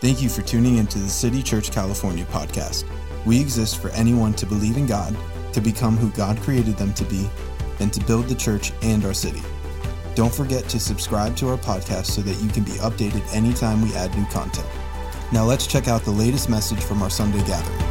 Thank 0.00 0.22
you 0.22 0.30
for 0.30 0.40
tuning 0.40 0.78
into 0.78 0.98
the 0.98 1.10
City 1.10 1.42
Church 1.42 1.70
California 1.70 2.24
podcast. 2.24 2.86
We 3.26 3.38
exist 3.38 3.82
for 3.82 3.90
anyone 3.90 4.32
to 4.34 4.46
believe 4.46 4.78
in 4.78 4.86
God, 4.86 5.14
to 5.52 5.60
become 5.60 5.98
who 5.98 6.08
God 6.12 6.38
created 6.38 6.78
them 6.78 6.94
to 6.94 7.04
be, 7.04 7.28
and 7.80 7.92
to 7.92 8.00
build 8.06 8.26
the 8.26 8.34
church 8.34 8.72
and 8.80 9.04
our 9.04 9.12
city. 9.12 9.42
Don't 10.14 10.34
forget 10.34 10.64
to 10.70 10.80
subscribe 10.80 11.36
to 11.36 11.50
our 11.50 11.58
podcast 11.58 12.06
so 12.06 12.22
that 12.22 12.42
you 12.42 12.48
can 12.48 12.64
be 12.64 12.72
updated 12.80 13.22
anytime 13.34 13.82
we 13.82 13.94
add 13.94 14.16
new 14.16 14.24
content. 14.28 14.66
Now 15.34 15.44
let's 15.44 15.66
check 15.66 15.86
out 15.86 16.02
the 16.02 16.10
latest 16.12 16.48
message 16.48 16.82
from 16.82 17.02
our 17.02 17.10
Sunday 17.10 17.44
gathering. 17.46 17.90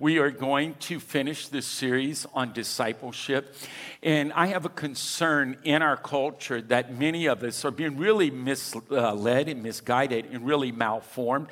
We 0.00 0.18
are 0.18 0.30
going 0.30 0.74
to 0.74 1.00
finish 1.00 1.48
this 1.48 1.66
series 1.66 2.24
on 2.32 2.52
discipleship. 2.52 3.54
And 4.00 4.32
I 4.32 4.46
have 4.46 4.64
a 4.64 4.68
concern 4.68 5.58
in 5.64 5.82
our 5.82 5.96
culture 5.96 6.62
that 6.62 6.96
many 6.96 7.26
of 7.26 7.42
us 7.42 7.64
are 7.64 7.72
being 7.72 7.96
really 7.96 8.30
misled 8.30 9.48
and 9.48 9.60
misguided 9.60 10.26
and 10.26 10.46
really 10.46 10.70
malformed 10.70 11.48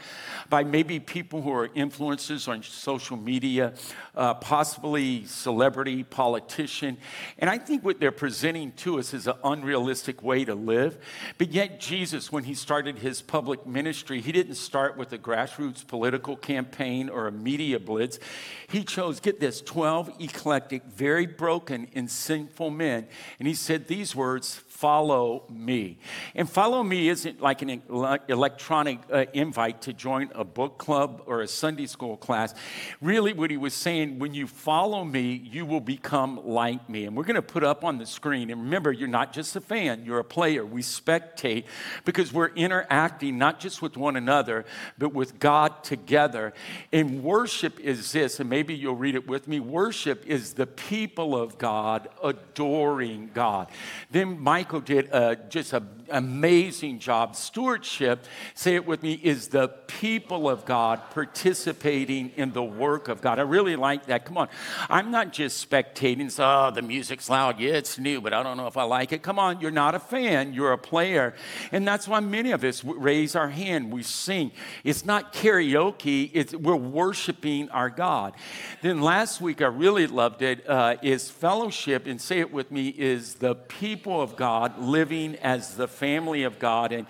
by 0.48 0.62
maybe 0.62 1.01
people 1.01 1.43
who 1.43 1.52
are 1.52 1.66
influencers 1.69 2.47
on 2.47 2.62
social 2.62 3.16
media, 3.16 3.74
uh, 4.15 4.35
possibly 4.35 5.24
celebrity, 5.24 6.05
politician. 6.05 6.98
And 7.38 7.51
I 7.51 7.59
think 7.59 7.85
what 7.85 7.98
they're 7.98 8.12
presenting 8.12 8.71
to 8.73 9.01
us 9.01 9.13
is 9.13 9.27
an 9.27 9.35
unrealistic 9.43 10.23
way 10.23 10.45
to 10.45 10.55
live. 10.55 10.99
But 11.38 11.51
yet, 11.51 11.80
Jesus, 11.80 12.30
when 12.30 12.45
he 12.45 12.55
started 12.55 12.99
his 12.99 13.23
public 13.23 13.66
ministry, 13.66 14.21
he 14.21 14.30
didn't 14.30 14.55
start 14.55 14.97
with 14.97 15.13
a 15.13 15.19
grassroots 15.19 15.85
political 15.85 16.37
campaign 16.37 17.09
or 17.09 17.27
a 17.27 17.33
media 17.33 17.80
blitz. 17.80 18.21
He 18.69 18.85
chose, 18.85 19.19
get 19.19 19.41
this, 19.41 19.60
12 19.63 20.13
eclectic, 20.21 20.85
very 20.85 21.27
broken 21.27 21.88
and 21.93 22.09
sinful 22.09 22.36
men. 22.71 23.07
And 23.39 23.49
he 23.49 23.55
said 23.55 23.89
these 23.89 24.15
words 24.15 24.63
follow 24.77 25.45
me. 25.48 25.98
And 26.35 26.48
follow 26.48 26.82
me 26.82 27.09
isn't 27.09 27.41
like 27.41 27.63
an 27.63 27.82
electronic 28.29 28.99
uh, 29.10 29.24
invite 29.32 29.82
to 29.82 29.93
join 29.93 30.30
a 30.35 30.45
book 30.45 30.77
club 30.77 31.23
or 31.27 31.41
a 31.41 31.49
Sunday 31.49 31.87
school 31.87 32.16
class. 32.19 32.55
Really, 33.01 33.32
what 33.32 33.51
he 33.51 33.57
was 33.57 33.73
saying, 33.73 34.19
when 34.19 34.35
you 34.35 34.47
follow 34.47 35.02
me, 35.02 35.32
you 35.32 35.65
will 35.65 35.80
become 35.80 36.47
like 36.47 36.88
me. 36.91 37.07
And 37.07 37.16
we're 37.16 37.24
going 37.24 37.37
to 37.37 37.43
put 37.43 37.65
up 37.65 37.85
on 37.85 37.99
the 37.99 38.07
screen. 38.07 38.51
And 38.51 38.65
remember, 38.65 38.93
you're 38.93 39.09
not 39.09 39.32
just 39.32 39.57
a 39.57 39.60
fan, 39.60 40.04
you're 40.04 40.19
a 40.19 40.24
player. 40.24 40.65
We 40.65 40.82
spectate 40.82 41.65
because 42.04 42.32
we're 42.32 42.49
interacting 42.54 43.38
not 43.38 43.60
just 43.60 43.80
with 43.80 43.97
one 43.97 44.16
another, 44.16 44.66
but 44.99 45.15
with 45.15 45.38
God 45.38 45.85
together. 45.85 46.52
And 46.93 47.23
worship 47.23 47.80
is 47.80 48.13
this, 48.13 48.41
and 48.41 48.51
maybe 48.51 48.74
you'll 48.74 48.95
read 48.95 49.15
it 49.15 49.27
with 49.27 49.49
me 49.49 49.60
worship 49.60 50.27
is 50.27 50.54
the 50.54 50.66
people 50.66 51.35
of 51.35 51.57
God 51.59 52.09
adoring 52.23 53.30
God. 53.32 53.69
Then 54.10 54.38
Mike 54.38 54.66
Michael 54.67 54.81
did 54.81 55.09
uh, 55.13 55.37
just 55.49 55.73
an 55.75 55.96
amazing 56.10 56.99
job. 56.99 57.37
Stewardship, 57.37 58.24
say 58.54 58.74
it 58.74 58.87
with 58.87 59.02
me, 59.02 59.21
is 59.23 59.49
the 59.49 59.68
people 59.68 60.48
of 60.48 60.65
God 60.65 61.01
participating 61.10 62.32
in 62.37 62.52
the 62.52 62.63
work 62.63 63.09
of 63.09 63.21
God. 63.21 63.38
I 63.38 63.43
really 63.43 63.76
like 63.76 64.06
that. 64.06 64.25
Come 64.25 64.38
on. 64.38 64.48
I'm 64.88 65.10
not 65.10 65.32
just 65.32 65.71
spectating, 65.71 66.31
so, 66.31 66.44
oh, 66.44 66.71
the 66.75 66.82
music's 66.82 67.31
loud. 67.31 67.60
Yeah, 67.60 67.75
it's 67.75 67.98
new, 67.98 68.21
but 68.21 68.32
I 68.32 68.43
don't 68.43 68.56
know 68.56 68.66
if 68.66 68.76
I 68.76 68.84
like 68.84 69.12
it. 69.12 69.22
Come 69.22 69.38
on, 69.38 69.60
you're 69.60 69.71
not 69.71 69.94
a 69.94 70.00
fan, 70.00 70.53
you're 70.53 70.72
a 70.72 70.78
player. 70.78 71.34
And 71.71 71.87
that's 71.87 72.09
why 72.09 72.20
many 72.20 72.53
of 72.53 72.65
us 72.65 72.82
raise 72.82 73.37
our 73.37 73.48
hand, 73.48 73.93
we 73.93 74.03
sing. 74.03 74.53
It's 74.84 75.04
not 75.04 75.32
karaoke, 75.32 76.31
it's, 76.32 76.54
we're 76.54 76.75
worshiping 76.75 77.69
our 77.70 77.91
God. 77.91 78.34
Then 78.82 79.00
last 79.00 79.41
week, 79.41 79.62
I 79.62 79.66
really 79.66 80.06
loved 80.06 80.43
it. 80.43 80.69
Uh, 80.69 80.97
is 81.03 81.31
fellowship, 81.31 82.06
and 82.06 82.20
say 82.20 82.41
it 82.41 82.53
with 82.53 82.70
me, 82.70 82.88
is 82.88 83.34
the 83.34 83.54
people 83.54 84.20
of 84.20 84.34
God 84.34 84.47
God, 84.47 84.78
living 84.78 85.34
as 85.43 85.75
the 85.75 85.88
family 85.97 86.43
of 86.44 86.59
God. 86.59 86.93
And 86.93 87.06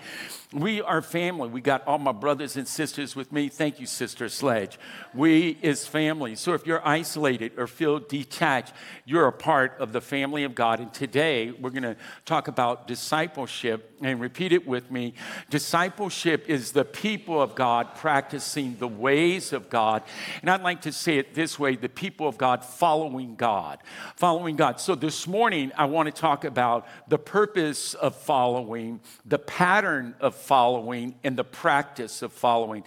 we 0.53 0.81
are 0.81 1.01
family. 1.01 1.49
We 1.49 1.59
got 1.59 1.85
all 1.85 1.97
my 1.97 2.13
brothers 2.13 2.55
and 2.55 2.65
sisters 2.65 3.17
with 3.17 3.33
me. 3.33 3.49
Thank 3.49 3.81
you, 3.81 3.85
Sister 3.85 4.29
Sledge. 4.29 4.79
We 5.13 5.57
is 5.61 5.85
family. 5.85 6.35
So 6.35 6.53
if 6.53 6.65
you're 6.65 6.85
isolated 6.87 7.51
or 7.57 7.67
feel 7.67 7.99
detached, 7.99 8.71
you're 9.03 9.27
a 9.27 9.33
part 9.33 9.75
of 9.79 9.91
the 9.91 9.99
family 9.99 10.45
of 10.45 10.55
God. 10.55 10.79
And 10.79 10.93
today 10.93 11.51
we're 11.51 11.71
going 11.71 11.83
to 11.83 11.97
talk 12.23 12.47
about 12.47 12.87
discipleship 12.87 13.93
and 14.01 14.21
repeat 14.21 14.53
it 14.53 14.65
with 14.65 14.89
me. 14.89 15.15
Discipleship 15.49 16.45
is 16.47 16.71
the 16.71 16.85
people 16.85 17.41
of 17.41 17.53
God 17.53 17.95
practicing 17.95 18.77
the 18.77 18.87
ways 18.87 19.51
of 19.51 19.69
God. 19.69 20.01
And 20.41 20.49
I'd 20.49 20.61
like 20.61 20.81
to 20.83 20.93
say 20.93 21.17
it 21.17 21.33
this 21.33 21.59
way 21.59 21.75
the 21.75 21.89
people 21.89 22.25
of 22.25 22.37
God 22.37 22.63
following 22.63 23.35
God. 23.35 23.79
Following 24.15 24.55
God. 24.55 24.79
So 24.79 24.95
this 24.95 25.27
morning 25.27 25.73
I 25.77 25.85
want 25.85 26.05
to 26.13 26.21
talk 26.21 26.45
about 26.45 26.87
the 27.09 27.17
purpose 27.17 27.95
of 27.95 28.15
following, 28.15 29.01
the 29.25 29.39
pattern 29.39 30.15
of 30.21 30.36
following 30.37 31.15
and 31.23 31.37
the 31.37 31.43
practice 31.43 32.21
of 32.21 32.31
following. 32.31 32.83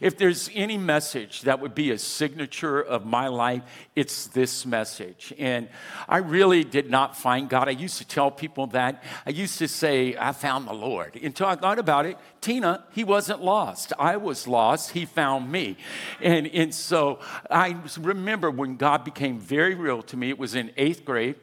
If 0.00 0.16
there's 0.16 0.50
any 0.54 0.78
message 0.78 1.42
that 1.42 1.60
would 1.60 1.74
be 1.74 1.90
a 1.90 1.98
signature 1.98 2.80
of 2.80 3.04
my 3.04 3.28
life, 3.28 3.62
it's 3.94 4.26
this 4.28 4.66
message. 4.66 5.32
And 5.38 5.68
I 6.08 6.18
really 6.18 6.64
did 6.64 6.90
not 6.90 7.16
find 7.16 7.48
God. 7.48 7.68
I 7.68 7.72
used 7.72 7.98
to 7.98 8.06
tell 8.06 8.30
people 8.30 8.66
that. 8.68 9.02
I 9.26 9.30
used 9.30 9.58
to 9.58 9.68
say, 9.68 10.16
I 10.18 10.32
found 10.32 10.66
the 10.66 10.72
Lord. 10.72 11.16
Until 11.16 11.46
I 11.46 11.56
thought 11.56 11.78
about 11.78 12.06
it, 12.06 12.16
Tina, 12.40 12.84
he 12.92 13.04
wasn't 13.04 13.42
lost. 13.42 13.92
I 13.98 14.16
was 14.16 14.46
lost. 14.46 14.90
He 14.90 15.06
found 15.06 15.50
me. 15.50 15.76
And, 16.20 16.46
and 16.48 16.74
so 16.74 17.20
I 17.50 17.76
remember 17.98 18.50
when 18.50 18.76
God 18.76 19.04
became 19.04 19.38
very 19.38 19.74
real 19.74 20.02
to 20.02 20.16
me, 20.16 20.30
it 20.30 20.38
was 20.38 20.54
in 20.54 20.70
eighth 20.76 21.04
grade. 21.04 21.36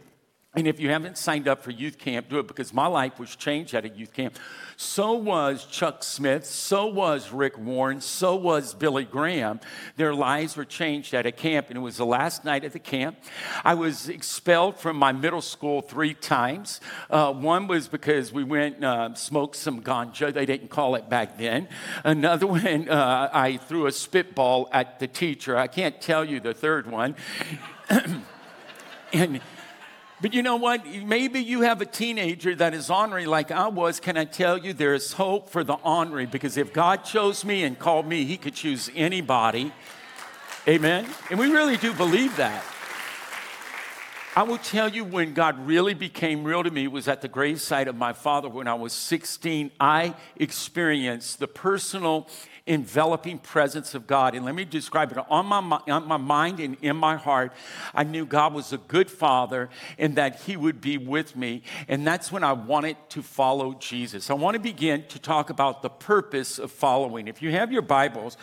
And 0.53 0.67
if 0.67 0.81
you 0.81 0.89
haven't 0.89 1.17
signed 1.17 1.47
up 1.47 1.63
for 1.63 1.71
youth 1.71 1.97
camp, 1.97 2.27
do 2.27 2.37
it 2.37 2.45
because 2.45 2.73
my 2.73 2.85
life 2.85 3.17
was 3.17 3.37
changed 3.37 3.73
at 3.73 3.85
a 3.85 3.89
youth 3.89 4.11
camp. 4.11 4.37
So 4.75 5.13
was 5.13 5.63
Chuck 5.63 6.03
Smith, 6.03 6.45
so 6.45 6.87
was 6.87 7.31
Rick 7.31 7.57
Warren, 7.57 8.01
so 8.01 8.35
was 8.35 8.73
Billy 8.73 9.05
Graham. 9.05 9.61
Their 9.95 10.13
lives 10.13 10.57
were 10.57 10.65
changed 10.65 11.13
at 11.13 11.25
a 11.25 11.31
camp, 11.31 11.67
and 11.69 11.77
it 11.77 11.79
was 11.79 11.95
the 11.95 12.05
last 12.05 12.43
night 12.43 12.65
at 12.65 12.73
the 12.73 12.79
camp. 12.79 13.17
I 13.63 13.75
was 13.75 14.09
expelled 14.09 14.77
from 14.77 14.97
my 14.97 15.13
middle 15.13 15.41
school 15.41 15.81
three 15.81 16.13
times. 16.13 16.81
Uh, 17.09 17.31
one 17.31 17.67
was 17.67 17.87
because 17.87 18.33
we 18.33 18.43
went 18.43 18.75
and 18.75 18.85
uh, 18.85 19.13
smoked 19.13 19.55
some 19.55 19.81
ganja, 19.81 20.33
they 20.33 20.45
didn't 20.45 20.67
call 20.67 20.95
it 20.95 21.07
back 21.09 21.37
then. 21.37 21.69
Another 22.03 22.47
one, 22.47 22.89
uh, 22.89 23.29
I 23.31 23.55
threw 23.55 23.85
a 23.85 23.91
spitball 23.93 24.67
at 24.73 24.99
the 24.99 25.07
teacher. 25.07 25.55
I 25.55 25.67
can't 25.67 26.01
tell 26.01 26.25
you 26.25 26.41
the 26.41 26.53
third 26.53 26.91
one. 26.91 27.15
and 29.13 29.39
but 30.21 30.33
you 30.33 30.43
know 30.43 30.55
what? 30.55 30.85
Maybe 30.85 31.39
you 31.39 31.61
have 31.61 31.81
a 31.81 31.85
teenager 31.85 32.53
that 32.55 32.73
is 32.73 32.89
ornery 32.89 33.25
like 33.25 33.49
I 33.49 33.67
was. 33.67 33.99
Can 33.99 34.17
I 34.17 34.25
tell 34.25 34.57
you 34.57 34.73
there 34.73 34.93
is 34.93 35.13
hope 35.13 35.49
for 35.49 35.63
the 35.63 35.73
ornery? 35.75 36.27
Because 36.27 36.57
if 36.57 36.71
God 36.73 36.97
chose 36.97 37.43
me 37.43 37.63
and 37.63 37.77
called 37.77 38.05
me, 38.05 38.25
He 38.25 38.37
could 38.37 38.53
choose 38.53 38.89
anybody. 38.95 39.71
Amen? 40.67 41.07
And 41.31 41.39
we 41.39 41.51
really 41.51 41.77
do 41.77 41.93
believe 41.93 42.37
that. 42.37 42.63
I 44.33 44.43
will 44.43 44.59
tell 44.59 44.87
you 44.87 45.03
when 45.03 45.33
God 45.33 45.67
really 45.67 45.93
became 45.93 46.45
real 46.45 46.63
to 46.63 46.71
me 46.71 46.87
was 46.87 47.09
at 47.09 47.21
the 47.21 47.27
gravesite 47.27 47.87
of 47.87 47.97
my 47.97 48.13
father 48.13 48.47
when 48.47 48.65
I 48.65 48.75
was 48.75 48.93
16. 48.93 49.71
I 49.77 50.15
experienced 50.37 51.39
the 51.39 51.49
personal 51.49 52.29
enveloping 52.65 53.39
presence 53.39 53.93
of 53.93 54.07
God. 54.07 54.33
And 54.33 54.45
let 54.45 54.55
me 54.55 54.63
describe 54.63 55.11
it 55.11 55.17
on 55.17 55.45
my, 55.47 55.81
on 55.89 56.07
my 56.07 56.15
mind 56.15 56.61
and 56.61 56.77
in 56.81 56.95
my 56.95 57.17
heart. 57.17 57.51
I 57.93 58.05
knew 58.05 58.25
God 58.25 58.53
was 58.53 58.71
a 58.71 58.77
good 58.77 59.11
father 59.11 59.69
and 59.97 60.15
that 60.15 60.39
He 60.41 60.55
would 60.55 60.79
be 60.79 60.97
with 60.97 61.35
me. 61.35 61.63
And 61.89 62.07
that's 62.07 62.31
when 62.31 62.43
I 62.43 62.53
wanted 62.53 62.95
to 63.09 63.21
follow 63.21 63.73
Jesus. 63.73 64.29
I 64.29 64.35
want 64.35 64.53
to 64.55 64.61
begin 64.61 65.03
to 65.09 65.19
talk 65.19 65.49
about 65.49 65.81
the 65.81 65.89
purpose 65.89 66.57
of 66.57 66.71
following. 66.71 67.27
If 67.27 67.41
you 67.41 67.51
have 67.51 67.71
your 67.71 67.81
Bibles, 67.81 68.37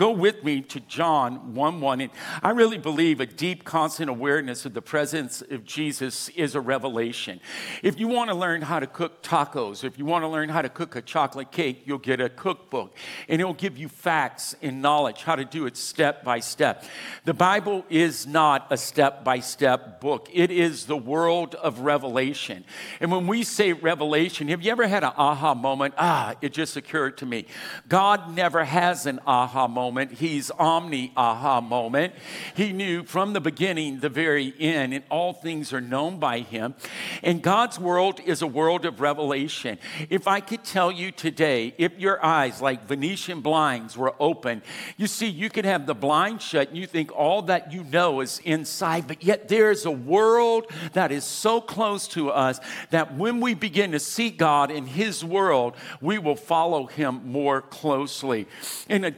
Go 0.00 0.12
with 0.12 0.44
me 0.44 0.62
to 0.62 0.80
John 0.80 1.52
1 1.54 1.82
1. 1.82 2.00
And 2.00 2.10
I 2.42 2.52
really 2.52 2.78
believe 2.78 3.20
a 3.20 3.26
deep, 3.26 3.64
constant 3.64 4.08
awareness 4.08 4.64
of 4.64 4.72
the 4.72 4.80
presence 4.80 5.42
of 5.42 5.66
Jesus 5.66 6.30
is 6.30 6.54
a 6.54 6.60
revelation. 6.62 7.38
If 7.82 8.00
you 8.00 8.08
want 8.08 8.30
to 8.30 8.34
learn 8.34 8.62
how 8.62 8.80
to 8.80 8.86
cook 8.86 9.22
tacos, 9.22 9.84
if 9.84 9.98
you 9.98 10.06
want 10.06 10.22
to 10.22 10.28
learn 10.28 10.48
how 10.48 10.62
to 10.62 10.70
cook 10.70 10.96
a 10.96 11.02
chocolate 11.02 11.52
cake, 11.52 11.82
you'll 11.84 11.98
get 11.98 12.18
a 12.18 12.30
cookbook 12.30 12.96
and 13.28 13.42
it'll 13.42 13.52
give 13.52 13.76
you 13.76 13.90
facts 13.90 14.56
and 14.62 14.80
knowledge 14.80 15.22
how 15.22 15.36
to 15.36 15.44
do 15.44 15.66
it 15.66 15.76
step 15.76 16.24
by 16.24 16.40
step. 16.40 16.82
The 17.26 17.34
Bible 17.34 17.84
is 17.90 18.26
not 18.26 18.68
a 18.70 18.78
step 18.78 19.22
by 19.22 19.40
step 19.40 20.00
book, 20.00 20.30
it 20.32 20.50
is 20.50 20.86
the 20.86 20.96
world 20.96 21.54
of 21.56 21.80
revelation. 21.80 22.64
And 23.00 23.12
when 23.12 23.26
we 23.26 23.42
say 23.42 23.74
revelation, 23.74 24.48
have 24.48 24.62
you 24.62 24.72
ever 24.72 24.88
had 24.88 25.04
an 25.04 25.12
aha 25.14 25.54
moment? 25.54 25.92
Ah, 25.98 26.36
it 26.40 26.54
just 26.54 26.78
occurred 26.78 27.18
to 27.18 27.26
me. 27.26 27.44
God 27.86 28.34
never 28.34 28.64
has 28.64 29.04
an 29.04 29.20
aha 29.26 29.68
moment 29.68 29.89
moment. 29.90 30.12
He's 30.12 30.52
omni 30.52 31.12
aha 31.16 31.60
moment. 31.60 32.14
He 32.54 32.72
knew 32.72 33.02
from 33.02 33.32
the 33.32 33.40
beginning, 33.40 33.98
the 33.98 34.08
very 34.08 34.54
end, 34.60 34.94
and 34.94 35.02
all 35.10 35.32
things 35.32 35.72
are 35.72 35.80
known 35.80 36.20
by 36.20 36.40
him. 36.40 36.76
And 37.24 37.42
God's 37.42 37.76
world 37.76 38.20
is 38.24 38.40
a 38.40 38.46
world 38.46 38.84
of 38.84 39.00
revelation. 39.00 39.78
If 40.08 40.28
I 40.28 40.38
could 40.38 40.62
tell 40.62 40.92
you 40.92 41.10
today, 41.10 41.74
if 41.76 41.98
your 41.98 42.24
eyes, 42.24 42.62
like 42.62 42.86
Venetian 42.86 43.40
blinds, 43.40 43.96
were 43.96 44.14
open, 44.20 44.62
you 44.96 45.08
see, 45.08 45.26
you 45.26 45.50
could 45.50 45.64
have 45.64 45.86
the 45.86 45.94
blind 45.94 46.40
shut 46.40 46.68
and 46.68 46.78
you 46.78 46.86
think 46.86 47.10
all 47.10 47.42
that 47.42 47.72
you 47.72 47.82
know 47.82 48.20
is 48.20 48.40
inside, 48.44 49.08
but 49.08 49.24
yet 49.24 49.48
there's 49.48 49.86
a 49.86 49.90
world 49.90 50.70
that 50.92 51.10
is 51.10 51.24
so 51.24 51.60
close 51.60 52.06
to 52.08 52.30
us 52.30 52.60
that 52.90 53.16
when 53.16 53.40
we 53.40 53.54
begin 53.54 53.90
to 53.90 53.98
see 53.98 54.30
God 54.30 54.70
in 54.70 54.86
His 54.86 55.24
world, 55.24 55.74
we 56.00 56.18
will 56.18 56.36
follow 56.36 56.86
Him 56.86 57.22
more 57.24 57.60
closely. 57.60 58.46
And 58.88 59.04
a 59.04 59.10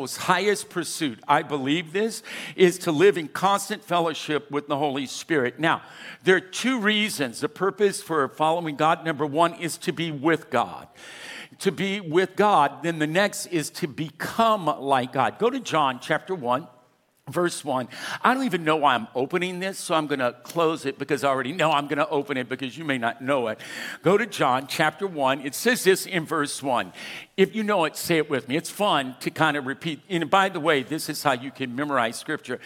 disciple's 0.00 0.26
highest 0.28 0.70
pursuit, 0.70 1.20
I 1.28 1.42
believe 1.42 1.92
this, 1.92 2.22
is 2.56 2.78
to 2.78 2.92
live 2.92 3.18
in 3.18 3.28
constant 3.28 3.84
fellowship 3.84 4.50
with 4.50 4.66
the 4.66 4.76
Holy 4.76 5.06
Spirit. 5.06 5.58
Now, 5.58 5.82
there 6.24 6.36
are 6.36 6.40
two 6.40 6.80
reasons. 6.80 7.40
The 7.40 7.48
purpose 7.48 8.02
for 8.02 8.26
following 8.28 8.76
God, 8.76 9.04
number 9.04 9.26
one, 9.26 9.54
is 9.54 9.76
to 9.78 9.92
be 9.92 10.10
with 10.10 10.50
God 10.50 10.88
to 11.58 11.70
be 11.70 12.00
with 12.00 12.36
God. 12.36 12.82
Then 12.82 12.98
the 12.98 13.06
next 13.06 13.44
is 13.46 13.68
to 13.70 13.86
become 13.86 14.64
like 14.64 15.12
God. 15.12 15.38
Go 15.38 15.50
to 15.50 15.60
John 15.60 15.98
chapter 16.00 16.34
1 16.34 16.66
verse 17.30 17.64
1. 17.64 17.88
I 18.22 18.34
don't 18.34 18.44
even 18.44 18.64
know 18.64 18.76
why 18.76 18.94
I'm 18.94 19.08
opening 19.14 19.60
this, 19.60 19.78
so 19.78 19.94
I'm 19.94 20.06
going 20.06 20.20
to 20.20 20.34
close 20.42 20.84
it 20.84 20.98
because 20.98 21.24
I 21.24 21.28
already 21.28 21.52
know 21.52 21.70
I'm 21.70 21.86
going 21.86 21.98
to 21.98 22.08
open 22.08 22.36
it 22.36 22.48
because 22.48 22.76
you 22.76 22.84
may 22.84 22.98
not 22.98 23.22
know 23.22 23.48
it. 23.48 23.60
Go 24.02 24.18
to 24.18 24.26
John 24.26 24.66
chapter 24.66 25.06
1. 25.06 25.42
It 25.42 25.54
says 25.54 25.84
this 25.84 26.06
in 26.06 26.26
verse 26.26 26.62
1. 26.62 26.92
If 27.40 27.54
you 27.54 27.62
know 27.62 27.86
it, 27.86 27.96
say 27.96 28.18
it 28.18 28.28
with 28.28 28.50
me. 28.50 28.56
It's 28.58 28.68
fun 28.68 29.16
to 29.20 29.30
kind 29.30 29.56
of 29.56 29.64
repeat. 29.64 30.02
And 30.10 30.28
by 30.28 30.50
the 30.50 30.60
way, 30.60 30.82
this 30.82 31.08
is 31.08 31.22
how 31.22 31.32
you 31.32 31.50
can 31.50 31.74
memorize 31.74 32.18
scripture. 32.18 32.60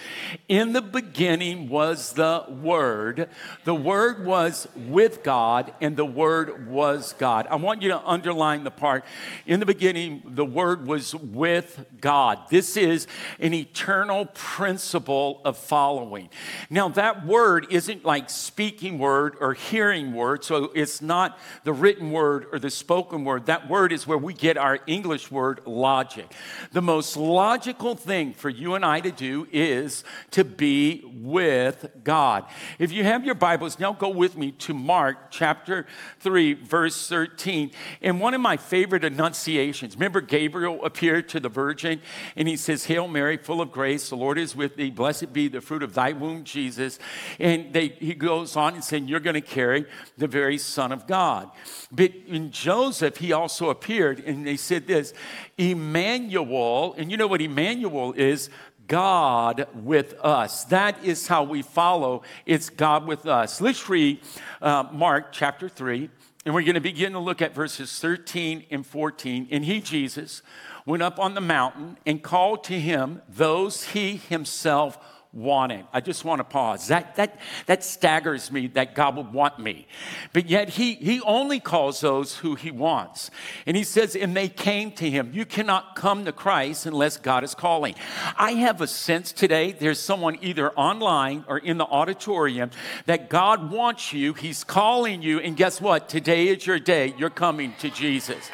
In 0.48 0.72
the 0.72 0.82
beginning 0.82 1.68
was 1.68 2.14
the 2.14 2.44
Word. 2.48 3.28
The 3.62 3.74
Word 3.76 4.26
was 4.26 4.66
with 4.74 5.22
God, 5.22 5.72
and 5.80 5.96
the 5.96 6.04
Word 6.04 6.66
was 6.66 7.12
God. 7.12 7.46
I 7.48 7.54
want 7.54 7.82
you 7.82 7.90
to 7.90 8.04
underline 8.04 8.64
the 8.64 8.72
part. 8.72 9.04
In 9.46 9.60
the 9.60 9.66
beginning, 9.66 10.24
the 10.26 10.44
Word 10.44 10.88
was 10.88 11.14
with 11.14 11.86
God. 12.00 12.40
This 12.50 12.76
is 12.76 13.06
an 13.38 13.54
eternal 13.54 14.26
principle 14.34 15.40
of 15.44 15.56
following. 15.56 16.30
Now, 16.68 16.88
that 16.88 17.24
word 17.24 17.68
isn't 17.70 18.04
like 18.04 18.28
speaking 18.28 18.98
word 18.98 19.36
or 19.40 19.54
hearing 19.54 20.14
word, 20.14 20.42
so 20.42 20.72
it's 20.74 21.00
not 21.00 21.38
the 21.62 21.72
written 21.72 22.10
word 22.10 22.46
or 22.50 22.58
the 22.58 22.70
spoken 22.70 23.24
word. 23.24 23.46
That 23.46 23.68
word 23.70 23.92
is 23.92 24.04
where 24.04 24.18
we 24.18 24.34
get 24.34 24.58
our 24.64 24.78
English 24.86 25.30
word 25.30 25.60
logic. 25.66 26.32
The 26.72 26.80
most 26.80 27.18
logical 27.18 27.94
thing 27.94 28.32
for 28.32 28.48
you 28.48 28.74
and 28.74 28.82
I 28.82 29.00
to 29.00 29.10
do 29.10 29.46
is 29.52 30.04
to 30.30 30.42
be 30.42 31.04
with 31.04 31.86
God. 32.02 32.46
If 32.78 32.90
you 32.90 33.04
have 33.04 33.26
your 33.26 33.34
Bibles, 33.34 33.78
now 33.78 33.92
go 33.92 34.08
with 34.08 34.38
me 34.38 34.52
to 34.52 34.72
Mark 34.72 35.30
chapter 35.30 35.84
3, 36.20 36.54
verse 36.54 37.08
13. 37.10 37.72
And 38.00 38.22
one 38.22 38.32
of 38.32 38.40
my 38.40 38.56
favorite 38.56 39.04
annunciations, 39.04 39.96
remember 39.96 40.22
Gabriel 40.22 40.82
appeared 40.82 41.28
to 41.28 41.40
the 41.40 41.50
virgin 41.50 42.00
and 42.34 42.48
he 42.48 42.56
says, 42.56 42.86
Hail 42.86 43.06
Mary, 43.06 43.36
full 43.36 43.60
of 43.60 43.70
grace, 43.70 44.08
the 44.08 44.16
Lord 44.16 44.38
is 44.38 44.56
with 44.56 44.76
thee. 44.76 44.90
Blessed 44.90 45.34
be 45.34 45.48
the 45.48 45.60
fruit 45.60 45.82
of 45.82 45.92
thy 45.92 46.12
womb, 46.12 46.42
Jesus. 46.42 46.98
And 47.38 47.70
they, 47.74 47.88
he 47.88 48.14
goes 48.14 48.56
on 48.56 48.72
and 48.72 48.82
saying, 48.82 49.08
You're 49.08 49.20
going 49.20 49.34
to 49.34 49.42
carry 49.42 49.84
the 50.16 50.26
very 50.26 50.56
Son 50.56 50.90
of 50.90 51.06
God. 51.06 51.50
But 51.92 52.12
in 52.26 52.50
Joseph, 52.50 53.18
he 53.18 53.30
also 53.30 53.68
appeared 53.68 54.20
and 54.20 54.53
they 54.54 54.58
said 54.58 54.86
this 54.86 55.12
Emmanuel, 55.58 56.94
and 56.96 57.10
you 57.10 57.16
know 57.16 57.26
what 57.26 57.42
Emmanuel 57.42 58.12
is? 58.12 58.50
God 58.86 59.66
with 59.74 60.14
us. 60.20 60.64
That 60.66 61.02
is 61.04 61.26
how 61.26 61.42
we 61.42 61.62
follow. 61.62 62.22
It's 62.46 62.70
God 62.70 63.04
with 63.04 63.26
us. 63.26 63.60
Let's 63.60 63.88
read 63.88 64.20
uh, 64.62 64.84
Mark 64.92 65.32
chapter 65.32 65.68
3, 65.68 66.08
and 66.44 66.54
we're 66.54 66.62
going 66.62 66.74
to 66.74 66.80
begin 66.80 67.14
to 67.14 67.18
look 67.18 67.42
at 67.42 67.52
verses 67.52 67.98
13 67.98 68.66
and 68.70 68.86
14. 68.86 69.48
And 69.50 69.64
he, 69.64 69.80
Jesus, 69.80 70.42
went 70.86 71.02
up 71.02 71.18
on 71.18 71.34
the 71.34 71.40
mountain 71.40 71.96
and 72.06 72.22
called 72.22 72.62
to 72.64 72.78
him 72.78 73.22
those 73.28 73.86
he 73.86 74.18
himself 74.18 74.98
wanted. 75.34 75.84
I 75.92 76.00
just 76.00 76.24
want 76.24 76.38
to 76.38 76.44
pause. 76.44 76.88
That, 76.88 77.16
that, 77.16 77.38
that 77.66 77.82
staggers 77.82 78.52
me 78.52 78.68
that 78.68 78.94
God 78.94 79.16
would 79.16 79.32
want 79.32 79.58
me. 79.58 79.86
But 80.32 80.48
yet 80.48 80.68
he, 80.70 80.94
he 80.94 81.20
only 81.22 81.60
calls 81.60 82.00
those 82.00 82.36
who 82.36 82.54
he 82.54 82.70
wants. 82.70 83.30
And 83.66 83.76
he 83.76 83.84
says, 83.84 84.14
and 84.14 84.36
they 84.36 84.48
came 84.48 84.92
to 84.92 85.10
him. 85.10 85.30
You 85.34 85.44
cannot 85.44 85.96
come 85.96 86.24
to 86.24 86.32
Christ 86.32 86.86
unless 86.86 87.16
God 87.16 87.44
is 87.44 87.54
calling. 87.54 87.94
I 88.36 88.52
have 88.52 88.80
a 88.80 88.86
sense 88.86 89.32
today 89.32 89.72
there's 89.72 89.98
someone 89.98 90.38
either 90.40 90.70
online 90.72 91.44
or 91.48 91.58
in 91.58 91.78
the 91.78 91.84
auditorium 91.84 92.70
that 93.06 93.28
God 93.28 93.70
wants 93.70 94.12
you. 94.12 94.34
He's 94.34 94.64
calling 94.64 95.22
you. 95.22 95.40
And 95.40 95.56
guess 95.56 95.80
what? 95.80 96.08
Today 96.08 96.48
is 96.48 96.66
your 96.66 96.78
day. 96.78 97.14
You're 97.18 97.30
coming 97.30 97.74
to 97.80 97.90
Jesus. 97.90 98.50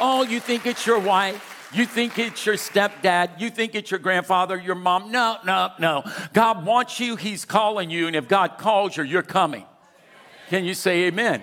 Oh, 0.00 0.22
you 0.22 0.40
think 0.40 0.66
it's 0.66 0.86
your 0.86 0.98
wife? 0.98 1.45
You 1.72 1.84
think 1.84 2.18
it's 2.18 2.46
your 2.46 2.54
stepdad. 2.54 3.40
You 3.40 3.50
think 3.50 3.74
it's 3.74 3.90
your 3.90 4.00
grandfather, 4.00 4.56
your 4.56 4.74
mom. 4.74 5.10
No, 5.10 5.38
no, 5.44 5.72
no. 5.78 6.04
God 6.32 6.64
wants 6.64 7.00
you. 7.00 7.16
He's 7.16 7.44
calling 7.44 7.90
you. 7.90 8.06
And 8.06 8.14
if 8.14 8.28
God 8.28 8.56
calls 8.58 8.96
you, 8.96 9.02
you're 9.02 9.22
coming. 9.22 9.64
Can 10.48 10.64
you 10.64 10.74
say 10.74 11.04
amen? 11.04 11.42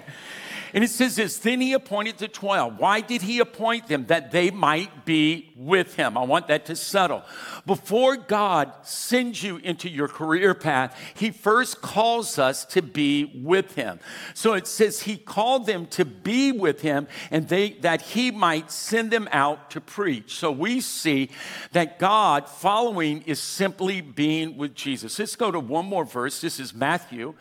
And 0.74 0.84
it 0.84 0.90
says 0.90 1.16
this 1.16 1.38
Then 1.38 1.62
he 1.62 1.74
appointed 1.74 2.18
the 2.18 2.28
12. 2.28 2.80
Why 2.80 3.02
did 3.02 3.22
he 3.22 3.40
appoint 3.40 3.88
them? 3.88 4.06
That 4.08 4.32
they 4.32 4.50
might 4.50 5.06
be 5.06 5.53
with 5.56 5.96
him. 5.96 6.18
I 6.18 6.24
want 6.24 6.48
that 6.48 6.66
to 6.68 6.76
settle. 6.76 7.24
Before 7.66 8.18
God 8.18 8.72
sends 8.84 9.44
you 9.44 9.58
into 9.58 9.90
your 9.90 10.08
career 10.08 10.54
path, 10.54 11.00
he 11.16 11.32
first 11.32 11.82
calls 11.82 12.40
us 12.40 12.66
to 12.66 12.82
be 12.82 13.42
with 13.44 13.76
him. 13.76 14.00
So 14.34 14.54
it 14.54 14.68
says 14.68 15.02
he 15.02 15.18
called 15.18 15.66
them 15.66 15.86
to 15.88 16.06
be 16.06 16.52
with 16.52 16.82
him 16.82 17.08
and 17.32 17.48
they 17.48 17.74
that 17.82 18.02
he 18.02 18.32
might 18.32 18.72
send 18.72 19.12
them 19.12 19.30
out 19.32 19.72
to 19.72 19.82
preach. 19.82 20.36
So 20.36 20.52
we 20.52 20.82
see 20.82 21.30
that 21.72 22.00
God 22.00 22.48
following 22.48 23.22
is 23.24 23.40
simply 23.40 24.02
being 24.02 24.58
with 24.58 24.76
Jesus. 24.76 25.20
Let's 25.20 25.36
go 25.36 25.52
to 25.52 25.60
one 25.60 25.86
more 25.86 26.06
verse. 26.06 26.42
This 26.42 26.60
is 26.60 26.74
Matthew 26.74 27.36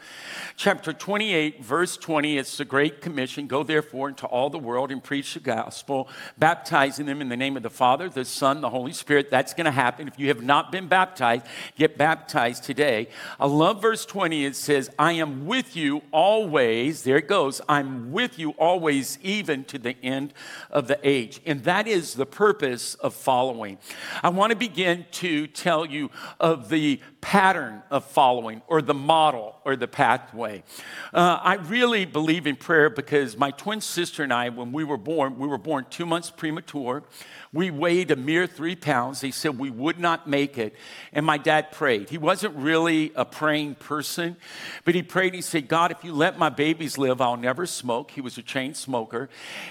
chapter 0.56 0.92
28 0.92 1.64
verse 1.64 1.96
20. 1.96 2.38
It's 2.38 2.56
the 2.56 2.64
great 2.64 3.00
commission 3.00 3.22
commission 3.22 3.46
go 3.46 3.62
therefore 3.62 4.08
into 4.08 4.26
all 4.26 4.50
the 4.50 4.58
world 4.58 4.90
and 4.90 5.02
preach 5.02 5.34
the 5.34 5.40
gospel, 5.40 6.08
baptizing 6.38 7.06
them 7.06 7.20
in 7.20 7.28
the 7.28 7.36
name 7.36 7.56
of 7.56 7.62
the 7.62 7.70
Father, 7.70 8.01
the 8.08 8.24
Son, 8.24 8.60
the 8.60 8.70
Holy 8.70 8.92
Spirit. 8.92 9.30
That's 9.30 9.54
going 9.54 9.64
to 9.64 9.70
happen. 9.70 10.08
If 10.08 10.18
you 10.18 10.28
have 10.28 10.42
not 10.42 10.72
been 10.72 10.88
baptized, 10.88 11.46
get 11.76 11.98
baptized 11.98 12.64
today. 12.64 13.08
I 13.38 13.46
love 13.46 13.82
verse 13.82 14.04
20. 14.04 14.44
It 14.44 14.56
says, 14.56 14.90
I 14.98 15.12
am 15.12 15.46
with 15.46 15.76
you 15.76 16.02
always. 16.10 17.02
There 17.02 17.16
it 17.16 17.28
goes. 17.28 17.60
I'm 17.68 18.12
with 18.12 18.38
you 18.38 18.50
always, 18.52 19.18
even 19.22 19.64
to 19.64 19.78
the 19.78 19.96
end 20.02 20.34
of 20.70 20.88
the 20.88 20.98
age. 21.02 21.40
And 21.46 21.64
that 21.64 21.86
is 21.86 22.14
the 22.14 22.26
purpose 22.26 22.94
of 22.94 23.14
following. 23.14 23.78
I 24.22 24.28
want 24.30 24.50
to 24.50 24.56
begin 24.56 25.06
to 25.12 25.46
tell 25.46 25.86
you 25.86 26.10
of 26.40 26.68
the 26.68 27.00
pattern 27.22 27.82
of 27.88 28.04
following 28.04 28.60
or 28.66 28.82
the 28.82 28.92
model 28.92 29.54
or 29.64 29.76
the 29.76 29.88
pathway. 29.88 30.62
Uh, 31.14 31.38
I 31.40 31.54
really 31.54 32.04
believe 32.04 32.46
in 32.48 32.56
prayer 32.56 32.90
because 32.90 33.36
my 33.36 33.52
twin 33.52 33.80
sister 33.80 34.24
and 34.24 34.32
I, 34.32 34.48
when 34.50 34.72
we 34.72 34.84
were 34.84 34.98
born, 34.98 35.38
we 35.38 35.46
were 35.46 35.56
born 35.56 35.86
two 35.88 36.04
months 36.04 36.30
premature. 36.30 37.04
We 37.54 37.70
weighed 37.70 38.10
a 38.10 38.16
mere 38.16 38.46
three 38.46 38.74
pounds. 38.74 39.20
They 39.20 39.30
said 39.30 39.58
we 39.58 39.70
would 39.70 39.98
not 39.98 40.26
make 40.26 40.56
it. 40.58 40.74
And 41.12 41.24
my 41.24 41.36
dad 41.36 41.70
prayed. 41.70 42.08
He 42.08 42.16
wasn't 42.18 42.56
really 42.56 43.12
a 43.14 43.24
praying 43.24 43.76
person, 43.76 44.36
but 44.84 44.94
he 44.94 45.02
prayed. 45.02 45.34
He 45.34 45.42
said, 45.42 45.68
God, 45.68 45.92
if 45.92 46.02
you 46.02 46.14
let 46.14 46.38
my 46.38 46.48
babies 46.48 46.96
live, 46.98 47.20
I'll 47.20 47.36
never 47.36 47.66
smoke. 47.66 48.10
He 48.10 48.22
was 48.22 48.36
a 48.38 48.42
chain 48.42 48.74
smoker. 48.74 49.28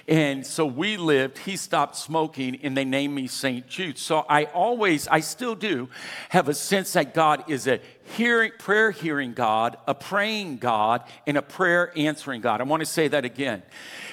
And 0.08 0.46
so 0.46 0.65
we 0.65 0.96
lived. 0.96 1.39
He 1.39 1.58
stopped 1.58 1.96
smoking, 1.96 2.60
and 2.62 2.77
they 2.77 2.86
named 2.86 3.15
me 3.15 3.27
St. 3.27 3.67
Jude. 3.67 3.98
So 3.98 4.25
I 4.29 4.46
always, 4.46 5.08
I 5.08 5.20
still 5.20 5.55
do, 5.55 5.89
have 6.29 6.48
a 6.48 6.53
sense 6.53 6.93
that 6.93 7.15
God 7.15 7.40
is 7.48 7.67
a 7.67 7.79
hearing, 8.15 8.51
prayer 8.57 8.91
hearing 8.91 9.33
God, 9.33 9.77
a 9.88 9.93
praying 9.93 10.57
God, 10.57 11.03
and 11.25 11.38
a 11.38 11.41
prayer 11.41 11.91
answering 11.95 12.41
God. 12.41 12.62
I 12.62 12.63
want 12.63 12.81
to 12.81 12.86
say 12.86 13.07
that 13.07 13.25
again. 13.25 13.63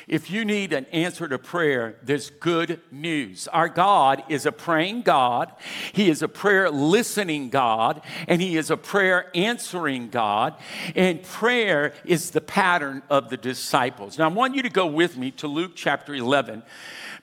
If 0.07 0.31
you 0.31 0.45
need 0.45 0.73
an 0.73 0.87
answer 0.87 1.29
to 1.29 1.39
prayer, 1.39 1.99
there's 2.03 2.31
good 2.31 2.81
news. 2.91 3.47
Our 3.49 3.69
God 3.69 4.23
is 4.29 4.47
a 4.47 4.53
praying 4.53 5.03
God, 5.03 5.53
He 5.93 6.09
is 6.09 6.23
a 6.23 6.29
prayer 6.29 6.71
listening 6.71 7.51
God, 7.51 8.03
and 8.27 8.41
He 8.41 8.57
is 8.57 8.71
a 8.71 8.77
prayer 8.77 9.31
answering 9.35 10.09
God. 10.09 10.55
And 10.95 11.23
prayer 11.23 11.93
is 12.05 12.31
the 12.31 12.41
pattern 12.41 13.03
of 13.11 13.29
the 13.29 13.37
disciples. 13.37 14.19
Now, 14.19 14.31
I 14.31 14.33
want 14.33 14.55
you 14.55 14.63
to 14.63 14.71
go 14.71 14.87
with 14.87 15.17
me 15.17 15.31
to 15.33 15.47
Luke 15.47 15.73
chapter 15.75 16.15
11. 16.15 16.63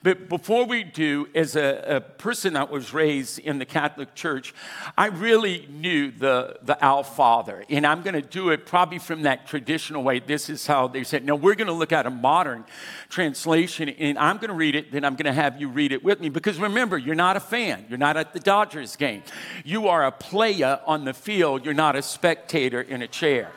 But 0.06 0.28
before 0.28 0.66
we 0.66 0.84
do, 0.84 1.26
as 1.34 1.56
a, 1.56 1.96
a, 1.96 2.00
person 2.00 2.52
that 2.52 2.70
was 2.70 2.94
raised 2.94 3.40
in 3.40 3.58
the 3.58 3.64
Catholic 3.64 4.14
Church, 4.14 4.54
I 4.96 5.06
really 5.06 5.66
knew 5.68 6.12
the, 6.12 6.60
the 6.62 6.80
Our 6.80 7.02
Father. 7.02 7.64
And 7.68 7.84
I'm 7.84 8.02
going 8.02 8.14
to 8.14 8.22
do 8.22 8.50
it 8.50 8.66
probably 8.66 9.00
from 9.00 9.22
that 9.22 9.48
traditional 9.48 10.04
way. 10.04 10.20
This 10.20 10.48
is 10.48 10.64
how 10.64 10.86
they 10.86 11.02
said. 11.02 11.24
Now, 11.24 11.34
we're 11.34 11.56
going 11.56 11.66
to 11.66 11.72
look 11.72 11.90
at 11.90 12.06
a 12.06 12.10
modern 12.10 12.64
translation, 13.08 13.88
and 13.88 14.16
I'm 14.16 14.36
going 14.36 14.50
to 14.50 14.54
read 14.54 14.76
it, 14.76 14.92
then 14.92 15.04
I'm 15.04 15.16
going 15.16 15.26
to 15.26 15.32
have 15.32 15.60
you 15.60 15.68
read 15.68 15.90
it 15.90 16.04
with 16.04 16.20
me. 16.20 16.28
Because 16.28 16.60
remember, 16.60 16.96
you're 16.96 17.16
not 17.16 17.36
a 17.36 17.40
fan, 17.40 17.84
you're 17.88 17.98
not 17.98 18.16
at 18.16 18.32
the 18.32 18.38
Dodgers 18.38 18.94
game. 18.94 19.24
You 19.64 19.88
are 19.88 20.06
a 20.06 20.12
player 20.12 20.78
on 20.86 21.04
the 21.04 21.14
field, 21.14 21.64
you're 21.64 21.74
not 21.74 21.96
a 21.96 22.02
spectator 22.02 22.80
in 22.80 23.02
a 23.02 23.08
chair. 23.08 23.50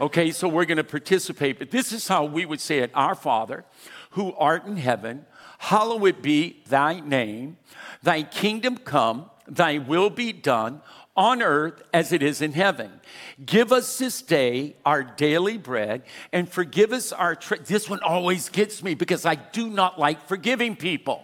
Okay, 0.00 0.30
so 0.30 0.46
we're 0.46 0.66
going 0.66 0.76
to 0.76 0.84
participate. 0.84 1.58
But 1.58 1.72
this 1.72 1.90
is 1.90 2.06
how 2.06 2.26
we 2.26 2.46
would 2.46 2.60
say 2.60 2.78
it 2.78 2.92
Our 2.94 3.16
Father, 3.16 3.64
who 4.10 4.32
art 4.34 4.66
in 4.66 4.76
heaven, 4.76 5.26
hallowed 5.58 6.22
be 6.22 6.62
thy 6.68 7.00
name, 7.00 7.56
thy 8.02 8.22
kingdom 8.22 8.76
come, 8.76 9.30
thy 9.48 9.78
will 9.78 10.10
be 10.10 10.32
done 10.32 10.80
on 11.16 11.40
earth 11.40 11.82
as 11.94 12.12
it 12.12 12.22
is 12.22 12.42
in 12.42 12.52
heaven. 12.52 13.00
Give 13.44 13.72
us 13.72 13.98
this 13.98 14.20
day 14.20 14.76
our 14.84 15.02
daily 15.02 15.56
bread 15.56 16.02
and 16.32 16.48
forgive 16.48 16.92
us 16.92 17.12
our 17.12 17.34
tra- 17.34 17.62
this 17.62 17.88
one 17.88 18.00
always 18.02 18.48
gets 18.50 18.82
me 18.82 18.94
because 18.94 19.24
I 19.24 19.36
do 19.36 19.70
not 19.70 19.98
like 19.98 20.26
forgiving 20.28 20.76
people. 20.76 21.22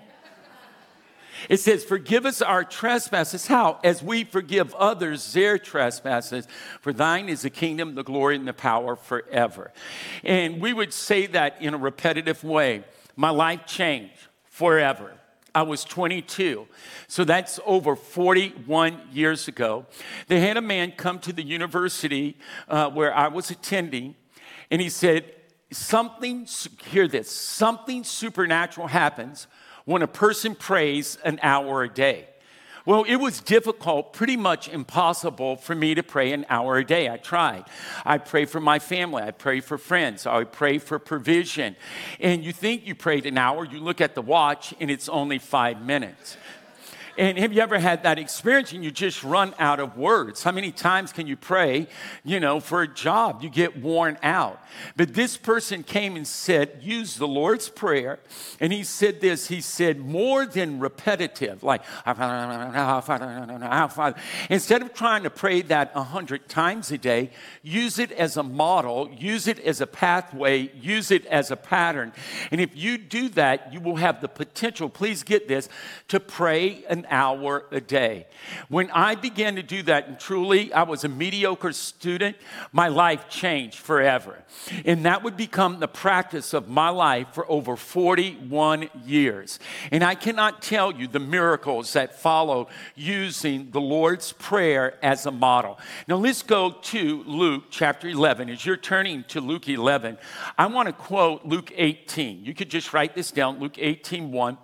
It 1.48 1.58
says, 1.58 1.84
Forgive 1.84 2.26
us 2.26 2.40
our 2.40 2.64
trespasses. 2.64 3.46
How? 3.46 3.80
As 3.82 4.02
we 4.02 4.24
forgive 4.24 4.74
others 4.74 5.32
their 5.32 5.58
trespasses. 5.58 6.46
For 6.80 6.92
thine 6.92 7.28
is 7.28 7.42
the 7.42 7.50
kingdom, 7.50 7.94
the 7.94 8.04
glory, 8.04 8.36
and 8.36 8.46
the 8.46 8.52
power 8.52 8.96
forever. 8.96 9.72
And 10.22 10.60
we 10.60 10.72
would 10.72 10.92
say 10.92 11.26
that 11.26 11.60
in 11.60 11.74
a 11.74 11.78
repetitive 11.78 12.44
way. 12.44 12.84
My 13.16 13.30
life 13.30 13.66
changed 13.66 14.28
forever. 14.44 15.12
I 15.54 15.62
was 15.62 15.84
22. 15.84 16.66
So 17.08 17.24
that's 17.24 17.60
over 17.66 17.94
41 17.94 19.00
years 19.12 19.48
ago. 19.48 19.86
They 20.28 20.40
had 20.40 20.56
a 20.56 20.62
man 20.62 20.92
come 20.92 21.18
to 21.20 21.32
the 21.32 21.42
university 21.42 22.38
uh, 22.68 22.90
where 22.90 23.14
I 23.14 23.28
was 23.28 23.50
attending, 23.50 24.14
and 24.70 24.80
he 24.80 24.88
said, 24.88 25.34
Something, 25.70 26.46
hear 26.84 27.08
this, 27.08 27.30
something 27.30 28.04
supernatural 28.04 28.88
happens 28.88 29.46
when 29.86 30.02
a 30.02 30.06
person 30.06 30.54
prays 30.54 31.16
an 31.24 31.40
hour 31.42 31.82
a 31.82 31.88
day. 31.88 32.28
Well, 32.84 33.04
it 33.04 33.16
was 33.16 33.40
difficult, 33.40 34.12
pretty 34.12 34.36
much 34.36 34.68
impossible 34.68 35.56
for 35.56 35.74
me 35.74 35.94
to 35.94 36.02
pray 36.02 36.32
an 36.32 36.44
hour 36.48 36.78
a 36.78 36.84
day. 36.84 37.08
I 37.08 37.16
tried. 37.16 37.64
I 38.04 38.18
pray 38.18 38.44
for 38.44 38.60
my 38.60 38.80
family. 38.80 39.22
I 39.22 39.30
pray 39.30 39.60
for 39.60 39.78
friends. 39.78 40.26
I 40.26 40.42
pray 40.42 40.78
for 40.78 40.98
provision. 40.98 41.76
And 42.18 42.44
you 42.44 42.52
think 42.52 42.84
you 42.84 42.96
prayed 42.96 43.24
an 43.24 43.38
hour, 43.38 43.64
you 43.64 43.78
look 43.78 44.00
at 44.00 44.16
the 44.16 44.22
watch, 44.22 44.74
and 44.80 44.90
it's 44.90 45.08
only 45.08 45.38
five 45.38 45.80
minutes. 45.80 46.36
And 47.18 47.38
have 47.38 47.52
you 47.52 47.60
ever 47.60 47.78
had 47.78 48.02
that 48.04 48.18
experience 48.18 48.72
and 48.72 48.82
you 48.82 48.90
just 48.90 49.22
run 49.22 49.54
out 49.58 49.80
of 49.80 49.96
words? 49.96 50.42
How 50.42 50.52
many 50.52 50.72
times 50.72 51.12
can 51.12 51.26
you 51.26 51.36
pray, 51.36 51.88
you 52.24 52.40
know, 52.40 52.60
for 52.60 52.82
a 52.82 52.88
job? 52.88 53.42
You 53.42 53.50
get 53.50 53.80
worn 53.80 54.18
out. 54.22 54.62
But 54.96 55.14
this 55.14 55.36
person 55.36 55.82
came 55.82 56.16
and 56.16 56.26
said, 56.26 56.78
use 56.80 57.16
the 57.16 57.28
Lord's 57.28 57.68
Prayer. 57.68 58.20
And 58.60 58.72
he 58.72 58.84
said 58.84 59.20
this, 59.20 59.48
he 59.48 59.60
said, 59.60 59.98
more 59.98 60.46
than 60.46 60.80
repetitive, 60.80 61.62
like, 61.62 61.82
instead 64.50 64.82
of 64.82 64.94
trying 64.94 65.22
to 65.24 65.30
pray 65.30 65.62
that 65.62 65.92
a 65.94 66.02
hundred 66.02 66.48
times 66.48 66.90
a 66.90 66.98
day, 66.98 67.30
use 67.62 67.98
it 67.98 68.12
as 68.12 68.36
a 68.36 68.42
model, 68.42 69.10
use 69.16 69.46
it 69.46 69.58
as 69.60 69.80
a 69.80 69.86
pathway, 69.86 70.72
use 70.80 71.10
it 71.10 71.26
as 71.26 71.50
a 71.50 71.56
pattern. 71.56 72.12
And 72.50 72.60
if 72.60 72.76
you 72.76 72.96
do 72.98 73.28
that, 73.30 73.72
you 73.72 73.80
will 73.80 73.96
have 73.96 74.20
the 74.20 74.28
potential, 74.28 74.88
please 74.88 75.22
get 75.22 75.48
this, 75.48 75.68
to 76.08 76.18
pray 76.18 76.84
an 76.88 77.01
hour 77.08 77.64
a 77.70 77.80
day. 77.80 78.26
When 78.68 78.90
I 78.90 79.14
began 79.14 79.56
to 79.56 79.62
do 79.62 79.82
that, 79.84 80.08
and 80.08 80.18
truly 80.18 80.72
I 80.72 80.82
was 80.82 81.04
a 81.04 81.08
mediocre 81.08 81.72
student, 81.72 82.36
my 82.72 82.88
life 82.88 83.28
changed 83.28 83.78
forever. 83.78 84.38
And 84.84 85.04
that 85.04 85.22
would 85.22 85.36
become 85.36 85.80
the 85.80 85.88
practice 85.88 86.54
of 86.54 86.68
my 86.68 86.88
life 86.88 87.28
for 87.32 87.50
over 87.50 87.76
41 87.76 88.88
years. 89.04 89.58
And 89.90 90.02
I 90.02 90.14
cannot 90.14 90.62
tell 90.62 90.92
you 90.92 91.06
the 91.06 91.20
miracles 91.20 91.92
that 91.94 92.18
followed 92.18 92.68
using 92.94 93.70
the 93.70 93.80
Lord's 93.80 94.32
Prayer 94.32 94.98
as 95.02 95.26
a 95.26 95.30
model. 95.30 95.78
Now 96.08 96.16
let's 96.16 96.42
go 96.42 96.70
to 96.70 97.22
Luke 97.24 97.64
chapter 97.70 98.08
11. 98.08 98.50
As 98.50 98.64
you're 98.66 98.76
turning 98.76 99.24
to 99.24 99.40
Luke 99.40 99.68
11, 99.68 100.18
I 100.58 100.66
want 100.66 100.86
to 100.86 100.92
quote 100.92 101.44
Luke 101.44 101.72
18. 101.74 102.44
You 102.44 102.54
could 102.54 102.70
just 102.70 102.92
write 102.92 103.14
this 103.14 103.30
down, 103.30 103.58
Luke 103.58 103.78
18 103.78 104.32
1. 104.32 104.58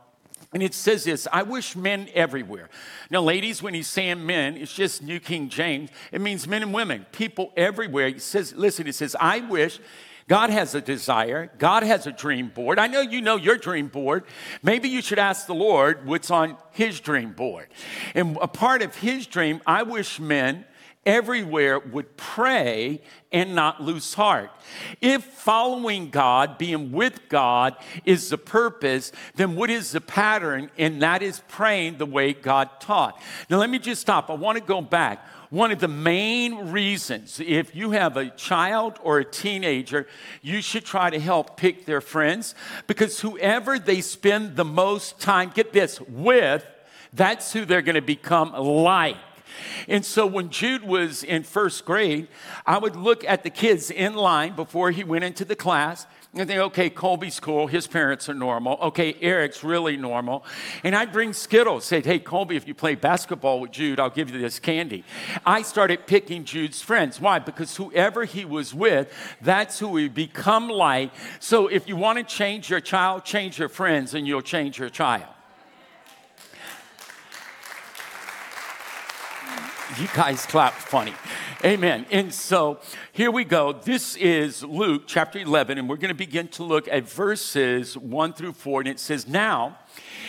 And 0.53 0.63
it 0.63 0.75
says 0.75 1.05
this 1.05 1.27
I 1.33 1.43
wish 1.43 1.77
men 1.77 2.09
everywhere. 2.15 2.69
Now, 3.11 3.21
ladies, 3.21 3.63
when 3.63 3.75
he's 3.75 3.89
saying 3.89 4.25
men, 4.25 4.57
it's 4.57 4.73
just 4.73 5.03
New 5.03 5.21
King 5.21 5.49
James. 5.49 5.91
It 6.13 6.21
means 6.21 6.47
men 6.47 6.63
and 6.63 6.73
women, 6.73 7.07
people 7.13 7.53
everywhere. 7.57 8.09
He 8.09 8.19
says, 8.19 8.55
listen, 8.55 8.87
he 8.87 8.93
says, 8.93 9.15
I 9.21 9.41
wish 9.41 9.79
God 10.29 10.51
has 10.51 10.75
a 10.75 10.81
desire. 10.81 11.51
God 11.59 11.83
has 11.83 12.07
a 12.07 12.13
dream 12.13 12.49
board. 12.49 12.79
I 12.79 12.87
know 12.87 13.01
you 13.01 13.23
know 13.23 13.37
your 13.37 13.57
dream 13.57 13.89
board. 13.89 14.25
Maybe 14.63 14.91
you 14.91 15.01
should 15.01 15.19
ask 15.19 15.47
the 15.47 15.55
Lord 15.55 16.07
what's 16.07 16.31
on 16.31 16.59
his 16.71 17.01
dream 17.01 17.33
board. 17.33 17.69
And 18.15 18.37
a 18.41 18.49
part 18.49 18.83
of 18.83 18.95
his 18.97 19.27
dream, 19.27 19.63
I 19.67 19.85
wish 19.85 20.21
men 20.21 20.67
everywhere 21.09 21.79
would 21.79 22.19
pray 22.19 23.01
and 23.33 23.55
not 23.55 23.83
lose 23.83 24.13
heart. 24.13 24.51
If 25.01 25.25
following 25.25 26.11
God, 26.11 26.59
being 26.59 26.93
with 26.93 27.31
God, 27.31 27.75
is 28.05 28.29
the 28.29 28.37
purpose, 28.37 29.11
then 29.35 29.57
what 29.57 29.71
is 29.71 29.91
the 29.91 30.03
pattern? 30.03 30.71
And 30.77 31.01
that 31.01 31.23
is 31.23 31.43
praying 31.49 31.97
the 31.97 32.07
way 32.07 32.35
God 32.35 32.69
taught. 32.79 33.21
Now, 33.49 33.57
let 33.57 33.71
me 33.71 33.79
just 33.79 34.03
stop. 34.03 34.29
I 34.29 34.35
want 34.35 34.59
to 34.59 34.65
go 34.65 34.83
back. 34.83 35.27
One 35.49 35.73
of 35.73 35.79
the 35.79 35.89
main 35.89 36.73
reasons, 36.73 37.41
if 37.41 37.75
you 37.75 37.93
have 37.93 38.19
a 38.19 38.29
child 38.29 38.99
or 39.03 39.19
a 39.19 39.25
teenager, 39.25 40.07
you 40.43 40.61
should 40.61 40.85
try 40.85 41.09
to 41.09 41.19
help 41.19 41.57
pick 41.57 41.87
their 41.87 42.03
friends 42.03 42.55
because 42.87 43.21
whoever 43.21 43.79
they 43.79 44.03
spend 44.03 44.57
the 44.57 44.65
most 44.67 45.21
time, 45.21 45.53
get 45.55 45.73
this, 45.73 46.03
with, 46.03 46.67
that's 47.15 47.51
who 47.55 47.65
they're 47.65 47.81
going 47.81 47.95
to 47.95 48.03
become 48.03 48.53
like. 48.53 49.17
And 49.89 50.05
so 50.05 50.27
when 50.27 50.51
Jude 50.51 50.85
was 50.85 51.23
in 51.23 51.43
first 51.43 51.85
grade, 51.85 52.29
I 52.67 52.79
would 52.79 52.97
look 52.97 53.25
at 53.25 53.43
the 53.43 53.51
kids 53.51 53.91
in 53.91 54.15
line 54.15 54.57
before 54.57 54.91
he 54.91 55.05
went 55.05 55.25
into 55.25 55.45
the 55.45 55.57
class 55.57 56.07
and 56.35 56.47
think, 56.47 56.61
okay, 56.61 56.91
Colby's 56.91 57.41
cool. 57.41 57.67
His 57.67 57.87
parents 57.87 58.29
are 58.29 58.35
normal. 58.35 58.79
Okay, 58.83 59.17
Eric's 59.21 59.65
really 59.65 59.97
normal. 59.97 60.45
And 60.85 60.95
I'd 60.95 61.11
bring 61.11 61.33
Skittles, 61.33 61.85
say, 61.85 62.03
hey, 62.03 62.19
Colby, 62.19 62.57
if 62.57 62.69
you 62.69 62.75
play 62.75 62.95
basketball 62.95 63.61
with 63.61 63.73
Jude, 63.73 63.99
I'll 63.99 64.11
give 64.11 64.31
you 64.31 64.39
this 64.39 64.59
candy. 64.59 65.05
I 65.47 65.63
started 65.63 66.07
picking 66.07 66.45
Jude's 66.45 66.83
friends. 66.83 67.21
Why? 67.21 67.39
Because 67.39 67.77
whoever 67.77 68.25
he 68.25 68.45
was 68.45 68.75
with, 68.75 69.11
that's 69.41 69.79
who 69.79 69.89
we 69.89 70.09
become 70.09 70.69
like. 70.69 71.13
So 71.41 71.67
if 71.69 71.89
you 71.89 71.97
want 71.97 72.19
to 72.19 72.25
change 72.25 72.69
your 72.69 72.81
child, 72.81 73.25
change 73.25 73.59
your 73.59 73.71
friends, 73.71 74.13
and 74.13 74.27
you'll 74.27 74.43
change 74.43 74.79
your 74.79 74.91
child. 74.91 75.27
You 79.99 80.07
guys 80.15 80.47
clap 80.47 80.75
funny. 80.75 81.13
Amen. 81.65 82.07
And 82.13 82.33
so 82.33 82.79
here 83.11 83.33
we 83.33 83.43
go. 83.43 83.73
This 83.73 84.15
is 84.15 84.63
Luke 84.63 85.05
chapter 85.09 85.41
11, 85.41 85.77
and 85.77 85.89
we're 85.89 85.97
going 85.97 86.11
to 86.11 86.15
begin 86.15 86.47
to 86.49 86.63
look 86.63 86.87
at 86.87 87.09
verses 87.09 87.99
1 87.99 88.35
through 88.35 88.53
4. 88.53 88.83
And 88.83 88.91
it 88.91 89.01
says, 89.01 89.27
Now 89.27 89.77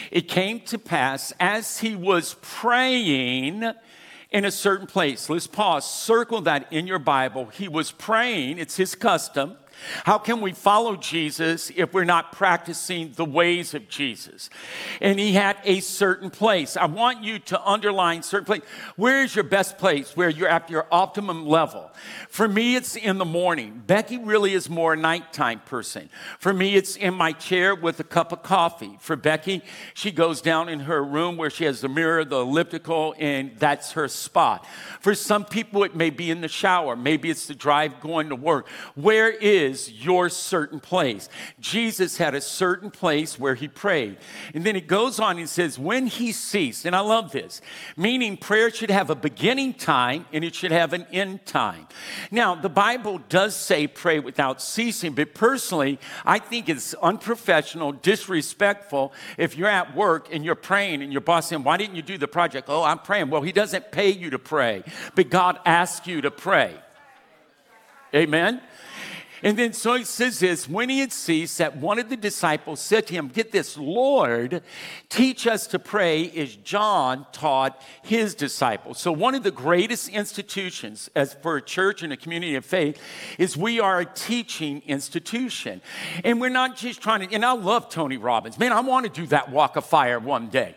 it 0.09 0.27
came 0.27 0.61
to 0.61 0.79
pass 0.79 1.33
as 1.39 1.77
he 1.77 1.95
was 1.95 2.35
praying 2.41 3.63
in 4.31 4.45
a 4.45 4.49
certain 4.49 4.87
place. 4.87 5.29
Let's 5.29 5.45
pause, 5.45 5.87
circle 5.87 6.41
that 6.41 6.73
in 6.73 6.87
your 6.87 6.97
Bible. 6.97 7.45
He 7.45 7.67
was 7.67 7.91
praying, 7.91 8.57
it's 8.57 8.75
his 8.75 8.95
custom. 8.95 9.55
How 10.03 10.17
can 10.17 10.41
we 10.41 10.53
follow 10.53 10.95
Jesus 10.95 11.71
if 11.75 11.93
we're 11.93 12.03
not 12.03 12.31
practicing 12.31 13.13
the 13.13 13.25
ways 13.25 13.73
of 13.73 13.87
Jesus? 13.89 14.49
And 15.01 15.19
he 15.19 15.33
had 15.33 15.57
a 15.63 15.79
certain 15.79 16.29
place. 16.29 16.77
I 16.77 16.85
want 16.85 17.23
you 17.23 17.39
to 17.39 17.61
underline 17.63 18.23
certain 18.23 18.45
place. 18.45 18.61
Where 18.95 19.23
is 19.23 19.35
your 19.35 19.43
best 19.43 19.77
place 19.77 20.15
where 20.15 20.29
you're 20.29 20.47
at 20.47 20.69
your 20.69 20.87
optimum 20.91 21.45
level? 21.45 21.91
For 22.29 22.47
me, 22.47 22.75
it's 22.75 22.95
in 22.95 23.17
the 23.17 23.25
morning. 23.25 23.83
Becky 23.85 24.17
really 24.17 24.53
is 24.53 24.69
more 24.69 24.93
a 24.93 24.97
nighttime 24.97 25.61
person. 25.65 26.09
For 26.39 26.53
me, 26.53 26.75
it's 26.75 26.95
in 26.95 27.13
my 27.13 27.31
chair 27.31 27.75
with 27.75 27.99
a 27.99 28.03
cup 28.03 28.31
of 28.31 28.43
coffee. 28.43 28.97
For 28.99 29.15
Becky, 29.15 29.63
she 29.93 30.11
goes 30.11 30.41
down 30.41 30.69
in 30.69 30.81
her 30.81 31.03
room 31.03 31.37
where 31.37 31.49
she 31.49 31.65
has 31.65 31.81
the 31.81 31.89
mirror, 31.89 32.25
the 32.25 32.39
elliptical, 32.39 33.15
and 33.17 33.51
that's 33.57 33.93
her 33.93 34.07
spot. 34.07 34.65
For 34.99 35.15
some 35.15 35.45
people, 35.45 35.83
it 35.83 35.95
may 35.95 36.09
be 36.09 36.31
in 36.31 36.41
the 36.41 36.47
shower. 36.47 36.95
Maybe 36.95 37.29
it's 37.29 37.47
the 37.47 37.55
drive 37.55 37.99
going 37.99 38.29
to 38.29 38.35
work. 38.35 38.67
Where 38.95 39.29
is 39.29 39.68
is 39.69 39.91
your 39.91 40.29
certain 40.29 40.79
place. 40.79 41.29
Jesus 41.59 42.17
had 42.17 42.35
a 42.35 42.41
certain 42.41 42.91
place 42.91 43.39
where 43.39 43.55
he 43.55 43.67
prayed. 43.67 44.17
And 44.53 44.65
then 44.65 44.75
it 44.75 44.87
goes 44.87 45.19
on 45.19 45.37
and 45.37 45.47
says, 45.47 45.77
when 45.77 46.07
he 46.07 46.31
ceased, 46.31 46.85
and 46.85 46.95
I 46.95 46.99
love 46.99 47.31
this, 47.31 47.61
meaning 47.95 48.37
prayer 48.37 48.69
should 48.69 48.89
have 48.89 49.09
a 49.09 49.15
beginning 49.15 49.73
time 49.73 50.25
and 50.33 50.43
it 50.43 50.55
should 50.55 50.71
have 50.71 50.93
an 50.93 51.05
end 51.11 51.45
time. 51.45 51.87
Now, 52.31 52.55
the 52.55 52.69
Bible 52.69 53.19
does 53.29 53.55
say 53.55 53.87
pray 53.87 54.19
without 54.19 54.61
ceasing, 54.61 55.13
but 55.13 55.33
personally, 55.33 55.99
I 56.25 56.39
think 56.39 56.69
it's 56.69 56.93
unprofessional, 56.95 57.93
disrespectful 57.93 59.13
if 59.37 59.57
you're 59.57 59.69
at 59.69 59.95
work 59.95 60.33
and 60.33 60.43
you're 60.43 60.55
praying 60.55 61.01
and 61.01 61.11
your 61.11 61.21
boss 61.21 61.49
saying, 61.49 61.63
Why 61.63 61.77
didn't 61.77 61.95
you 61.95 62.01
do 62.01 62.17
the 62.17 62.27
project? 62.27 62.67
Oh, 62.69 62.83
I'm 62.83 62.99
praying. 62.99 63.29
Well, 63.29 63.41
he 63.41 63.51
doesn't 63.51 63.91
pay 63.91 64.09
you 64.09 64.31
to 64.31 64.39
pray, 64.39 64.83
but 65.15 65.29
God 65.29 65.59
asks 65.65 66.07
you 66.07 66.21
to 66.21 66.31
pray. 66.31 66.75
Amen? 68.13 68.61
And 69.43 69.57
then 69.57 69.73
so 69.73 69.95
he 69.95 70.03
says 70.03 70.39
this 70.39 70.67
when 70.67 70.89
he 70.89 70.99
had 70.99 71.11
ceased, 71.11 71.57
that 71.59 71.77
one 71.77 71.99
of 71.99 72.09
the 72.09 72.17
disciples 72.17 72.79
said 72.79 73.07
to 73.07 73.13
him, 73.13 73.27
Get 73.27 73.51
this, 73.51 73.77
Lord, 73.77 74.61
teach 75.09 75.47
us 75.47 75.67
to 75.67 75.79
pray 75.79 76.29
as 76.31 76.55
John 76.55 77.25
taught 77.31 77.81
his 78.01 78.35
disciples. 78.35 78.99
So, 78.99 79.11
one 79.11 79.35
of 79.35 79.43
the 79.43 79.51
greatest 79.51 80.09
institutions 80.09 81.09
as 81.15 81.33
for 81.35 81.57
a 81.57 81.61
church 81.61 82.03
and 82.03 82.11
a 82.11 82.17
community 82.17 82.55
of 82.55 82.65
faith 82.65 83.01
is 83.37 83.55
we 83.55 83.79
are 83.79 83.99
a 83.99 84.05
teaching 84.05 84.81
institution. 84.85 85.81
And 86.23 86.41
we're 86.41 86.49
not 86.49 86.75
just 86.75 87.01
trying 87.01 87.27
to, 87.27 87.33
and 87.33 87.45
I 87.45 87.53
love 87.53 87.89
Tony 87.89 88.17
Robbins. 88.17 88.59
Man, 88.59 88.73
I 88.73 88.81
want 88.81 89.05
to 89.05 89.21
do 89.21 89.27
that 89.27 89.51
walk 89.51 89.75
of 89.75 89.85
fire 89.85 90.19
one 90.19 90.49
day. 90.49 90.75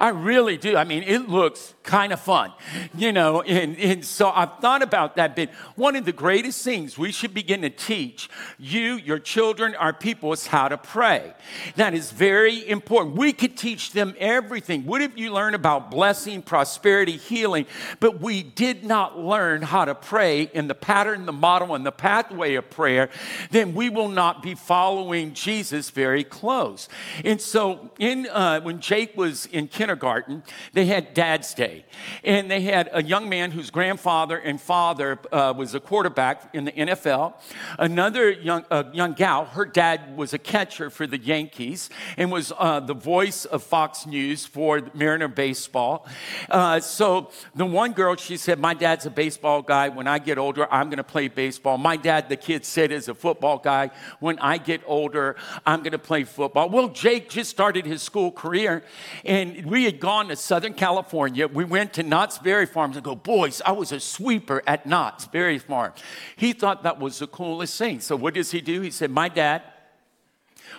I 0.00 0.10
really 0.10 0.56
do. 0.56 0.76
I 0.76 0.84
mean, 0.84 1.02
it 1.02 1.28
looks 1.28 1.74
kind 1.82 2.12
of 2.12 2.20
fun, 2.20 2.52
you 2.94 3.12
know. 3.12 3.40
And, 3.42 3.76
and 3.78 4.04
so 4.04 4.30
I've 4.30 4.58
thought 4.60 4.82
about 4.82 5.16
that 5.16 5.34
bit. 5.34 5.50
One 5.74 5.96
of 5.96 6.04
the 6.04 6.12
greatest 6.12 6.62
things 6.62 6.96
we 6.96 7.10
should 7.10 7.34
begin 7.34 7.62
to 7.62 7.70
teach 7.70 8.28
you, 8.58 8.94
your 8.96 9.18
children, 9.18 9.74
our 9.74 9.92
people 9.92 10.32
is 10.32 10.46
how 10.46 10.68
to 10.68 10.76
pray. 10.76 11.32
That 11.76 11.94
is 11.94 12.12
very 12.12 12.68
important. 12.68 13.16
We 13.16 13.32
could 13.32 13.56
teach 13.56 13.92
them 13.92 14.14
everything. 14.18 14.84
What 14.84 15.00
if 15.00 15.18
you 15.18 15.32
learn 15.32 15.54
about 15.54 15.90
blessing, 15.90 16.42
prosperity, 16.42 17.16
healing, 17.16 17.66
but 17.98 18.20
we 18.20 18.42
did 18.42 18.84
not 18.84 19.18
learn 19.18 19.62
how 19.62 19.86
to 19.86 19.94
pray 19.94 20.42
in 20.42 20.68
the 20.68 20.74
pattern, 20.74 21.26
the 21.26 21.32
model, 21.32 21.74
and 21.74 21.84
the 21.84 21.92
pathway 21.92 22.54
of 22.54 22.68
prayer, 22.70 23.08
then 23.50 23.74
we 23.74 23.88
will 23.88 24.08
not 24.08 24.42
be 24.42 24.54
following 24.54 25.32
Jesus 25.32 25.90
very 25.90 26.22
close. 26.22 26.88
And 27.24 27.40
so, 27.40 27.90
in 27.98 28.28
uh, 28.28 28.60
when 28.60 28.80
Jake 28.80 29.16
was 29.16 29.46
in 29.46 29.68
kindergarten, 29.68 29.87
kindergarten, 29.88 30.42
they 30.74 30.84
had 30.84 31.14
Dad's 31.14 31.54
Day. 31.54 31.82
And 32.22 32.50
they 32.50 32.60
had 32.60 32.90
a 32.92 33.02
young 33.02 33.26
man 33.30 33.52
whose 33.52 33.70
grandfather 33.70 34.36
and 34.36 34.60
father 34.60 35.18
uh, 35.32 35.54
was 35.56 35.74
a 35.74 35.80
quarterback 35.80 36.54
in 36.54 36.66
the 36.66 36.72
NFL. 36.72 37.32
Another 37.78 38.30
young, 38.30 38.66
uh, 38.70 38.84
young 38.92 39.14
gal, 39.14 39.46
her 39.46 39.64
dad 39.64 40.14
was 40.14 40.34
a 40.34 40.38
catcher 40.38 40.90
for 40.90 41.06
the 41.06 41.16
Yankees 41.16 41.88
and 42.18 42.30
was 42.30 42.52
uh, 42.58 42.80
the 42.80 42.92
voice 42.92 43.46
of 43.46 43.62
Fox 43.62 44.04
News 44.04 44.44
for 44.44 44.82
Mariner 44.92 45.26
baseball. 45.26 46.06
Uh, 46.50 46.80
so 46.80 47.30
the 47.54 47.64
one 47.64 47.92
girl, 47.92 48.14
she 48.16 48.36
said, 48.36 48.58
My 48.58 48.74
dad's 48.74 49.06
a 49.06 49.10
baseball 49.10 49.62
guy. 49.62 49.88
When 49.88 50.06
I 50.06 50.18
get 50.18 50.36
older, 50.36 50.70
I'm 50.70 50.90
going 50.90 50.98
to 50.98 51.04
play 51.04 51.28
baseball. 51.28 51.78
My 51.78 51.96
dad, 51.96 52.28
the 52.28 52.36
kid 52.36 52.66
said, 52.66 52.92
is 52.92 53.08
a 53.08 53.14
football 53.14 53.56
guy. 53.56 53.90
When 54.20 54.38
I 54.40 54.58
get 54.58 54.82
older, 54.86 55.36
I'm 55.64 55.80
going 55.80 55.92
to 55.92 55.98
play 55.98 56.24
football. 56.24 56.68
Well, 56.68 56.88
Jake 56.88 57.30
just 57.30 57.48
started 57.48 57.86
his 57.86 58.02
school 58.02 58.30
career, 58.30 58.84
and 59.24 59.64
we 59.64 59.77
we 59.78 59.84
had 59.84 60.00
gone 60.00 60.26
to 60.26 60.34
Southern 60.34 60.74
California. 60.74 61.46
We 61.46 61.62
went 61.62 61.92
to 61.92 62.02
Knott's 62.02 62.36
Berry 62.36 62.66
Farms 62.66 62.96
and 62.96 63.04
go, 63.04 63.14
boys, 63.14 63.62
I 63.64 63.70
was 63.70 63.92
a 63.92 64.00
sweeper 64.00 64.60
at 64.66 64.86
Knott's 64.86 65.28
Berry 65.28 65.60
Farm. 65.60 65.92
He 66.34 66.52
thought 66.52 66.82
that 66.82 66.98
was 66.98 67.20
the 67.20 67.28
coolest 67.28 67.78
thing. 67.78 68.00
So 68.00 68.16
what 68.16 68.34
does 68.34 68.50
he 68.50 68.60
do? 68.60 68.80
He 68.80 68.90
said, 68.90 69.12
my 69.12 69.28
dad 69.28 69.62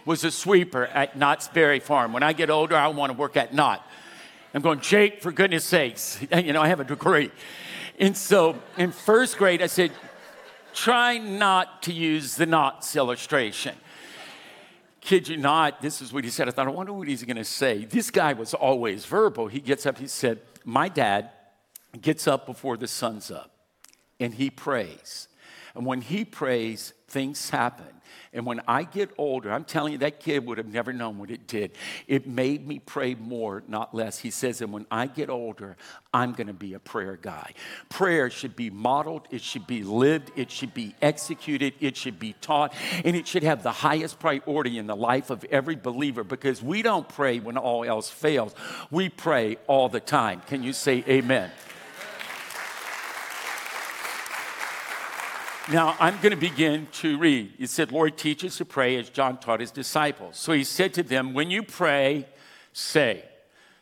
was 0.03 0.25
a 0.25 0.31
sweeper 0.31 0.87
at 0.87 1.17
Knott's 1.17 1.47
Berry 1.47 1.79
Farm. 1.79 2.11
When 2.11 2.23
I 2.23 2.33
get 2.33 2.49
older, 2.49 2.75
I 2.75 2.89
want 2.89 3.13
to 3.13 3.17
work 3.17 3.37
at 3.37 3.53
Knott. 3.53 3.87
I'm 4.53 4.61
going, 4.61 4.81
Jake, 4.81 5.21
for 5.21 5.31
goodness 5.31 5.63
sakes, 5.63 6.19
you 6.35 6.51
know, 6.51 6.61
I 6.61 6.67
have 6.67 6.81
a 6.81 6.83
degree. 6.83 7.31
And 7.99 8.17
so 8.17 8.61
in 8.77 8.91
first 8.91 9.37
grade, 9.37 9.61
I 9.61 9.67
said, 9.67 9.93
try 10.73 11.19
not 11.19 11.83
to 11.83 11.93
use 11.93 12.35
the 12.35 12.45
Knott's 12.45 12.97
illustration 12.97 13.77
kid 15.09 15.27
you 15.27 15.37
not, 15.37 15.81
this 15.81 16.03
is 16.03 16.13
what 16.13 16.23
he 16.23 16.29
said. 16.29 16.47
I 16.47 16.51
thought, 16.51 16.67
I 16.67 16.69
wonder 16.69 16.93
what 16.93 17.07
he's 17.07 17.23
going 17.23 17.37
to 17.37 17.43
say. 17.43 17.83
This 17.83 18.11
guy 18.11 18.33
was 18.33 18.53
always 18.53 19.05
verbal. 19.05 19.47
He 19.47 19.59
gets 19.59 19.87
up, 19.87 19.97
he 19.97 20.05
said, 20.05 20.39
My 20.63 20.87
dad 20.87 21.31
gets 21.99 22.27
up 22.27 22.45
before 22.45 22.77
the 22.77 22.87
sun's 22.87 23.31
up 23.31 23.49
and 24.19 24.35
he 24.35 24.51
prays. 24.51 25.27
And 25.73 25.83
when 25.83 26.01
he 26.01 26.25
prays, 26.25 26.93
things 27.07 27.49
happen. 27.49 27.87
And 28.31 28.45
when 28.45 28.61
I 28.67 28.83
get 28.83 29.09
older, 29.17 29.51
I'm 29.51 29.63
telling 29.63 29.93
you, 29.93 29.97
that 29.99 30.19
kid 30.19 30.45
would 30.45 30.59
have 30.59 30.67
never 30.67 30.93
known 30.93 31.17
what 31.17 31.31
it 31.31 31.47
did. 31.47 31.71
It 32.07 32.27
made 32.27 32.67
me 32.67 32.79
pray 32.79 33.15
more, 33.15 33.63
not 33.67 33.95
less. 33.95 34.19
He 34.19 34.29
says, 34.29 34.61
and 34.61 34.71
when 34.71 34.85
I 34.91 35.07
get 35.07 35.29
older, 35.29 35.77
I'm 36.13 36.33
going 36.33 36.47
to 36.47 36.53
be 36.53 36.75
a 36.75 36.79
prayer 36.79 37.17
guy. 37.19 37.53
Prayer 37.89 38.29
should 38.29 38.55
be 38.55 38.69
modeled, 38.69 39.27
it 39.31 39.41
should 39.41 39.65
be 39.65 39.83
lived, 39.83 40.31
it 40.35 40.51
should 40.51 40.73
be 40.73 40.95
executed, 41.01 41.73
it 41.79 41.97
should 41.97 42.19
be 42.19 42.33
taught, 42.33 42.73
and 43.03 43.15
it 43.15 43.27
should 43.27 43.43
have 43.43 43.63
the 43.63 43.71
highest 43.71 44.19
priority 44.19 44.77
in 44.77 44.85
the 44.85 44.95
life 44.95 45.29
of 45.31 45.43
every 45.45 45.75
believer 45.75 46.23
because 46.23 46.61
we 46.61 46.81
don't 46.83 47.09
pray 47.09 47.39
when 47.39 47.57
all 47.57 47.83
else 47.83 48.09
fails. 48.09 48.53
We 48.91 49.09
pray 49.09 49.57
all 49.67 49.89
the 49.89 49.99
time. 49.99 50.41
Can 50.47 50.61
you 50.61 50.73
say 50.73 51.03
amen? 51.07 51.51
Now, 55.71 55.95
I'm 55.99 56.15
going 56.15 56.31
to 56.31 56.35
begin 56.35 56.87
to 56.93 57.19
read. 57.19 57.53
It 57.59 57.69
said, 57.69 57.91
Lord, 57.91 58.17
teach 58.17 58.43
us 58.43 58.57
to 58.57 58.65
pray 58.65 58.97
as 58.97 59.11
John 59.11 59.37
taught 59.37 59.59
his 59.59 59.69
disciples. 59.69 60.35
So 60.35 60.51
he 60.51 60.63
said 60.63 60.95
to 60.95 61.03
them, 61.03 61.35
When 61.35 61.51
you 61.51 61.61
pray, 61.61 62.25
say. 62.73 63.23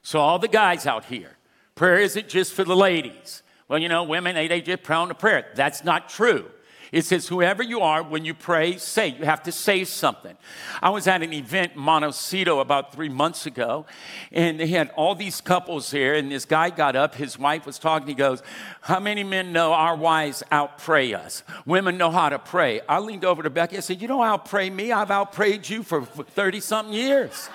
So, 0.01 0.19
all 0.19 0.37
the 0.37 0.49
guys 0.49 0.85
out 0.85 1.05
here, 1.05 1.37
prayer 1.75 1.99
isn't 1.99 2.27
just 2.27 2.51
for 2.51 2.65
the 2.65 2.75
ladies. 2.75 3.41
Well, 3.69 3.79
you 3.79 3.87
know, 3.87 4.03
women, 4.03 4.35
they, 4.35 4.49
they 4.49 4.59
just 4.59 4.83
prone 4.83 5.07
to 5.07 5.13
prayer. 5.13 5.47
That's 5.55 5.85
not 5.85 6.09
true. 6.09 6.49
It 6.91 7.05
says, 7.05 7.27
whoever 7.27 7.63
you 7.63 7.81
are, 7.81 8.03
when 8.03 8.25
you 8.25 8.33
pray, 8.33 8.77
say. 8.77 9.09
You 9.09 9.25
have 9.25 9.43
to 9.43 9.51
say 9.51 9.83
something. 9.83 10.35
I 10.81 10.89
was 10.89 11.07
at 11.07 11.21
an 11.21 11.33
event 11.33 11.75
Montecito 11.75 12.59
about 12.59 12.93
three 12.93 13.09
months 13.09 13.45
ago, 13.45 13.85
and 14.31 14.59
they 14.59 14.67
had 14.67 14.89
all 14.95 15.15
these 15.15 15.41
couples 15.41 15.91
there, 15.91 16.15
and 16.15 16.31
this 16.31 16.45
guy 16.45 16.69
got 16.69 16.95
up, 16.95 17.15
his 17.15 17.37
wife 17.37 17.65
was 17.65 17.79
talking, 17.79 18.07
he 18.07 18.13
goes, 18.13 18.41
How 18.81 18.99
many 18.99 19.23
men 19.23 19.51
know 19.51 19.73
our 19.73 19.95
wives 19.95 20.43
outpray 20.51 21.15
us? 21.15 21.43
Women 21.65 21.97
know 21.97 22.11
how 22.11 22.29
to 22.29 22.39
pray. 22.39 22.81
I 22.87 22.99
leaned 22.99 23.25
over 23.25 23.43
to 23.43 23.49
Becky, 23.49 23.77
I 23.77 23.81
said, 23.81 24.01
You 24.01 24.07
don't 24.07 24.21
outpray 24.21 24.73
me, 24.73 24.91
I've 24.91 25.09
outprayed 25.09 25.69
you 25.69 25.83
for 25.83 26.05
30 26.05 26.59
something 26.59 26.93
years. 26.93 27.49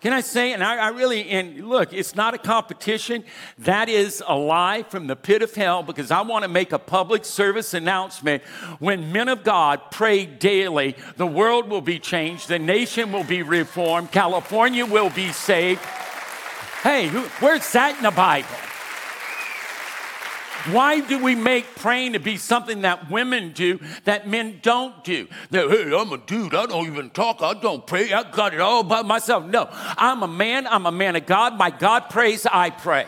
Can 0.00 0.14
I 0.14 0.22
say, 0.22 0.54
and 0.54 0.64
I, 0.64 0.76
I, 0.76 0.88
really, 0.88 1.28
and 1.28 1.68
look, 1.68 1.92
it's 1.92 2.14
not 2.14 2.32
a 2.32 2.38
competition. 2.38 3.22
That 3.58 3.90
is 3.90 4.22
a 4.26 4.34
lie 4.34 4.82
from 4.84 5.06
the 5.06 5.16
pit 5.16 5.42
of 5.42 5.54
hell 5.54 5.82
because 5.82 6.10
I 6.10 6.22
want 6.22 6.42
to 6.44 6.48
make 6.48 6.72
a 6.72 6.78
public 6.78 7.26
service 7.26 7.74
announcement. 7.74 8.42
When 8.78 9.12
men 9.12 9.28
of 9.28 9.44
God 9.44 9.90
pray 9.90 10.24
daily, 10.24 10.96
the 11.18 11.26
world 11.26 11.68
will 11.68 11.82
be 11.82 11.98
changed, 11.98 12.48
the 12.48 12.58
nation 12.58 13.12
will 13.12 13.24
be 13.24 13.42
reformed, 13.42 14.10
California 14.10 14.86
will 14.86 15.10
be 15.10 15.32
saved. 15.32 15.82
Hey, 16.82 17.08
who, 17.08 17.20
where's 17.40 17.70
that 17.72 17.98
in 17.98 18.02
the 18.02 18.10
Bible? 18.10 18.48
Why 20.66 21.00
do 21.00 21.22
we 21.22 21.34
make 21.34 21.74
praying 21.76 22.12
to 22.12 22.20
be 22.20 22.36
something 22.36 22.82
that 22.82 23.10
women 23.10 23.52
do 23.52 23.80
that 24.04 24.28
men 24.28 24.60
don't 24.62 25.02
do? 25.04 25.26
Hey, 25.50 25.94
I'm 25.94 26.12
a 26.12 26.18
dude. 26.18 26.54
I 26.54 26.66
don't 26.66 26.86
even 26.86 27.10
talk. 27.10 27.40
I 27.40 27.54
don't 27.54 27.86
pray. 27.86 28.12
I 28.12 28.30
got 28.30 28.52
it 28.52 28.60
all 28.60 28.82
by 28.82 29.02
myself. 29.02 29.44
No, 29.46 29.68
I'm 29.70 30.22
a 30.22 30.28
man. 30.28 30.66
I'm 30.66 30.86
a 30.86 30.92
man 30.92 31.16
of 31.16 31.24
God. 31.24 31.56
My 31.56 31.70
God 31.70 32.10
prays. 32.10 32.46
I 32.46 32.70
pray. 32.70 33.06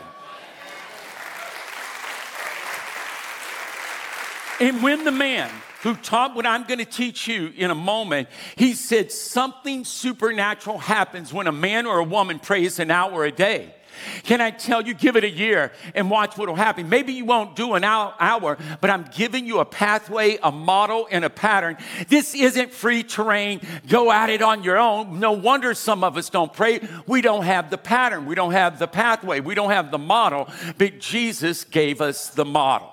And 4.59 4.81
when 4.81 5.03
the 5.03 5.11
man 5.11 5.49
who 5.81 5.95
taught 5.95 6.35
what 6.35 6.45
I'm 6.45 6.63
going 6.63 6.79
to 6.79 6.85
teach 6.85 7.27
you 7.27 7.51
in 7.55 7.69
a 7.69 7.75
moment, 7.75 8.29
he 8.55 8.73
said 8.73 9.11
something 9.11 9.83
supernatural 9.83 10.77
happens 10.77 11.33
when 11.33 11.47
a 11.47 11.51
man 11.51 11.85
or 11.85 11.99
a 11.99 12.03
woman 12.03 12.39
prays 12.39 12.79
an 12.79 12.89
hour 12.89 13.25
a 13.25 13.31
day. 13.31 13.75
Can 14.23 14.41
I 14.41 14.51
tell 14.51 14.81
you, 14.81 14.93
give 14.93 15.15
it 15.15 15.23
a 15.23 15.29
year 15.29 15.71
and 15.95 16.09
watch 16.09 16.37
what 16.37 16.47
will 16.47 16.55
happen? 16.55 16.89
Maybe 16.89 17.13
you 17.13 17.25
won't 17.25 17.55
do 17.55 17.73
an 17.73 17.83
hour, 17.83 18.57
but 18.81 18.89
I'm 18.89 19.05
giving 19.15 19.45
you 19.45 19.59
a 19.59 19.65
pathway, 19.65 20.37
a 20.41 20.51
model, 20.51 21.07
and 21.11 21.25
a 21.25 21.29
pattern. 21.29 21.77
This 22.07 22.35
isn't 22.35 22.71
free 22.71 23.03
terrain. 23.03 23.61
Go 23.87 24.11
at 24.11 24.29
it 24.29 24.41
on 24.41 24.63
your 24.63 24.77
own. 24.77 25.19
No 25.19 25.31
wonder 25.31 25.73
some 25.73 26.03
of 26.03 26.17
us 26.17 26.29
don't 26.29 26.51
pray. 26.53 26.79
We 27.07 27.21
don't 27.21 27.43
have 27.43 27.69
the 27.69 27.77
pattern, 27.77 28.25
we 28.25 28.35
don't 28.35 28.53
have 28.53 28.79
the 28.79 28.87
pathway, 28.87 29.39
we 29.39 29.55
don't 29.55 29.71
have 29.71 29.91
the 29.91 29.97
model, 29.97 30.49
but 30.77 30.99
Jesus 30.99 31.63
gave 31.63 32.01
us 32.01 32.29
the 32.29 32.45
model. 32.45 32.89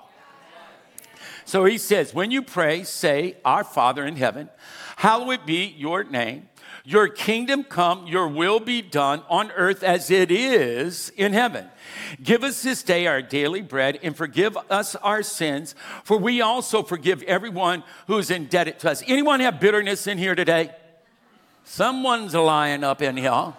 So 1.44 1.64
he 1.64 1.78
says, 1.78 2.14
when 2.14 2.30
you 2.30 2.42
pray, 2.42 2.84
say, 2.84 3.36
Our 3.44 3.64
Father 3.64 4.06
in 4.06 4.14
heaven, 4.14 4.48
hallowed 4.96 5.46
be 5.46 5.74
your 5.76 6.04
name. 6.04 6.48
Your 6.90 7.06
kingdom 7.06 7.62
come, 7.62 8.08
your 8.08 8.26
will 8.26 8.58
be 8.58 8.82
done 8.82 9.22
on 9.28 9.52
earth 9.52 9.84
as 9.84 10.10
it 10.10 10.32
is 10.32 11.12
in 11.16 11.32
heaven. 11.32 11.68
Give 12.20 12.42
us 12.42 12.64
this 12.64 12.82
day 12.82 13.06
our 13.06 13.22
daily 13.22 13.62
bread 13.62 14.00
and 14.02 14.16
forgive 14.16 14.58
us 14.68 14.96
our 14.96 15.22
sins, 15.22 15.76
for 16.02 16.18
we 16.18 16.40
also 16.40 16.82
forgive 16.82 17.22
everyone 17.22 17.84
who 18.08 18.18
is 18.18 18.28
indebted 18.28 18.80
to 18.80 18.90
us. 18.90 19.04
Anyone 19.06 19.38
have 19.38 19.60
bitterness 19.60 20.08
in 20.08 20.18
here 20.18 20.34
today? 20.34 20.74
Someone's 21.62 22.34
lying 22.34 22.82
up 22.82 23.00
in 23.02 23.16
here. 23.16 23.54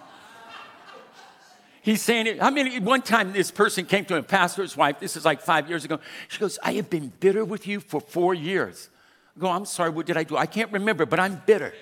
He's 1.80 2.02
saying 2.02 2.26
it. 2.26 2.42
I 2.42 2.50
mean, 2.50 2.84
one 2.84 3.00
time 3.00 3.32
this 3.32 3.50
person 3.50 3.86
came 3.86 4.04
to 4.04 4.16
a 4.16 4.22
pastor's 4.22 4.76
wife, 4.76 5.00
this 5.00 5.16
is 5.16 5.24
like 5.24 5.40
five 5.40 5.70
years 5.70 5.86
ago. 5.86 6.00
She 6.28 6.38
goes, 6.38 6.58
I 6.62 6.74
have 6.74 6.90
been 6.90 7.10
bitter 7.18 7.46
with 7.46 7.66
you 7.66 7.80
for 7.80 8.02
four 8.02 8.34
years. 8.34 8.90
I 9.34 9.40
go, 9.40 9.48
I'm 9.48 9.64
sorry, 9.64 9.88
what 9.88 10.04
did 10.04 10.18
I 10.18 10.24
do? 10.24 10.36
I 10.36 10.44
can't 10.44 10.70
remember, 10.70 11.06
but 11.06 11.18
I'm 11.18 11.40
bitter. 11.46 11.72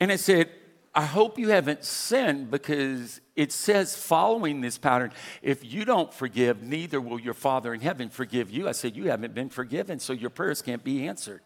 And 0.00 0.12
I 0.12 0.16
said, 0.16 0.50
I 0.94 1.04
hope 1.04 1.38
you 1.38 1.50
haven't 1.50 1.84
sinned 1.84 2.50
because 2.50 3.20
it 3.34 3.52
says, 3.52 3.94
following 3.94 4.62
this 4.62 4.78
pattern, 4.78 5.12
if 5.42 5.62
you 5.62 5.84
don't 5.84 6.12
forgive, 6.12 6.62
neither 6.62 7.02
will 7.02 7.20
your 7.20 7.34
Father 7.34 7.74
in 7.74 7.82
heaven 7.82 8.08
forgive 8.08 8.50
you. 8.50 8.66
I 8.66 8.72
said, 8.72 8.96
You 8.96 9.10
haven't 9.10 9.34
been 9.34 9.50
forgiven, 9.50 9.98
so 9.98 10.14
your 10.14 10.30
prayers 10.30 10.62
can't 10.62 10.82
be 10.82 11.06
answered. 11.06 11.42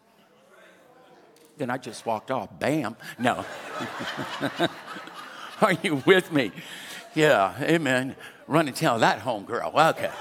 Then 1.57 1.69
I 1.69 1.77
just 1.77 2.05
walked 2.05 2.31
off. 2.31 2.47
Bam. 2.59 2.95
No. 3.19 3.45
Are 5.61 5.73
you 5.83 6.01
with 6.05 6.31
me? 6.31 6.51
Yeah, 7.13 7.53
amen. 7.61 8.15
Run 8.47 8.67
and 8.67 8.75
tell 8.75 8.99
that 8.99 9.19
home 9.19 9.43
girl. 9.43 9.71
Okay. 9.75 10.11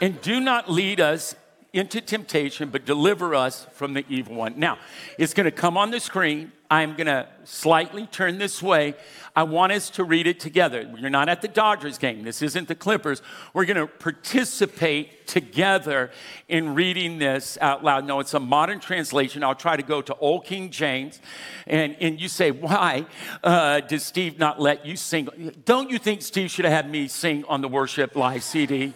and 0.00 0.20
do 0.22 0.40
not 0.40 0.70
lead 0.70 1.00
us 1.00 1.34
into 1.72 2.02
temptation, 2.02 2.68
but 2.68 2.84
deliver 2.84 3.34
us 3.34 3.66
from 3.72 3.94
the 3.94 4.04
evil 4.08 4.34
one. 4.34 4.58
Now, 4.58 4.78
it's 5.18 5.32
going 5.32 5.46
to 5.46 5.50
come 5.50 5.78
on 5.78 5.90
the 5.90 6.00
screen. 6.00 6.52
I'm 6.70 6.96
going 6.96 7.06
to 7.06 7.26
slightly 7.44 8.06
turn 8.06 8.36
this 8.38 8.62
way. 8.62 8.94
I 9.34 9.44
want 9.44 9.72
us 9.72 9.88
to 9.90 10.04
read 10.04 10.26
it 10.26 10.38
together. 10.38 10.90
You're 10.98 11.08
not 11.08 11.30
at 11.30 11.40
the 11.40 11.48
Dodgers 11.48 11.96
game. 11.96 12.24
This 12.24 12.42
isn't 12.42 12.68
the 12.68 12.74
Clippers. 12.74 13.22
We're 13.54 13.64
going 13.64 13.78
to 13.78 13.86
participate 13.86 15.26
together 15.26 16.10
in 16.48 16.74
reading 16.74 17.18
this 17.18 17.56
out 17.60 17.82
loud. 17.82 18.06
No, 18.06 18.20
it's 18.20 18.34
a 18.34 18.40
modern 18.40 18.78
translation. 18.78 19.42
I'll 19.42 19.54
try 19.54 19.76
to 19.76 19.82
go 19.82 20.02
to 20.02 20.14
Old 20.16 20.44
King 20.44 20.70
James. 20.70 21.20
And, 21.66 21.96
and 22.00 22.20
you 22.20 22.28
say, 22.28 22.50
why 22.50 23.06
uh, 23.42 23.80
does 23.80 24.02
Steve 24.02 24.38
not 24.38 24.60
let 24.60 24.84
you 24.84 24.96
sing? 24.96 25.54
Don't 25.64 25.90
you 25.90 25.98
think 25.98 26.20
Steve 26.20 26.50
should 26.50 26.66
have 26.66 26.74
had 26.74 26.90
me 26.90 27.08
sing 27.08 27.44
on 27.48 27.62
the 27.62 27.68
worship 27.68 28.14
live 28.14 28.42
CD? 28.42 28.92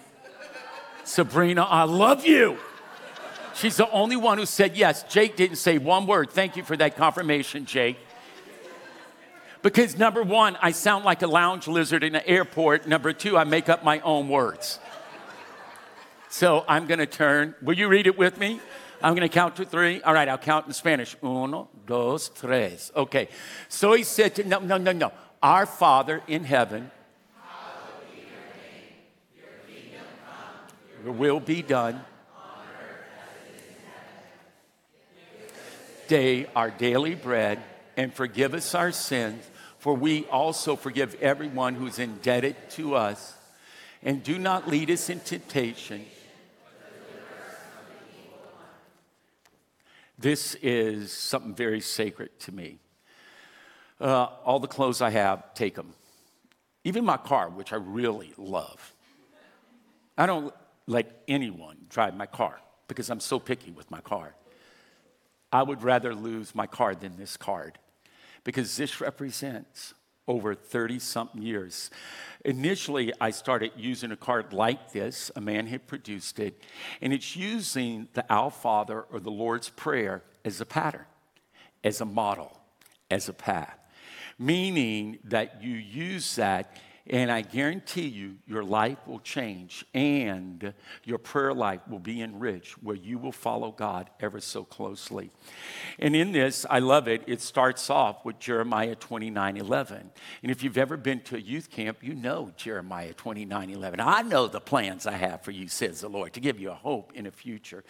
Sabrina, 1.06 1.62
I 1.62 1.84
love 1.84 2.26
you. 2.26 2.58
She's 3.54 3.76
the 3.76 3.88
only 3.90 4.16
one 4.16 4.38
who 4.38 4.44
said 4.44 4.76
yes. 4.76 5.04
Jake 5.04 5.36
didn't 5.36 5.56
say 5.56 5.78
one 5.78 6.06
word. 6.06 6.30
Thank 6.30 6.56
you 6.56 6.64
for 6.64 6.76
that 6.76 6.96
confirmation, 6.96 7.64
Jake. 7.64 7.96
Because 9.62 9.96
number 9.96 10.22
one, 10.22 10.58
I 10.60 10.72
sound 10.72 11.04
like 11.04 11.22
a 11.22 11.26
lounge 11.26 11.68
lizard 11.68 12.02
in 12.02 12.16
an 12.16 12.22
airport. 12.26 12.86
Number 12.86 13.12
two, 13.12 13.38
I 13.38 13.44
make 13.44 13.68
up 13.68 13.84
my 13.84 14.00
own 14.00 14.28
words. 14.28 14.80
So 16.28 16.64
I'm 16.68 16.86
going 16.86 16.98
to 16.98 17.06
turn. 17.06 17.54
Will 17.62 17.74
you 17.74 17.86
read 17.88 18.08
it 18.08 18.18
with 18.18 18.38
me? 18.38 18.60
I'm 19.00 19.14
going 19.14 19.28
to 19.28 19.32
count 19.32 19.56
to 19.56 19.64
three. 19.64 20.02
All 20.02 20.12
right, 20.12 20.28
I'll 20.28 20.36
count 20.38 20.66
in 20.66 20.72
Spanish. 20.72 21.16
Uno, 21.22 21.68
dos, 21.86 22.28
tres. 22.28 22.90
Okay. 22.96 23.28
So 23.68 23.92
he 23.92 24.02
said 24.02 24.34
to, 24.34 24.44
no, 24.44 24.58
no, 24.58 24.76
no, 24.76 24.92
no. 24.92 25.12
Our 25.42 25.66
Father 25.66 26.22
in 26.26 26.44
heaven, 26.44 26.90
your 31.06 31.14
will 31.14 31.38
be 31.38 31.62
done. 31.62 32.00
Day, 36.08 36.46
our 36.56 36.68
daily 36.68 37.14
bread, 37.14 37.62
and 37.96 38.12
forgive 38.12 38.54
us 38.54 38.74
our 38.74 38.90
sins, 38.90 39.44
for 39.78 39.94
we 39.94 40.24
also 40.24 40.74
forgive 40.74 41.14
everyone 41.22 41.76
who's 41.76 42.00
indebted 42.00 42.56
to 42.70 42.96
us. 42.96 43.34
And 44.02 44.24
do 44.24 44.36
not 44.36 44.68
lead 44.68 44.90
us 44.90 45.08
in 45.08 45.20
temptation. 45.20 46.04
This 50.18 50.56
is 50.56 51.12
something 51.12 51.54
very 51.54 51.80
sacred 51.80 52.36
to 52.40 52.52
me. 52.52 52.78
Uh, 54.00 54.24
all 54.44 54.58
the 54.58 54.66
clothes 54.66 55.00
I 55.00 55.10
have, 55.10 55.54
take 55.54 55.76
them. 55.76 55.94
Even 56.82 57.04
my 57.04 57.16
car, 57.16 57.48
which 57.48 57.72
I 57.72 57.76
really 57.76 58.32
love. 58.36 58.92
I 60.18 60.26
don't 60.26 60.52
let 60.86 61.22
anyone 61.26 61.76
drive 61.88 62.16
my 62.16 62.26
car 62.26 62.60
because 62.88 63.10
I'm 63.10 63.20
so 63.20 63.38
picky 63.38 63.70
with 63.70 63.90
my 63.90 64.00
car. 64.00 64.34
I 65.52 65.62
would 65.62 65.82
rather 65.82 66.14
lose 66.14 66.54
my 66.54 66.66
car 66.66 66.94
than 66.94 67.16
this 67.16 67.36
card 67.36 67.78
because 68.44 68.76
this 68.76 69.00
represents 69.00 69.94
over 70.28 70.54
30 70.54 70.98
something 70.98 71.42
years. 71.42 71.90
Initially, 72.44 73.12
I 73.20 73.30
started 73.30 73.72
using 73.76 74.10
a 74.10 74.16
card 74.16 74.52
like 74.52 74.92
this. 74.92 75.30
A 75.36 75.40
man 75.40 75.66
had 75.66 75.86
produced 75.86 76.38
it, 76.40 76.60
and 77.00 77.12
it's 77.12 77.36
using 77.36 78.08
the 78.14 78.24
Our 78.28 78.50
Father 78.50 79.02
or 79.02 79.20
the 79.20 79.30
Lord's 79.30 79.68
Prayer 79.68 80.22
as 80.44 80.60
a 80.60 80.66
pattern, 80.66 81.04
as 81.84 82.00
a 82.00 82.04
model, 82.04 82.58
as 83.10 83.28
a 83.28 83.32
path, 83.32 83.78
meaning 84.38 85.18
that 85.24 85.62
you 85.62 85.74
use 85.74 86.36
that 86.36 86.76
and 87.08 87.30
I 87.30 87.42
guarantee 87.42 88.08
you, 88.08 88.36
your 88.46 88.64
life 88.64 88.98
will 89.06 89.20
change 89.20 89.84
and 89.94 90.74
your 91.04 91.18
prayer 91.18 91.54
life 91.54 91.80
will 91.88 92.00
be 92.00 92.20
enriched 92.20 92.82
where 92.82 92.96
you 92.96 93.18
will 93.18 93.32
follow 93.32 93.70
God 93.70 94.10
ever 94.18 94.40
so 94.40 94.64
closely. 94.64 95.30
And 96.00 96.16
in 96.16 96.32
this, 96.32 96.66
I 96.68 96.80
love 96.80 97.06
it. 97.06 97.22
It 97.28 97.40
starts 97.40 97.90
off 97.90 98.24
with 98.24 98.40
Jeremiah 98.40 98.96
29 98.96 99.56
11. 99.56 100.10
And 100.42 100.50
if 100.50 100.64
you've 100.64 100.78
ever 100.78 100.96
been 100.96 101.20
to 101.20 101.36
a 101.36 101.40
youth 101.40 101.70
camp, 101.70 101.98
you 102.02 102.14
know 102.14 102.50
Jeremiah 102.56 103.12
29 103.12 103.70
11. 103.70 104.00
I 104.00 104.22
know 104.22 104.48
the 104.48 104.60
plans 104.60 105.06
I 105.06 105.12
have 105.12 105.42
for 105.42 105.52
you, 105.52 105.68
says 105.68 106.00
the 106.00 106.08
Lord, 106.08 106.32
to 106.32 106.40
give 106.40 106.58
you 106.58 106.70
a 106.70 106.74
hope 106.74 107.12
in 107.14 107.26
a 107.26 107.30
future. 107.30 107.84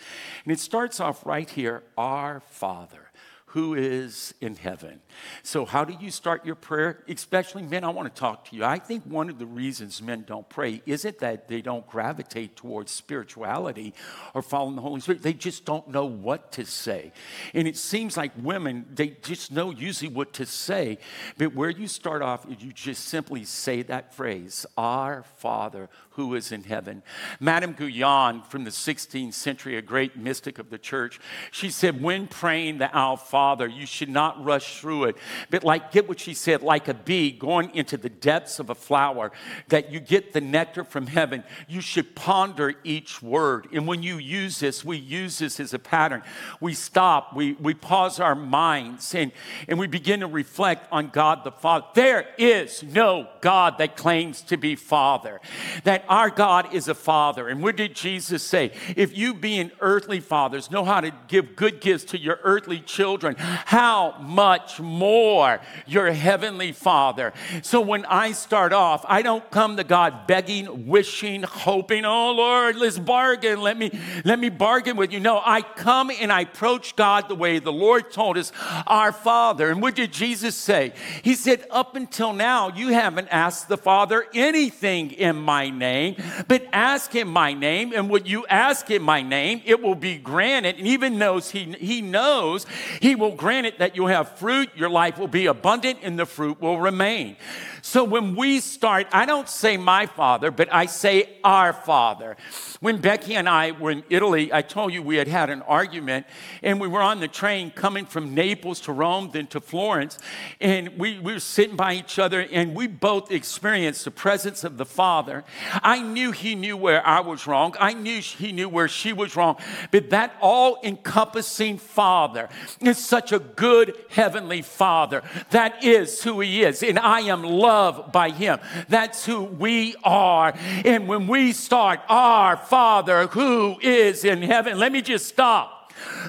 And 0.45 0.53
it 0.53 0.61
starts 0.61 1.01
off 1.01 1.25
right 1.25 1.49
here 1.49 1.83
Our 1.97 2.41
Father 2.41 3.11
who 3.57 3.73
is 3.73 4.35
in 4.43 4.55
heaven. 4.55 5.01
So, 5.43 5.65
how 5.65 5.87
do 5.87 5.97
you 5.99 6.11
start 6.11 6.45
your 6.45 6.55
prayer? 6.55 7.03
Especially 7.09 7.63
men, 7.63 7.85
I 7.85 7.89
want 7.89 8.15
to 8.15 8.21
talk 8.21 8.51
to 8.51 8.55
you. 8.55 8.67
I 8.67 8.79
think 8.79 9.05
one 9.05 9.31
of 9.31 9.39
the 9.39 9.47
reasons 9.47 10.03
men 10.03 10.25
don't 10.27 10.47
pray 10.47 10.83
isn't 10.85 11.21
that 11.21 11.49
they 11.49 11.63
don't 11.63 11.89
gravitate 11.89 12.55
towards 12.55 12.93
spirituality 12.93 13.95
or 14.35 14.43
following 14.43 14.77
the 14.77 14.83
Holy 14.83 15.01
Spirit. 15.01 15.23
They 15.23 15.33
just 15.33 15.65
don't 15.65 15.89
know 15.89 16.05
what 16.05 16.53
to 16.53 16.67
say. 16.67 17.13
And 17.55 17.67
it 17.67 17.79
seems 17.79 18.15
like 18.15 18.33
women, 18.37 18.85
they 18.93 19.17
just 19.23 19.51
know 19.51 19.71
usually 19.71 20.11
what 20.11 20.35
to 20.35 20.45
say. 20.45 20.99
But 21.39 21.55
where 21.55 21.71
you 21.71 21.89
start 21.89 22.21
off 22.21 22.45
is 22.51 22.63
you 22.63 22.75
just 22.75 23.07
simply 23.07 23.45
say 23.45 23.81
that 23.85 24.15
phrase, 24.15 24.67
Our 24.77 25.23
Father 25.39 25.89
who 26.17 26.35
is 26.35 26.51
in 26.51 26.65
heaven. 26.65 27.03
Madame 27.41 27.75
Guyon 27.75 28.43
from 28.43 28.65
the 28.65 28.71
16th 28.71 29.35
century, 29.35 29.77
a 29.77 29.83
great 29.83 30.17
mystic 30.17 30.59
of 30.59 30.71
the 30.71 30.79
church, 30.79 31.21
she 31.51 31.71
said, 31.71 32.03
when 32.03 32.27
praying 32.27 32.79
the 32.79 32.91
Our 32.91 33.19
Father, 33.19 33.67
you 33.67 33.85
should 33.85 34.09
not 34.09 34.43
rush 34.43 34.81
through 34.81 35.05
it, 35.05 35.17
but 35.51 35.63
like, 35.63 35.93
get 35.93 36.09
what 36.09 36.19
she 36.19 36.33
said, 36.33 36.63
like 36.63 36.89
a 36.89 36.95
bee 36.95 37.31
going 37.31 37.75
into 37.75 37.99
the 37.99 38.09
depths 38.09 38.59
of 38.59 38.71
a 38.71 38.75
flower, 38.75 39.31
that 39.69 39.93
you 39.93 40.01
get 40.01 40.33
the 40.33 40.41
nectar 40.41 40.85
from 40.85 41.07
heaven. 41.07 41.45
You 41.69 41.83
should 41.83 42.15
ponder 42.17 42.75
each 42.83 43.21
word. 43.21 43.69
And 43.73 43.87
when 43.87 44.03
you 44.03 44.17
use 44.17 44.59
this, 44.59 44.83
we 44.83 44.97
use 44.97 45.39
this 45.39 45.61
as 45.61 45.75
a 45.75 45.79
pattern. 45.79 46.23
We 46.61 46.73
stop, 46.73 47.37
we, 47.37 47.53
we 47.55 47.75
pause 47.75 48.21
our 48.21 48.35
minds, 48.35 49.15
and, 49.15 49.33
and 49.69 49.79
we 49.79 49.87
begin 49.87 50.21
to 50.21 50.27
reflect 50.27 50.89
on 50.91 51.09
God 51.09 51.45
the 51.45 51.53
Father. 51.53 51.85
There 51.95 52.27
is 52.39 52.83
no 52.83 53.29
God 53.43 53.77
that 53.79 53.99
claims 53.99 54.41
to 54.43 54.57
be 54.57 54.77
Father. 54.77 55.43
That 55.85 56.06
our 56.09 56.31
God 56.31 56.75
is 56.75 56.89
a 56.89 56.95
father. 56.95 57.49
And 57.49 57.63
what 57.63 57.77
did 57.77 57.95
Jesus 57.95 58.43
say? 58.43 58.73
If 58.97 59.17
you, 59.17 59.35
being 59.35 59.71
earthly 59.81 60.21
fathers, 60.21 60.71
know 60.71 60.85
how 60.85 61.01
to 61.01 61.13
give 61.29 61.57
good 61.57 61.81
gifts 61.81 62.05
to 62.07 62.19
your 62.19 62.39
earthly 62.43 62.81
children, 62.81 63.37
how 63.39 64.17
much 64.21 64.81
more 64.81 65.61
your 65.87 66.13
heavenly 66.13 66.73
father? 66.73 67.33
So 67.63 67.81
when 67.81 68.05
I 68.07 68.33
start 68.33 68.73
off, 68.73 69.05
I 69.09 69.23
don't 69.23 69.49
come 69.51 69.77
to 69.77 69.85
God 69.85 70.27
begging, 70.27 70.87
wishing, 70.87 71.43
hoping, 71.43 72.05
oh 72.05 72.33
Lord, 72.33 72.77
let's 72.77 72.99
bargain. 72.99 73.61
Let 73.61 73.77
me, 73.77 73.91
let 74.25 74.39
me 74.39 74.49
bargain 74.49 74.97
with 74.97 75.13
you. 75.13 75.21
No, 75.21 75.41
I 75.45 75.63
come 75.63 76.11
and 76.11 76.33
I 76.33 76.43
approach 76.43 76.97
God 76.97 77.29
the 77.29 77.35
way 77.35 77.59
the 77.59 77.73
Lord 77.73 78.11
told 78.11 78.39
us, 78.39 78.53
our 78.87 79.13
Father. 79.13 79.71
And 79.71 79.83
what 79.83 79.95
did 79.95 80.13
Jesus 80.13 80.55
say? 80.55 80.93
He 81.23 81.35
said, 81.35 81.65
Up 81.71 81.97
until 81.97 82.33
now, 82.33 82.69
you 82.69 82.89
haven't 82.89 83.29
asked 83.29 83.69
the 83.69 83.77
Father 83.77 84.27
anything 84.35 85.11
in 85.13 85.37
my 85.37 85.71
name 85.71 85.96
name, 85.97 86.17
but 86.49 86.63
ask 86.73 87.13
him 87.13 87.29
my 87.29 87.53
name. 87.53 87.93
And 87.95 88.11
when 88.11 88.27
you 88.27 88.47
ask 88.47 88.89
him 88.89 89.03
my 89.03 89.23
name, 89.23 89.63
it 89.65 89.83
will 89.83 89.95
be 89.95 90.19
granted. 90.19 90.77
And 90.79 90.87
even 90.87 91.19
knows 91.19 91.51
he, 91.51 91.65
he 91.79 92.03
knows 92.03 92.67
he 93.01 93.15
will 93.15 93.35
grant 93.35 93.67
it 93.67 93.79
that 93.79 93.97
you'll 93.97 94.07
have 94.09 94.39
fruit, 94.39 94.69
your 94.77 94.91
life 94.91 95.19
will 95.19 95.29
be 95.29 95.47
abundant, 95.47 96.01
and 96.03 96.19
the 96.19 96.27
fruit 96.27 96.61
will 96.61 96.79
remain. 96.79 97.37
So 97.87 98.03
when 98.03 98.35
we 98.35 98.59
start, 98.59 99.07
I 99.13 99.27
don't 99.27 99.49
say 99.49 99.77
my 99.77 100.07
father, 100.07 100.51
but 100.51 100.69
I 100.75 100.87
say 100.87 101.37
our 101.45 101.73
father. 101.73 102.37
When 102.81 103.01
Becky 103.01 103.37
and 103.37 103.49
I 103.49 103.71
were 103.71 103.93
in 103.93 104.03
Italy, 104.11 104.53
I 104.53 104.63
told 104.63 104.93
you 104.93 105.05
we 105.05 105.15
had 105.15 105.29
had 105.29 105.51
an 105.51 105.63
argument, 105.63 106.27
and 106.65 106.81
we 106.81 106.89
were 106.89 107.01
on 107.01 107.21
the 107.21 107.29
train 107.29 107.71
coming 107.71 108.05
from 108.05 108.35
Naples 108.35 108.81
to 108.83 108.93
Rome, 108.93 109.31
then 109.33 109.47
to 109.47 109.61
Florence, 109.61 110.19
and 110.61 110.99
we, 110.99 111.21
we 111.21 111.35
were 111.35 111.39
sitting 111.39 111.77
by 111.77 111.95
each 111.95 112.19
other, 112.19 112.41
and 112.51 112.75
we 112.75 112.89
both 112.89 113.31
experienced 113.31 114.05
the 114.05 114.11
presence 114.11 114.65
of 114.65 114.79
the 114.79 114.85
Father. 114.85 115.45
I 115.81 116.03
knew 116.03 116.33
he 116.33 116.57
knew 116.57 116.77
where 116.77 117.07
I 117.07 117.21
was 117.21 117.47
wrong. 117.47 117.77
I 117.79 117.93
knew 117.93 118.21
he 118.21 118.51
knew 118.51 118.69
where 118.69 118.89
she 118.89 119.13
was 119.13 119.37
wrong. 119.37 119.59
But 119.93 120.11
that 120.11 120.35
all 120.41 120.81
encompassing 120.83 121.79
Father 121.79 122.49
is 122.81 122.99
such 122.99 123.31
a 123.31 123.39
good 123.39 123.95
heavenly 124.09 124.63
Father. 124.63 125.23
That 125.51 125.85
is 125.85 126.25
who 126.25 126.41
he 126.41 126.65
is. 126.65 126.83
And 126.83 126.99
I 126.99 127.21
am 127.21 127.45
loved 127.45 127.76
by 128.13 128.31
him. 128.31 128.59
That's 128.89 129.25
who 129.25 129.43
we 129.43 129.95
are. 130.05 130.55
And 130.85 131.09
when 131.09 131.27
we 131.27 131.53
start, 131.53 132.01
our 132.09 132.57
Father 132.57 133.27
who 133.27 133.79
is 133.81 134.25
in 134.25 134.43
heaven, 134.43 134.79
let 134.79 134.93
me 134.93 135.03
just 135.03 135.27
stop. 135.27 135.76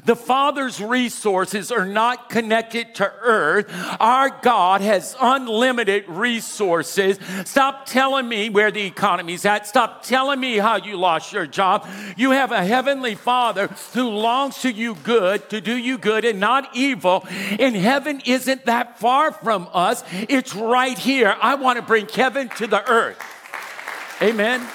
The 0.06 0.16
Father's 0.16 0.82
resources 0.82 1.72
are 1.72 1.86
not 1.86 2.30
connected 2.30 2.96
to 2.96 3.12
earth. 3.22 3.68
Our 4.00 4.30
God 4.42 4.82
has 4.82 5.16
unlimited 5.20 6.08
resources. 6.08 7.20
Stop 7.46 7.86
telling 7.86 8.28
me 8.28 8.50
where 8.50 8.72
the 8.72 8.86
economy's 8.86 9.46
at. 9.46 9.68
Stop 9.68 10.04
telling 10.04 10.40
me 10.40 10.58
how 10.58 10.78
you 10.78 10.98
lost 10.98 11.34
your 11.34 11.46
job. 11.46 11.88
You 12.16 12.32
have 12.32 12.52
a 12.52 12.64
heavenly 12.64 13.16
Father 13.16 13.68
who 13.94 14.10
longs 14.10 14.62
to 14.62 14.72
you 14.72 14.96
good, 15.04 15.50
to 15.50 15.62
do 15.62 15.76
you 15.76 15.98
good 15.98 16.26
and 16.26 16.40
not 16.40 16.76
evil. 16.76 17.26
And 17.60 17.76
heaven 17.76 18.22
isn't 18.26 18.66
that 18.66 19.00
far 19.00 19.32
from 19.32 19.68
us. 19.74 20.04
It's 20.12 20.56
right 20.56 20.98
here. 20.98 21.36
I 21.42 21.56
want 21.56 21.78
to 21.78 21.82
bring 21.82 22.08
heaven 22.08 22.50
to 22.58 22.68
the 22.68 22.90
earth. 22.90 23.22
Amen. 24.22 24.66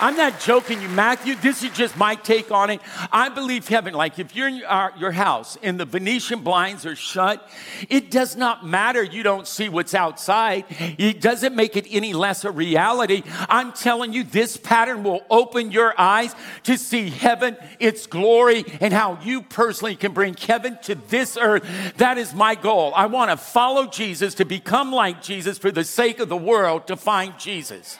I'm 0.00 0.16
not 0.16 0.40
joking 0.40 0.80
you, 0.80 0.88
Matthew. 0.88 1.34
This 1.34 1.62
is 1.62 1.70
just 1.72 1.94
my 1.96 2.14
take 2.14 2.50
on 2.50 2.70
it. 2.70 2.80
I 3.12 3.28
believe 3.28 3.68
heaven, 3.68 3.92
like 3.92 4.18
if 4.18 4.34
you're 4.34 4.48
in 4.48 4.56
your, 4.56 4.72
uh, 4.72 4.96
your 4.98 5.12
house 5.12 5.58
and 5.62 5.78
the 5.78 5.84
Venetian 5.84 6.40
blinds 6.40 6.86
are 6.86 6.96
shut, 6.96 7.46
it 7.90 8.10
does 8.10 8.34
not 8.34 8.66
matter 8.66 9.02
you 9.02 9.22
don't 9.22 9.46
see 9.46 9.68
what's 9.68 9.94
outside. 9.94 10.64
It 10.70 11.20
doesn't 11.20 11.54
make 11.54 11.76
it 11.76 11.86
any 11.90 12.14
less 12.14 12.46
a 12.46 12.50
reality. 12.50 13.22
I'm 13.48 13.72
telling 13.72 14.14
you, 14.14 14.24
this 14.24 14.56
pattern 14.56 15.02
will 15.02 15.20
open 15.28 15.70
your 15.70 15.92
eyes 16.00 16.34
to 16.62 16.78
see 16.78 17.10
heaven, 17.10 17.58
its 17.78 18.06
glory, 18.06 18.64
and 18.80 18.94
how 18.94 19.18
you 19.22 19.42
personally 19.42 19.96
can 19.96 20.12
bring 20.12 20.34
heaven 20.34 20.78
to 20.84 20.94
this 20.94 21.36
earth. 21.36 21.62
That 21.98 22.16
is 22.16 22.34
my 22.34 22.54
goal. 22.54 22.94
I 22.96 23.04
want 23.04 23.30
to 23.30 23.36
follow 23.36 23.86
Jesus, 23.86 24.34
to 24.36 24.46
become 24.46 24.92
like 24.92 25.20
Jesus 25.20 25.58
for 25.58 25.70
the 25.70 25.84
sake 25.84 26.20
of 26.20 26.30
the 26.30 26.36
world, 26.36 26.86
to 26.86 26.96
find 26.96 27.38
Jesus. 27.38 27.98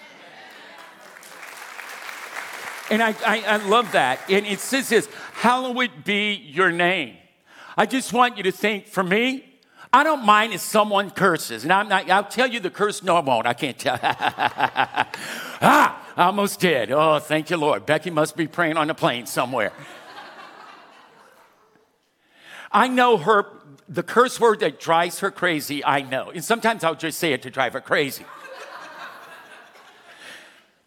And 2.90 3.02
I, 3.02 3.14
I, 3.24 3.42
I 3.46 3.56
love 3.56 3.92
that. 3.92 4.20
And 4.28 4.46
it 4.46 4.60
says 4.60 4.88
this 4.88 5.08
Hallowed 5.34 6.04
be 6.04 6.34
your 6.34 6.72
name. 6.72 7.16
I 7.76 7.86
just 7.86 8.12
want 8.12 8.36
you 8.36 8.42
to 8.42 8.52
think 8.52 8.86
for 8.86 9.02
me, 9.02 9.46
I 9.92 10.04
don't 10.04 10.24
mind 10.24 10.52
if 10.52 10.60
someone 10.60 11.10
curses. 11.10 11.64
And 11.64 11.72
I'm 11.72 11.88
not, 11.88 12.08
I'll 12.10 12.24
tell 12.24 12.48
you 12.48 12.60
the 12.60 12.70
curse. 12.70 13.02
No, 13.02 13.16
I 13.16 13.20
won't. 13.20 13.46
I 13.46 13.54
can't 13.54 13.78
tell. 13.78 13.98
ah, 14.02 16.06
I 16.16 16.24
almost 16.24 16.60
did. 16.60 16.92
Oh, 16.92 17.18
thank 17.18 17.50
you, 17.50 17.56
Lord. 17.56 17.86
Becky 17.86 18.10
must 18.10 18.36
be 18.36 18.46
praying 18.46 18.76
on 18.76 18.90
a 18.90 18.94
plane 18.94 19.26
somewhere. 19.26 19.72
I 22.72 22.86
know 22.86 23.16
her, 23.16 23.46
the 23.88 24.04
curse 24.04 24.38
word 24.38 24.60
that 24.60 24.78
drives 24.78 25.18
her 25.20 25.32
crazy, 25.32 25.84
I 25.84 26.02
know. 26.02 26.30
And 26.30 26.44
sometimes 26.44 26.84
I'll 26.84 26.94
just 26.94 27.18
say 27.18 27.32
it 27.32 27.42
to 27.42 27.50
drive 27.50 27.72
her 27.72 27.80
crazy. 27.80 28.24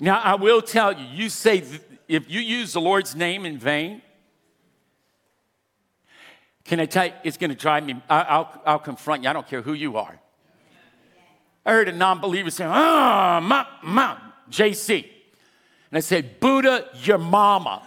Now, 0.04 0.20
I 0.20 0.36
will 0.36 0.62
tell 0.62 0.92
you, 0.92 1.06
you 1.14 1.30
say 1.30 1.64
if 2.10 2.30
you 2.30 2.42
use 2.42 2.74
the 2.74 2.82
Lord's 2.82 3.16
name 3.16 3.46
in 3.46 3.58
vain, 3.58 4.02
can 6.66 6.82
I 6.82 6.88
tell 6.88 7.06
you, 7.06 7.14
it's 7.24 7.38
going 7.38 7.52
to 7.52 7.56
drive 7.56 7.86
me, 7.86 8.02
I'll, 8.10 8.62
I'll 8.66 8.80
confront 8.80 9.24
you. 9.24 9.30
I 9.30 9.34
don't 9.34 9.48
care 9.48 9.62
who 9.62 9.72
you 9.72 9.96
are. 9.96 10.20
I 11.66 11.72
heard 11.72 11.88
a 11.88 11.94
non 11.94 12.20
believer 12.20 12.52
say, 12.52 12.66
ah, 12.68 13.38
oh, 13.38 13.42
ma, 13.48 13.66
ma, 13.82 14.18
JC. 14.52 15.06
And 15.90 15.98
I 15.98 16.02
said, 16.02 16.38
Buddha, 16.42 16.90
your 17.02 17.18
mama. 17.18 17.82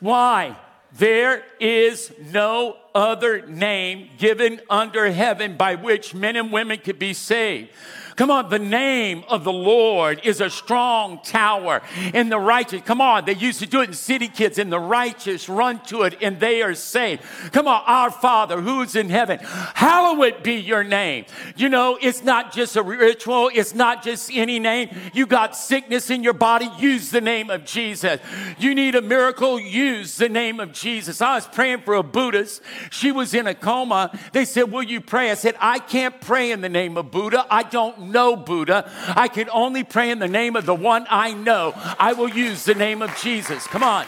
Why? 0.00 0.54
There 0.98 1.42
is 1.58 2.12
no 2.30 2.76
other 2.94 3.46
name 3.46 4.10
given 4.18 4.60
under 4.68 5.10
heaven 5.10 5.56
by 5.56 5.76
which 5.76 6.14
men 6.14 6.36
and 6.36 6.52
women 6.52 6.78
could 6.78 6.98
be 6.98 7.14
saved. 7.14 7.70
Come 8.16 8.30
on, 8.30 8.48
the 8.48 8.58
name 8.58 9.24
of 9.28 9.44
the 9.44 9.52
Lord 9.52 10.20
is 10.24 10.40
a 10.40 10.48
strong 10.48 11.20
tower 11.22 11.82
in 12.14 12.30
the 12.30 12.38
righteous. 12.38 12.80
Come 12.82 13.00
on, 13.02 13.26
they 13.26 13.34
used 13.34 13.60
to 13.60 13.66
do 13.66 13.82
it 13.82 13.88
in 13.88 13.94
city 13.94 14.28
kids, 14.28 14.58
and 14.58 14.72
the 14.72 14.80
righteous 14.80 15.48
run 15.48 15.80
to 15.84 16.02
it 16.02 16.16
and 16.22 16.40
they 16.40 16.62
are 16.62 16.74
saved. 16.74 17.22
Come 17.52 17.68
on, 17.68 17.82
our 17.86 18.10
Father 18.10 18.60
who's 18.60 18.96
in 18.96 19.10
heaven, 19.10 19.38
hallowed 19.42 20.42
be 20.42 20.54
your 20.54 20.82
name. 20.82 21.26
You 21.56 21.68
know, 21.68 21.98
it's 22.00 22.24
not 22.24 22.52
just 22.52 22.76
a 22.76 22.82
ritual, 22.82 23.50
it's 23.52 23.74
not 23.74 24.02
just 24.02 24.30
any 24.32 24.58
name. 24.58 24.88
You 25.12 25.26
got 25.26 25.56
sickness 25.56 26.08
in 26.08 26.22
your 26.22 26.32
body, 26.32 26.70
use 26.78 27.10
the 27.10 27.20
name 27.20 27.50
of 27.50 27.64
Jesus. 27.64 28.20
You 28.58 28.74
need 28.74 28.94
a 28.94 29.02
miracle, 29.02 29.60
use 29.60 30.16
the 30.16 30.28
name 30.28 30.58
of 30.58 30.72
Jesus. 30.72 31.20
I 31.20 31.34
was 31.34 31.46
praying 31.46 31.82
for 31.82 31.94
a 31.94 32.02
Buddhist. 32.02 32.62
She 32.90 33.12
was 33.12 33.34
in 33.34 33.46
a 33.46 33.54
coma. 33.54 34.18
They 34.32 34.46
said, 34.46 34.72
Will 34.72 34.82
you 34.82 35.00
pray? 35.00 35.30
I 35.30 35.34
said, 35.34 35.56
I 35.60 35.78
can't 35.78 36.18
pray 36.20 36.50
in 36.50 36.62
the 36.62 36.68
name 36.68 36.96
of 36.96 37.10
Buddha. 37.10 37.46
I 37.50 37.62
don't 37.62 38.05
know 38.10 38.36
Buddha. 38.36 38.90
I 39.16 39.28
can 39.28 39.48
only 39.50 39.84
pray 39.84 40.10
in 40.10 40.18
the 40.18 40.28
name 40.28 40.56
of 40.56 40.66
the 40.66 40.74
one 40.74 41.06
I 41.10 41.32
know. 41.32 41.72
I 41.98 42.12
will 42.12 42.30
use 42.30 42.64
the 42.64 42.74
name 42.74 43.02
of 43.02 43.16
Jesus. 43.18 43.66
Come 43.66 43.82
on. 43.82 44.06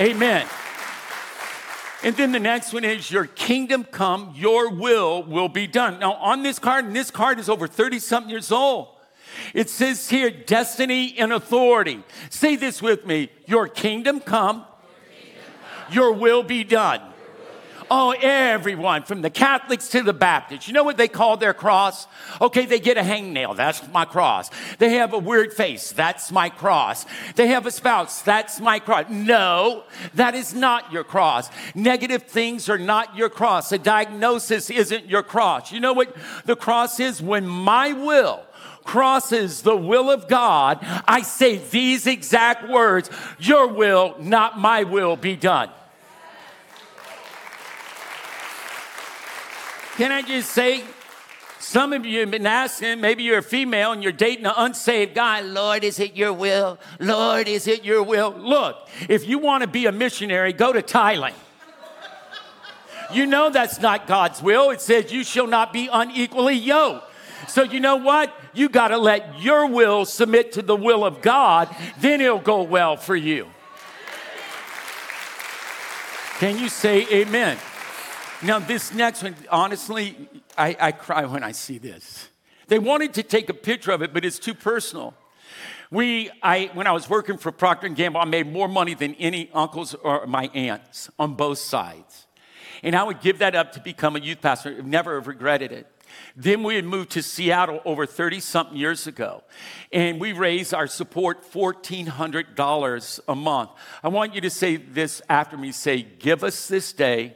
Amen. 0.00 0.46
And 2.02 2.16
then 2.16 2.30
the 2.30 2.38
next 2.38 2.72
one 2.72 2.84
is 2.84 3.10
your 3.10 3.26
kingdom 3.26 3.82
come, 3.82 4.32
your 4.36 4.70
will 4.70 5.24
will 5.24 5.48
be 5.48 5.66
done. 5.66 5.98
Now, 5.98 6.14
on 6.14 6.44
this 6.44 6.58
card, 6.60 6.84
and 6.84 6.94
this 6.94 7.10
card 7.10 7.40
is 7.40 7.48
over 7.48 7.66
30 7.66 7.98
something 7.98 8.30
years 8.30 8.52
old, 8.52 8.88
it 9.52 9.68
says 9.68 10.08
here 10.08 10.30
destiny 10.30 11.16
and 11.18 11.32
authority. 11.32 12.02
Say 12.30 12.56
this 12.56 12.80
with 12.80 13.04
me 13.04 13.30
your 13.46 13.66
kingdom 13.66 14.20
come, 14.20 14.58
your, 14.58 14.64
kingdom 15.20 15.42
come. 15.86 15.94
your 15.94 16.12
will 16.12 16.42
be 16.44 16.62
done. 16.62 17.00
Oh, 17.90 18.14
everyone, 18.20 19.02
from 19.04 19.22
the 19.22 19.30
Catholics 19.30 19.88
to 19.88 20.02
the 20.02 20.12
Baptists. 20.12 20.68
You 20.68 20.74
know 20.74 20.84
what 20.84 20.96
they 20.96 21.08
call 21.08 21.36
their 21.36 21.54
cross? 21.54 22.06
Okay, 22.40 22.66
they 22.66 22.80
get 22.80 22.98
a 22.98 23.02
hangnail. 23.02 23.56
That's 23.56 23.86
my 23.88 24.04
cross. 24.04 24.50
They 24.78 24.94
have 24.94 25.14
a 25.14 25.18
weird 25.18 25.52
face. 25.52 25.92
That's 25.92 26.30
my 26.30 26.50
cross. 26.50 27.06
They 27.36 27.46
have 27.48 27.66
a 27.66 27.70
spouse. 27.70 28.22
That's 28.22 28.60
my 28.60 28.78
cross. 28.78 29.06
No, 29.08 29.84
that 30.14 30.34
is 30.34 30.52
not 30.52 30.92
your 30.92 31.04
cross. 31.04 31.48
Negative 31.74 32.22
things 32.22 32.68
are 32.68 32.78
not 32.78 33.16
your 33.16 33.30
cross. 33.30 33.72
A 33.72 33.78
diagnosis 33.78 34.68
isn't 34.68 35.06
your 35.06 35.22
cross. 35.22 35.72
You 35.72 35.80
know 35.80 35.94
what 35.94 36.14
the 36.44 36.56
cross 36.56 37.00
is? 37.00 37.22
When 37.22 37.46
my 37.46 37.92
will 37.92 38.44
crosses 38.84 39.62
the 39.62 39.76
will 39.76 40.10
of 40.10 40.28
God, 40.28 40.78
I 41.06 41.20
say 41.20 41.58
these 41.58 42.06
exact 42.06 42.68
words 42.68 43.10
Your 43.38 43.66
will, 43.68 44.16
not 44.18 44.58
my 44.58 44.84
will, 44.84 45.16
be 45.16 45.36
done. 45.36 45.70
Can 49.98 50.12
I 50.12 50.22
just 50.22 50.50
say, 50.50 50.84
some 51.58 51.92
of 51.92 52.06
you 52.06 52.20
have 52.20 52.30
been 52.30 52.46
asking, 52.46 53.00
maybe 53.00 53.24
you're 53.24 53.38
a 53.38 53.42
female 53.42 53.90
and 53.90 54.00
you're 54.00 54.12
dating 54.12 54.46
an 54.46 54.52
unsaved 54.56 55.12
guy, 55.12 55.40
Lord, 55.40 55.82
is 55.82 55.98
it 55.98 56.14
your 56.14 56.32
will? 56.32 56.78
Lord, 57.00 57.48
is 57.48 57.66
it 57.66 57.84
your 57.84 58.04
will? 58.04 58.30
Look, 58.30 58.88
if 59.08 59.26
you 59.26 59.40
want 59.40 59.62
to 59.62 59.66
be 59.66 59.86
a 59.86 59.90
missionary, 59.90 60.52
go 60.52 60.72
to 60.72 60.82
Thailand. 60.82 61.34
You 63.12 63.26
know 63.26 63.50
that's 63.50 63.80
not 63.80 64.06
God's 64.06 64.40
will. 64.40 64.70
It 64.70 64.80
says 64.80 65.10
you 65.10 65.24
shall 65.24 65.48
not 65.48 65.72
be 65.72 65.88
unequally 65.92 66.54
yoked. 66.54 67.04
So, 67.48 67.64
you 67.64 67.80
know 67.80 67.96
what? 67.96 68.32
You 68.54 68.68
got 68.68 68.88
to 68.88 68.98
let 68.98 69.42
your 69.42 69.66
will 69.66 70.04
submit 70.04 70.52
to 70.52 70.62
the 70.62 70.76
will 70.76 71.04
of 71.04 71.22
God, 71.22 71.74
then 71.98 72.20
it'll 72.20 72.38
go 72.38 72.62
well 72.62 72.96
for 72.96 73.16
you. 73.16 73.48
Can 76.38 76.56
you 76.56 76.68
say 76.68 77.04
amen? 77.10 77.58
Now, 78.40 78.60
this 78.60 78.94
next 78.94 79.24
one, 79.24 79.34
honestly, 79.50 80.16
I, 80.56 80.76
I 80.78 80.92
cry 80.92 81.24
when 81.24 81.42
I 81.42 81.50
see 81.50 81.78
this. 81.78 82.28
They 82.68 82.78
wanted 82.78 83.14
to 83.14 83.24
take 83.24 83.48
a 83.48 83.54
picture 83.54 83.90
of 83.90 84.00
it, 84.00 84.14
but 84.14 84.24
it's 84.24 84.38
too 84.38 84.54
personal. 84.54 85.14
We, 85.90 86.30
I, 86.40 86.70
when 86.72 86.86
I 86.86 86.92
was 86.92 87.10
working 87.10 87.36
for 87.36 87.50
Procter 87.50 87.88
& 87.88 87.88
Gamble, 87.88 88.20
I 88.20 88.26
made 88.26 88.46
more 88.46 88.68
money 88.68 88.94
than 88.94 89.14
any 89.16 89.50
uncles 89.52 89.94
or 89.94 90.24
my 90.28 90.46
aunts 90.54 91.10
on 91.18 91.34
both 91.34 91.58
sides. 91.58 92.26
And 92.84 92.94
I 92.94 93.02
would 93.02 93.20
give 93.20 93.40
that 93.40 93.56
up 93.56 93.72
to 93.72 93.80
become 93.80 94.14
a 94.14 94.20
youth 94.20 94.40
pastor. 94.40 94.76
I've 94.78 94.86
never 94.86 95.16
have 95.16 95.26
regretted 95.26 95.72
it. 95.72 95.88
Then 96.36 96.62
we 96.62 96.76
had 96.76 96.84
moved 96.84 97.10
to 97.12 97.22
Seattle 97.22 97.80
over 97.84 98.06
30 98.06 98.38
something 98.38 98.76
years 98.76 99.06
ago, 99.08 99.42
and 99.92 100.20
we 100.20 100.32
raised 100.32 100.72
our 100.72 100.86
support 100.86 101.50
$1,400 101.52 103.20
a 103.26 103.34
month. 103.34 103.70
I 104.02 104.08
want 104.08 104.34
you 104.34 104.40
to 104.42 104.50
say 104.50 104.76
this 104.76 105.20
after 105.28 105.56
me 105.56 105.72
say, 105.72 106.02
Give 106.02 106.44
us 106.44 106.68
this 106.68 106.92
day 106.92 107.34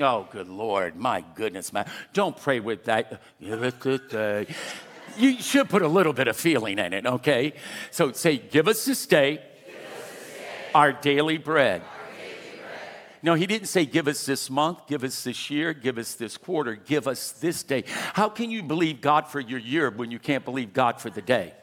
Oh, 0.00 0.26
good 0.30 0.48
Lord. 0.48 0.96
My 0.96 1.24
goodness, 1.34 1.72
man. 1.72 1.90
Don't 2.12 2.36
pray 2.36 2.60
with 2.60 2.84
that. 2.84 3.20
Us 3.42 3.74
this 3.82 4.00
day. 4.10 4.46
You 5.16 5.40
should 5.40 5.68
put 5.68 5.82
a 5.82 5.88
little 5.88 6.12
bit 6.12 6.28
of 6.28 6.36
feeling 6.36 6.78
in 6.78 6.92
it, 6.92 7.06
okay? 7.06 7.54
So 7.90 8.12
say, 8.12 8.38
Give 8.38 8.68
us 8.68 8.84
this 8.84 9.04
day, 9.06 9.42
our 10.74 10.92
daily 10.92 11.38
bread. 11.38 11.82
No, 13.22 13.34
he 13.34 13.46
didn't 13.46 13.66
say, 13.66 13.84
give 13.84 14.06
us 14.06 14.24
this 14.26 14.48
month, 14.48 14.86
give 14.86 15.02
us 15.02 15.24
this 15.24 15.50
year, 15.50 15.72
give 15.72 15.98
us 15.98 16.14
this 16.14 16.36
quarter, 16.36 16.76
give 16.76 17.08
us 17.08 17.32
this 17.32 17.64
day. 17.64 17.84
How 18.14 18.28
can 18.28 18.50
you 18.50 18.62
believe 18.62 19.00
God 19.00 19.26
for 19.26 19.40
your 19.40 19.58
year 19.58 19.90
when 19.90 20.10
you 20.12 20.20
can't 20.20 20.44
believe 20.44 20.72
God 20.72 21.00
for 21.00 21.10
the 21.10 21.22
day? 21.22 21.54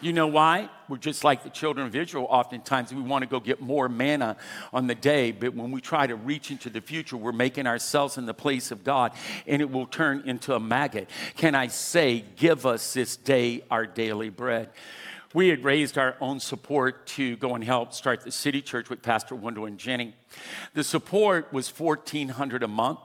You 0.00 0.12
know 0.12 0.28
why? 0.28 0.68
We're 0.88 0.96
just 0.96 1.24
like 1.24 1.42
the 1.42 1.50
children 1.50 1.86
of 1.86 1.96
Israel. 1.96 2.26
Oftentimes, 2.30 2.94
we 2.94 3.02
want 3.02 3.22
to 3.22 3.28
go 3.28 3.40
get 3.40 3.60
more 3.60 3.88
manna 3.88 4.36
on 4.72 4.86
the 4.86 4.94
day, 4.94 5.32
but 5.32 5.54
when 5.54 5.72
we 5.72 5.80
try 5.80 6.06
to 6.06 6.14
reach 6.14 6.52
into 6.52 6.70
the 6.70 6.80
future, 6.80 7.16
we're 7.16 7.32
making 7.32 7.66
ourselves 7.66 8.16
in 8.16 8.24
the 8.24 8.34
place 8.34 8.70
of 8.70 8.84
God, 8.84 9.12
and 9.46 9.60
it 9.60 9.70
will 9.70 9.86
turn 9.86 10.22
into 10.24 10.54
a 10.54 10.60
maggot. 10.60 11.10
Can 11.36 11.54
I 11.54 11.66
say, 11.66 12.24
Give 12.36 12.64
us 12.64 12.94
this 12.94 13.16
day 13.16 13.64
our 13.70 13.86
daily 13.86 14.28
bread? 14.28 14.70
We 15.34 15.48
had 15.48 15.62
raised 15.62 15.98
our 15.98 16.16
own 16.22 16.40
support 16.40 17.06
to 17.08 17.36
go 17.36 17.54
and 17.54 17.62
help 17.62 17.92
start 17.92 18.22
the 18.22 18.32
city 18.32 18.62
church 18.62 18.88
with 18.88 19.02
Pastor 19.02 19.34
Wendell 19.34 19.66
and 19.66 19.76
Jenny. 19.76 20.14
The 20.72 20.82
support 20.82 21.52
was 21.52 21.68
1400 21.68 22.62
a 22.62 22.68
month. 22.68 23.00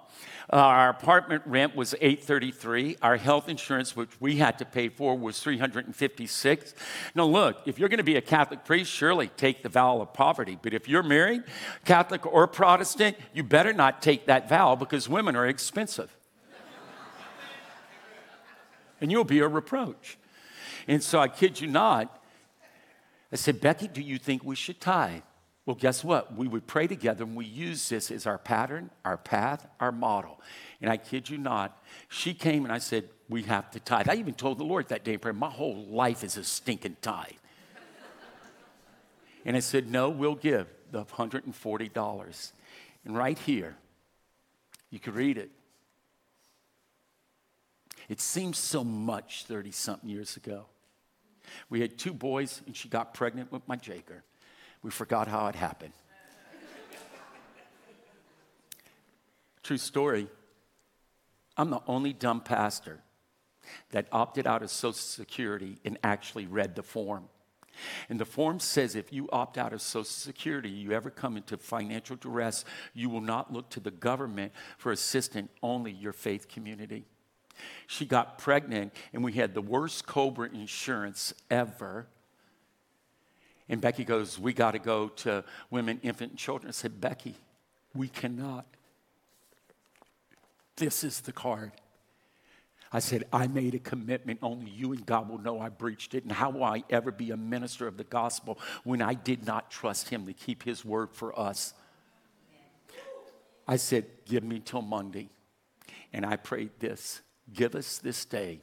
Uh, 0.51 0.55
our 0.55 0.89
apartment 0.89 1.43
rent 1.45 1.75
was 1.75 1.93
833. 1.95 2.97
Our 3.01 3.17
health 3.17 3.49
insurance, 3.49 3.93
which 3.95 4.09
we 4.21 4.37
had 4.37 4.57
to 4.59 4.65
pay 4.65 4.87
for, 4.87 5.17
was 5.17 5.41
356. 5.41 6.73
Now, 7.13 7.25
look, 7.25 7.57
if 7.65 7.77
you're 7.77 7.89
going 7.89 7.97
to 7.97 8.03
be 8.05 8.15
a 8.15 8.21
Catholic 8.21 8.63
priest, 8.63 8.89
surely 8.89 9.27
take 9.27 9.61
the 9.61 9.69
vow 9.69 9.99
of 9.99 10.13
poverty. 10.13 10.57
But 10.61 10.73
if 10.73 10.87
you're 10.87 11.03
married, 11.03 11.43
Catholic 11.83 12.25
or 12.25 12.47
Protestant, 12.47 13.17
you 13.33 13.43
better 13.43 13.73
not 13.73 14.01
take 14.01 14.27
that 14.27 14.47
vow 14.47 14.75
because 14.75 15.09
women 15.09 15.35
are 15.35 15.47
expensive. 15.47 16.15
and 19.01 19.11
you'll 19.11 19.25
be 19.25 19.39
a 19.39 19.47
reproach. 19.47 20.17
And 20.87 21.01
so 21.01 21.19
I 21.19 21.27
kid 21.27 21.59
you 21.61 21.67
not, 21.67 22.21
I 23.31 23.35
said, 23.35 23.61
Becky, 23.61 23.87
do 23.87 24.01
you 24.01 24.17
think 24.17 24.43
we 24.43 24.55
should 24.55 24.79
tithe? 24.79 25.21
Well, 25.65 25.75
guess 25.75 26.03
what? 26.03 26.35
We 26.35 26.47
would 26.47 26.67
pray 26.67 26.87
together 26.87 27.23
and 27.23 27.35
we 27.35 27.45
use 27.45 27.87
this 27.87 28.11
as 28.11 28.27
our 28.27 28.37
pattern, 28.37 28.89
our 29.05 29.17
path, 29.17 29.65
our 29.79 29.93
model. 29.93 30.41
And 30.81 30.91
I 30.91 30.97
kid 30.97 31.29
you 31.29 31.37
not, 31.37 31.81
she 32.09 32.33
came 32.33 32.65
and 32.65 32.73
I 32.73 32.79
said, 32.79 33.09
We 33.29 33.43
have 33.43 33.71
to 33.71 33.79
tithe. 33.79 34.09
I 34.09 34.15
even 34.15 34.33
told 34.33 34.57
the 34.57 34.65
Lord 34.65 34.89
that 34.89 35.05
day 35.05 35.13
in 35.13 35.19
prayer, 35.19 35.33
My 35.33 35.49
whole 35.49 35.85
life 35.85 36.23
is 36.23 36.35
a 36.35 36.43
stinking 36.43 36.97
tithe. 37.01 37.31
and 39.45 39.55
I 39.55 39.61
said, 39.61 39.89
No, 39.89 40.09
we'll 40.09 40.35
give 40.35 40.67
the 40.91 41.05
$140. 41.05 42.51
And 43.05 43.17
right 43.17 43.39
here, 43.39 43.77
you 44.89 44.99
can 44.99 45.13
read 45.13 45.37
it. 45.37 45.49
It 48.09 48.19
seems 48.19 48.57
so 48.57 48.83
much 48.83 49.45
30 49.45 49.71
something 49.71 50.09
years 50.09 50.35
ago. 50.35 50.65
We 51.69 51.81
had 51.81 51.97
two 51.97 52.13
boys, 52.13 52.61
and 52.65 52.75
she 52.75 52.89
got 52.89 53.13
pregnant 53.13 53.51
with 53.51 53.67
my 53.67 53.75
Jaker. 53.77 54.21
We 54.81 54.91
forgot 54.91 55.27
how 55.27 55.47
it 55.47 55.55
happened. 55.55 55.93
True 59.63 59.77
story. 59.77 60.27
I'm 61.55 61.69
the 61.69 61.81
only 61.87 62.13
dumb 62.13 62.41
pastor 62.41 62.99
that 63.91 64.07
opted 64.11 64.45
out 64.45 64.61
of 64.61 64.69
Social 64.69 64.93
Security 64.93 65.77
and 65.85 65.97
actually 66.03 66.47
read 66.47 66.75
the 66.75 66.83
form. 66.83 67.29
And 68.09 68.19
the 68.19 68.25
form 68.25 68.59
says 68.59 68.95
if 68.95 69.11
you 69.11 69.29
opt 69.31 69.57
out 69.57 69.73
of 69.73 69.81
Social 69.81 70.03
Security, 70.03 70.69
you 70.69 70.91
ever 70.91 71.09
come 71.09 71.37
into 71.37 71.57
financial 71.57 72.15
duress, 72.15 72.65
you 72.93 73.09
will 73.09 73.21
not 73.21 73.51
look 73.53 73.69
to 73.71 73.79
the 73.79 73.91
government 73.91 74.51
for 74.77 74.91
assistance, 74.91 75.49
only 75.61 75.91
your 75.91 76.13
faith 76.13 76.47
community. 76.47 77.05
She 77.87 78.05
got 78.05 78.37
pregnant, 78.37 78.93
and 79.13 79.23
we 79.23 79.33
had 79.33 79.53
the 79.53 79.61
worst 79.61 80.05
Cobra 80.05 80.49
insurance 80.49 81.33
ever. 81.49 82.07
And 83.69 83.81
Becky 83.81 84.03
goes, 84.03 84.39
We 84.39 84.53
got 84.53 84.71
to 84.71 84.79
go 84.79 85.09
to 85.09 85.43
women, 85.69 85.99
infant, 86.03 86.31
and 86.31 86.39
children. 86.39 86.69
I 86.69 86.71
said, 86.71 86.99
Becky, 86.99 87.35
we 87.93 88.07
cannot. 88.07 88.65
This 90.75 91.03
is 91.03 91.21
the 91.21 91.31
card. 91.31 91.71
I 92.91 92.99
said, 92.99 93.23
I 93.33 93.47
made 93.47 93.73
a 93.73 93.79
commitment. 93.79 94.39
Only 94.43 94.69
you 94.69 94.93
and 94.93 95.03
God 95.05 95.27
will 95.27 95.39
know 95.39 95.59
I 95.59 95.69
breached 95.69 96.13
it. 96.13 96.23
And 96.23 96.31
how 96.31 96.51
will 96.51 96.63
I 96.63 96.83
ever 96.91 97.11
be 97.11 97.31
a 97.31 97.37
minister 97.37 97.87
of 97.87 97.97
the 97.97 98.03
gospel 98.03 98.59
when 98.83 99.01
I 99.01 99.15
did 99.15 99.47
not 99.47 99.71
trust 99.71 100.09
Him 100.09 100.27
to 100.27 100.33
keep 100.33 100.63
His 100.63 100.85
word 100.85 101.09
for 101.11 101.37
us? 101.37 101.73
I 103.67 103.77
said, 103.77 104.05
Give 104.25 104.43
me 104.43 104.59
till 104.59 104.83
Monday. 104.83 105.29
And 106.11 106.25
I 106.25 106.35
prayed 106.35 106.69
this 106.79 107.21
Give 107.51 107.75
us 107.75 107.97
this 107.97 108.25
day 108.25 108.61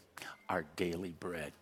our 0.49 0.65
daily 0.77 1.15
bread. 1.19 1.53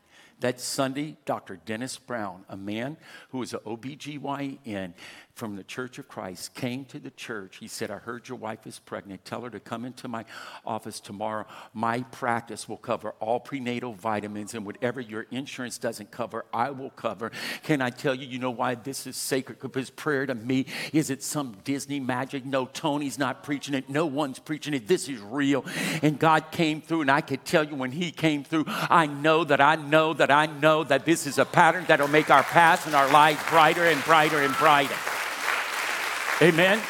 That 0.40 0.60
Sunday, 0.60 1.16
Dr. 1.24 1.56
Dennis 1.56 1.98
Brown, 1.98 2.44
a 2.48 2.56
man 2.56 2.96
who 3.30 3.38
was 3.38 3.54
an 3.54 3.60
OBGYN 3.66 4.94
from 5.38 5.54
the 5.54 5.62
Church 5.62 6.00
of 6.00 6.08
Christ, 6.08 6.52
came 6.54 6.84
to 6.86 6.98
the 6.98 7.12
church. 7.12 7.58
He 7.58 7.68
said, 7.68 7.92
I 7.92 7.98
heard 7.98 8.28
your 8.28 8.36
wife 8.36 8.66
is 8.66 8.80
pregnant. 8.80 9.24
Tell 9.24 9.42
her 9.42 9.50
to 9.50 9.60
come 9.60 9.84
into 9.84 10.08
my 10.08 10.24
office 10.66 10.98
tomorrow. 10.98 11.46
My 11.72 12.02
practice 12.02 12.68
will 12.68 12.76
cover 12.76 13.14
all 13.20 13.38
prenatal 13.38 13.92
vitamins, 13.92 14.54
and 14.54 14.66
whatever 14.66 15.00
your 15.00 15.26
insurance 15.30 15.78
doesn't 15.78 16.10
cover, 16.10 16.44
I 16.52 16.70
will 16.70 16.90
cover. 16.90 17.30
Can 17.62 17.80
I 17.80 17.90
tell 17.90 18.16
you, 18.16 18.26
you 18.26 18.40
know 18.40 18.50
why 18.50 18.74
this 18.74 19.06
is 19.06 19.16
sacred? 19.16 19.60
Because 19.60 19.90
prayer 19.90 20.26
to 20.26 20.34
me 20.34 20.66
is 20.92 21.08
it 21.08 21.22
some 21.22 21.56
Disney 21.62 22.00
magic? 22.00 22.44
No, 22.44 22.66
Tony's 22.66 23.16
not 23.16 23.44
preaching 23.44 23.74
it. 23.74 23.88
No 23.88 24.06
one's 24.06 24.40
preaching 24.40 24.74
it. 24.74 24.88
This 24.88 25.08
is 25.08 25.20
real. 25.20 25.64
And 26.02 26.18
God 26.18 26.50
came 26.50 26.80
through, 26.80 27.02
and 27.02 27.10
I 27.12 27.20
could 27.20 27.44
tell 27.44 27.62
you 27.62 27.76
when 27.76 27.92
He 27.92 28.10
came 28.10 28.42
through, 28.42 28.64
I 28.66 29.06
know 29.06 29.44
that 29.44 29.60
I 29.60 29.76
know 29.76 30.14
that 30.14 30.32
I 30.32 30.46
know 30.46 30.82
that 30.82 31.04
this 31.04 31.28
is 31.28 31.38
a 31.38 31.44
pattern 31.44 31.84
that 31.86 32.00
will 32.00 32.08
make 32.08 32.28
our 32.28 32.42
past 32.42 32.86
and 32.86 32.96
our 32.96 33.08
lives 33.12 33.40
brighter 33.48 33.84
and 33.84 34.02
brighter 34.02 34.42
and 34.42 34.52
brighter. 34.56 34.96
Amen? 36.40 36.80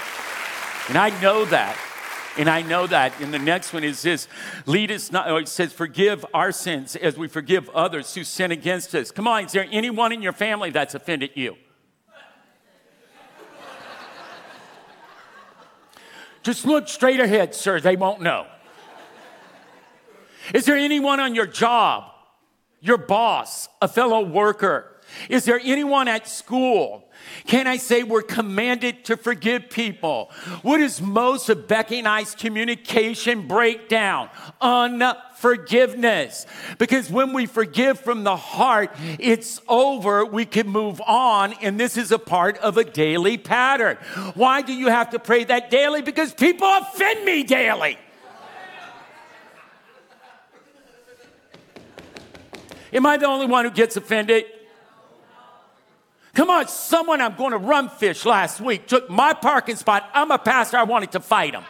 And 0.88 0.98
I 0.98 1.10
know 1.20 1.44
that. 1.46 1.76
And 2.36 2.48
I 2.48 2.62
know 2.62 2.86
that. 2.86 3.18
And 3.20 3.32
the 3.32 3.38
next 3.38 3.72
one 3.72 3.82
is 3.82 4.02
this 4.02 4.28
lead 4.66 4.92
us 4.92 5.10
not, 5.10 5.28
oh, 5.28 5.36
it 5.36 5.48
says, 5.48 5.72
forgive 5.72 6.24
our 6.32 6.52
sins 6.52 6.94
as 6.94 7.16
we 7.16 7.28
forgive 7.28 7.68
others 7.70 8.14
who 8.14 8.24
sin 8.24 8.52
against 8.52 8.94
us. 8.94 9.10
Come 9.10 9.26
on, 9.26 9.46
is 9.46 9.52
there 9.52 9.66
anyone 9.70 10.12
in 10.12 10.22
your 10.22 10.32
family 10.32 10.70
that's 10.70 10.94
offended 10.94 11.30
you? 11.34 11.56
Just 16.42 16.64
look 16.64 16.88
straight 16.88 17.20
ahead, 17.20 17.54
sir. 17.54 17.80
They 17.80 17.96
won't 17.96 18.20
know. 18.20 18.46
Is 20.54 20.64
there 20.64 20.76
anyone 20.76 21.20
on 21.20 21.34
your 21.34 21.46
job 21.46 22.04
your 22.80 22.96
boss, 22.96 23.68
a 23.82 23.88
fellow 23.88 24.24
worker? 24.24 25.00
Is 25.28 25.44
there 25.44 25.60
anyone 25.62 26.06
at 26.08 26.28
school? 26.28 27.07
Can 27.46 27.66
I 27.66 27.76
say 27.76 28.02
we're 28.02 28.22
commanded 28.22 29.04
to 29.06 29.16
forgive 29.16 29.70
people? 29.70 30.30
What 30.62 30.80
is 30.80 31.00
most 31.00 31.48
of 31.48 31.66
Becky 31.66 31.98
and 31.98 32.08
I's 32.08 32.34
communication 32.34 33.48
breakdown? 33.48 34.28
Unforgiveness. 34.60 36.46
Because 36.78 37.10
when 37.10 37.32
we 37.32 37.46
forgive 37.46 38.00
from 38.00 38.24
the 38.24 38.36
heart, 38.36 38.94
it's 39.18 39.60
over, 39.68 40.24
we 40.24 40.44
can 40.44 40.68
move 40.68 41.00
on, 41.06 41.54
and 41.62 41.78
this 41.78 41.96
is 41.96 42.12
a 42.12 42.18
part 42.18 42.58
of 42.58 42.76
a 42.76 42.84
daily 42.84 43.38
pattern. 43.38 43.96
Why 44.34 44.62
do 44.62 44.74
you 44.74 44.88
have 44.88 45.10
to 45.10 45.18
pray 45.18 45.44
that 45.44 45.70
daily? 45.70 46.02
Because 46.02 46.34
people 46.34 46.68
offend 46.68 47.24
me 47.24 47.44
daily. 47.44 47.98
Am 52.92 53.04
I 53.04 53.16
the 53.16 53.26
only 53.26 53.46
one 53.46 53.64
who 53.64 53.70
gets 53.70 53.96
offended? 53.96 54.44
Come 56.34 56.50
on, 56.50 56.68
someone 56.68 57.20
I'm 57.20 57.34
going 57.36 57.52
to 57.52 57.58
run 57.58 57.88
fish 57.88 58.24
last 58.24 58.60
week 58.60 58.86
took 58.86 59.10
my 59.10 59.32
parking 59.32 59.76
spot. 59.76 60.08
I'm 60.14 60.30
a 60.30 60.38
pastor, 60.38 60.76
I 60.76 60.84
wanted 60.84 61.12
to 61.12 61.20
fight 61.20 61.54
him. 61.54 61.64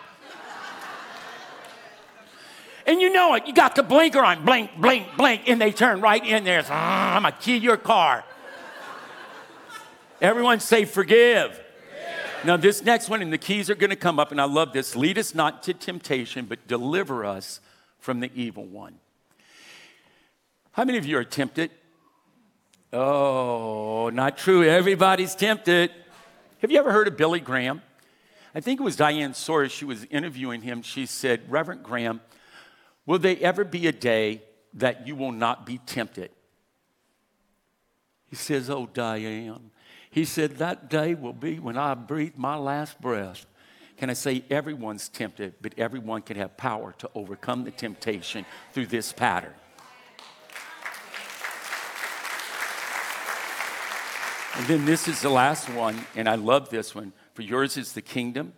and 2.87 3.01
you 3.01 3.13
know 3.13 3.35
it, 3.35 3.47
you 3.47 3.55
got 3.55 3.77
the 3.77 3.83
blinker 3.83 4.21
on, 4.21 4.45
blink, 4.45 4.71
blink, 4.79 5.07
blink, 5.17 5.49
and 5.49 5.61
they 5.61 5.73
turn 5.73 6.01
right 6.01 6.25
in 6.25 6.45
there. 6.45 6.65
I'm 6.71 7.23
gonna 7.23 7.33
key 7.33 7.57
your 7.57 7.77
car. 7.77 8.25
Everyone 10.21 10.61
say 10.61 10.85
forgive. 10.85 11.61
Now, 12.45 12.57
this 12.57 12.85
next 12.85 13.09
one, 13.09 13.21
and 13.21 13.33
the 13.33 13.39
keys 13.39 13.69
are 13.69 13.75
going 13.75 13.91
to 13.91 13.97
come 13.97 14.21
up, 14.21 14.31
and 14.31 14.41
I 14.41 14.45
love 14.45 14.73
this. 14.73 14.95
Lead 14.95 15.19
us 15.19 15.35
not 15.35 15.63
to 15.65 15.75
temptation, 15.75 16.47
but 16.47 16.69
deliver 16.69 17.25
us 17.25 17.61
from 17.99 18.21
the 18.21 18.31
evil 18.35 18.65
one. 18.65 18.95
How 20.73 20.85
many 20.85 20.99
of 20.99 21.07
you 21.07 21.19
are 21.19 21.25
tempted? 21.25 21.73
Oh, 22.93 24.11
not 24.13 24.39
true. 24.39 24.65
Everybody's 24.65 25.35
tempted. 25.35 25.91
Have 26.61 26.71
you 26.71 26.79
ever 26.79 26.91
heard 26.91 27.09
of 27.09 27.17
Billy 27.17 27.41
Graham? 27.41 27.83
I 28.55 28.61
think 28.61 28.81
it 28.81 28.83
was 28.83 28.97
Diane 28.97 29.35
Sawyer. 29.35 29.69
She 29.69 29.85
was 29.85 30.05
interviewing 30.05 30.63
him. 30.63 30.83
She 30.83 31.05
said, 31.05 31.51
Reverend 31.51 31.83
Graham, 31.83 32.21
will 33.05 33.19
there 33.19 33.37
ever 33.41 33.63
be 33.63 33.87
a 33.87 33.93
day 33.93 34.43
that 34.75 35.07
you 35.07 35.15
will 35.15 35.33
not 35.33 35.67
be 35.67 35.79
tempted? 35.79 36.31
He 38.27 38.37
says, 38.37 38.71
Oh, 38.71 38.89
Diane, 38.93 39.71
He 40.11 40.25
said, 40.25 40.57
That 40.57 40.89
day 40.89 41.15
will 41.15 41.33
be 41.35 41.59
when 41.59 41.77
I 41.77 41.95
breathe 41.95 42.35
my 42.37 42.57
last 42.57 43.01
breath. 43.01 43.47
Can 43.99 44.11
I 44.11 44.15
say 44.15 44.45
everyone's 44.49 45.09
tempted, 45.09 45.55
but 45.61 45.75
everyone 45.77 46.23
can 46.23 46.37
have 46.37 46.57
power 46.57 46.95
to 46.99 47.11
overcome 47.15 47.65
the 47.65 47.71
temptation 47.71 48.47
through 48.73 48.87
this 48.87 49.13
pattern? 49.13 49.55
And 54.59 54.67
then 54.67 54.85
this 54.85 55.07
is 55.07 55.23
the 55.23 55.31
last 55.31 55.71
one, 55.71 56.05
and 56.17 56.29
I 56.29 56.35
love 56.35 56.69
this 56.69 56.93
one. 56.93 57.13
For 57.35 57.43
yours 57.43 57.77
is 57.77 57.93
the 57.93 58.03
kingdom 58.03 58.55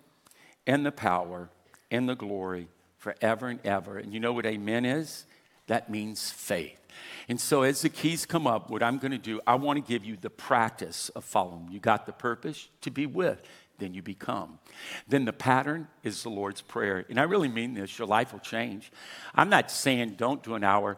and 0.67 0.85
the 0.85 0.91
power 0.91 1.51
and 1.91 2.09
the 2.09 2.15
glory 2.15 2.69
forever 2.97 3.49
and 3.49 3.61
ever. 3.67 3.99
And 3.99 4.11
you 4.15 4.19
know 4.19 4.33
what 4.33 4.47
amen 4.47 4.87
is? 4.87 5.27
That 5.67 5.91
means 5.91 6.31
faith. 6.31 6.81
And 7.29 7.39
so, 7.39 7.65
as 7.65 7.83
the 7.83 7.91
keys 7.91 8.25
come 8.25 8.47
up, 8.47 8.71
what 8.71 8.83
I'm 8.83 8.97
going 8.97 9.13
to 9.13 9.19
do, 9.19 9.43
I 9.47 9.57
want 9.57 9.77
to 9.77 9.87
give 9.87 10.03
you 10.03 10.17
the 10.17 10.31
practice 10.31 11.11
of 11.11 11.23
following. 11.23 11.69
You 11.71 11.81
got 11.81 12.07
the 12.07 12.13
purpose 12.13 12.69
to 12.81 12.91
be 12.91 13.05
with, 13.05 13.43
then 13.79 13.93
you 13.93 14.01
become. 14.01 14.59
Then 15.07 15.27
the 15.27 15.35
pattern 15.35 15.87
is 16.03 16.23
the 16.23 16.31
Lord's 16.31 16.63
Prayer. 16.63 17.05
And 17.11 17.21
I 17.21 17.25
really 17.25 17.49
mean 17.49 17.75
this 17.75 17.99
your 17.99 18.09
life 18.09 18.33
will 18.33 18.41
change. 18.41 18.91
I'm 19.35 19.51
not 19.51 19.71
saying 19.71 20.15
don't 20.17 20.43
do 20.43 20.55
an 20.55 20.65
hour, 20.65 20.97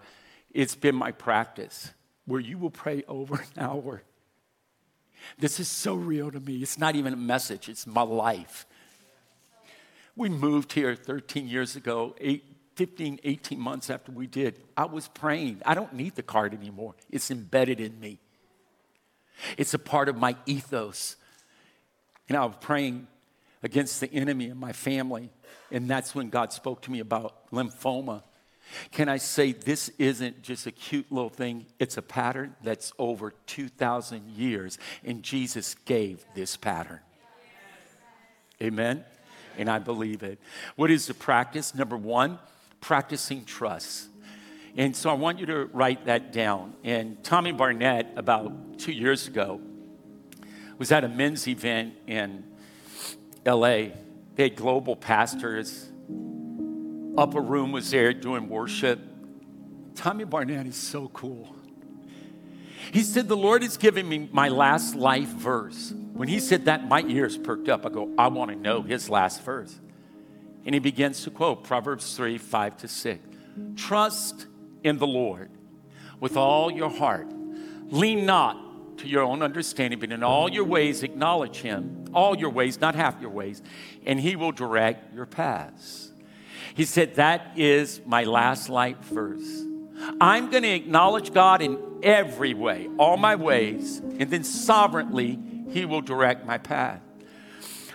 it's 0.53 0.77
been 0.77 0.95
my 0.95 1.11
practice 1.11 1.91
where 2.25 2.41
you 2.41 2.57
will 2.57 2.71
pray 2.71 3.03
over 3.09 3.35
an 3.35 3.59
hour. 3.59 4.05
This 5.39 5.61
is 5.61 5.69
so 5.69 5.95
real 5.95 6.31
to 6.31 6.41
me. 6.41 6.57
It's 6.57 6.79
not 6.79 6.97
even 6.97 7.13
a 7.13 7.17
message, 7.17 7.69
it's 7.69 7.87
my 7.87 8.03
life. 8.03 8.67
We 10.15 10.29
moved 10.29 10.73
here 10.73 10.95
13 10.95 11.49
years 11.49 11.75
ago, 11.75 12.15
eight, 12.21 12.45
15, 12.77 13.21
18 13.25 13.59
months 13.59 13.91
after 13.91 14.13
we 14.13 14.27
did. 14.27 14.61
I 14.77 14.85
was 14.85 15.09
praying. 15.09 15.63
I 15.65 15.75
don't 15.75 15.93
need 15.93 16.15
the 16.15 16.23
card 16.23 16.55
anymore, 16.55 16.95
it's 17.11 17.31
embedded 17.31 17.81
in 17.81 17.99
me. 18.01 18.19
It's 19.57 19.75
a 19.75 19.79
part 19.79 20.09
of 20.09 20.17
my 20.17 20.37
ethos. 20.47 21.17
And 22.29 22.37
I 22.37 22.45
was 22.45 22.55
praying 22.61 23.09
against 23.63 24.01
the 24.01 24.13
enemy 24.13 24.49
in 24.49 24.57
my 24.57 24.73
family. 24.73 25.31
And 25.71 25.89
that's 25.89 26.15
when 26.15 26.31
God 26.31 26.53
spoke 26.53 26.83
to 26.83 26.91
me 26.91 27.01
about 27.01 27.51
lymphoma. 27.51 28.23
Can 28.91 29.09
I 29.09 29.19
say 29.19 29.53
this 29.53 29.91
isn't 29.99 30.43
just 30.43 30.67
a 30.67 30.73
cute 30.73 31.11
little 31.11 31.31
thing? 31.31 31.67
It's 31.79 31.97
a 31.97 32.03
pattern 32.03 32.57
that's 32.63 32.93
over 32.99 33.33
2,000 33.47 34.31
years, 34.31 34.79
and 35.05 35.23
Jesus 35.23 35.75
gave 35.85 36.25
this 36.35 36.57
pattern. 36.57 37.01
Amen? 38.63 39.05
and 39.59 39.71
I 39.71 39.79
believe 39.79 40.23
it. 40.23 40.39
What 40.77 40.91
is 40.91 41.07
the 41.07 41.15
practice? 41.15 41.75
Number 41.75 41.97
one, 41.97 42.39
practicing 42.81 43.45
trust. 43.45 44.09
And 44.77 44.97
so 44.97 45.11
I 45.11 45.15
want 45.15 45.39
you 45.39 45.47
to 45.47 45.67
write 45.67 46.07
that 46.07 46.33
down. 46.33 46.75
And 46.83 47.23
Tommy 47.23 47.53
Barnett, 47.53 48.13
about 48.17 48.79
two 48.79 48.93
years 48.93 49.27
ago, 49.29 49.61
was 50.79 50.91
at 50.91 51.05
a 51.05 51.09
men's 51.09 51.47
event 51.47 51.95
in 52.07 52.45
LA. 53.45 53.91
They 54.35 54.45
had 54.45 54.57
global 54.57 54.97
pastors. 54.97 55.89
Upper 57.17 57.41
room 57.41 57.73
was 57.73 57.91
there 57.91 58.13
doing 58.13 58.49
worship. 58.49 59.01
Tommy 59.95 60.25
Barnett 60.25 60.67
is 60.67 60.77
so 60.77 61.09
cool. 61.09 61.55
He 62.93 63.03
said, 63.03 63.29
The 63.29 63.37
Lord 63.37 63.63
has 63.63 63.77
given 63.77 64.09
me 64.09 64.29
my 64.33 64.49
last 64.49 64.95
life 64.95 65.29
verse. 65.29 65.93
When 66.13 66.29
he 66.29 66.41
said 66.41 66.67
that, 66.67 66.89
my 66.89 67.03
ears 67.03 67.37
perked 67.39 67.69
up. 67.69 67.87
I 67.87 67.91
go, 67.91 68.13
I 68.19 68.29
want 68.29 68.51
to 68.51 68.57
know 68.57 68.83
his 68.83 69.09
last 69.09 69.43
verse. 69.43 69.79
And 70.65 70.75
he 70.75 70.79
begins 70.79 71.25
to 71.25 71.31
quote 71.31 71.65
Proverbs 71.65 72.17
3 72.17 72.39
5 72.39 72.77
to 72.79 72.89
6. 72.89 73.21
Trust 73.77 74.47
in 74.83 74.99
the 74.99 75.07
Lord 75.07 75.51
with 76.21 76.37
all 76.37 76.71
your 76.71 76.91
heart. 76.91 77.29
Lean 77.91 78.25
not 78.25 78.99
to 78.99 79.09
your 79.09 79.23
own 79.23 79.43
understanding, 79.43 79.99
but 79.99 80.13
in 80.13 80.23
all 80.23 80.49
your 80.49 80.65
ways 80.65 81.03
acknowledge 81.03 81.57
him. 81.57 82.05
All 82.15 82.37
your 82.37 82.51
ways, 82.51 82.81
not 82.81 82.95
half 82.95 83.21
your 83.21 83.31
ways, 83.31 83.63
and 84.07 84.21
he 84.21 84.37
will 84.37 84.53
direct 84.53 85.15
your 85.15 85.27
paths. 85.27 86.12
He 86.75 86.85
said, 86.85 87.17
That 87.17 87.53
is 87.57 88.01
my 88.07 88.25
last 88.25 88.69
light 88.69 89.05
verse. 89.05 89.65
I'm 90.21 90.51
going 90.51 90.65
to 90.65 90.71
acknowledge 90.71 91.33
God 91.33 91.63
in 91.63 91.79
every 92.03 92.55
way, 92.55 92.89
all 92.99 93.17
my 93.17 93.37
ways, 93.37 93.99
and 93.99 94.31
then 94.31 94.43
sovereignly 94.43 95.39
he 95.71 95.85
will 95.85 96.01
direct 96.01 96.45
my 96.45 96.59
path. 96.59 97.01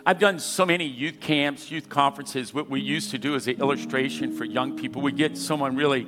I've 0.06 0.20
done 0.20 0.40
so 0.40 0.66
many 0.66 0.86
youth 0.86 1.20
camps, 1.20 1.70
youth 1.70 1.90
conferences. 1.90 2.54
What 2.54 2.70
we 2.70 2.80
used 2.80 3.12
to 3.12 3.18
do 3.18 3.36
as 3.36 3.46
an 3.48 3.60
illustration 3.60 4.38
for 4.38 4.46
young 4.46 4.78
people, 4.78 5.02
we'd 5.02 5.18
get 5.18 5.38
someone 5.38 5.76
really 5.76 6.08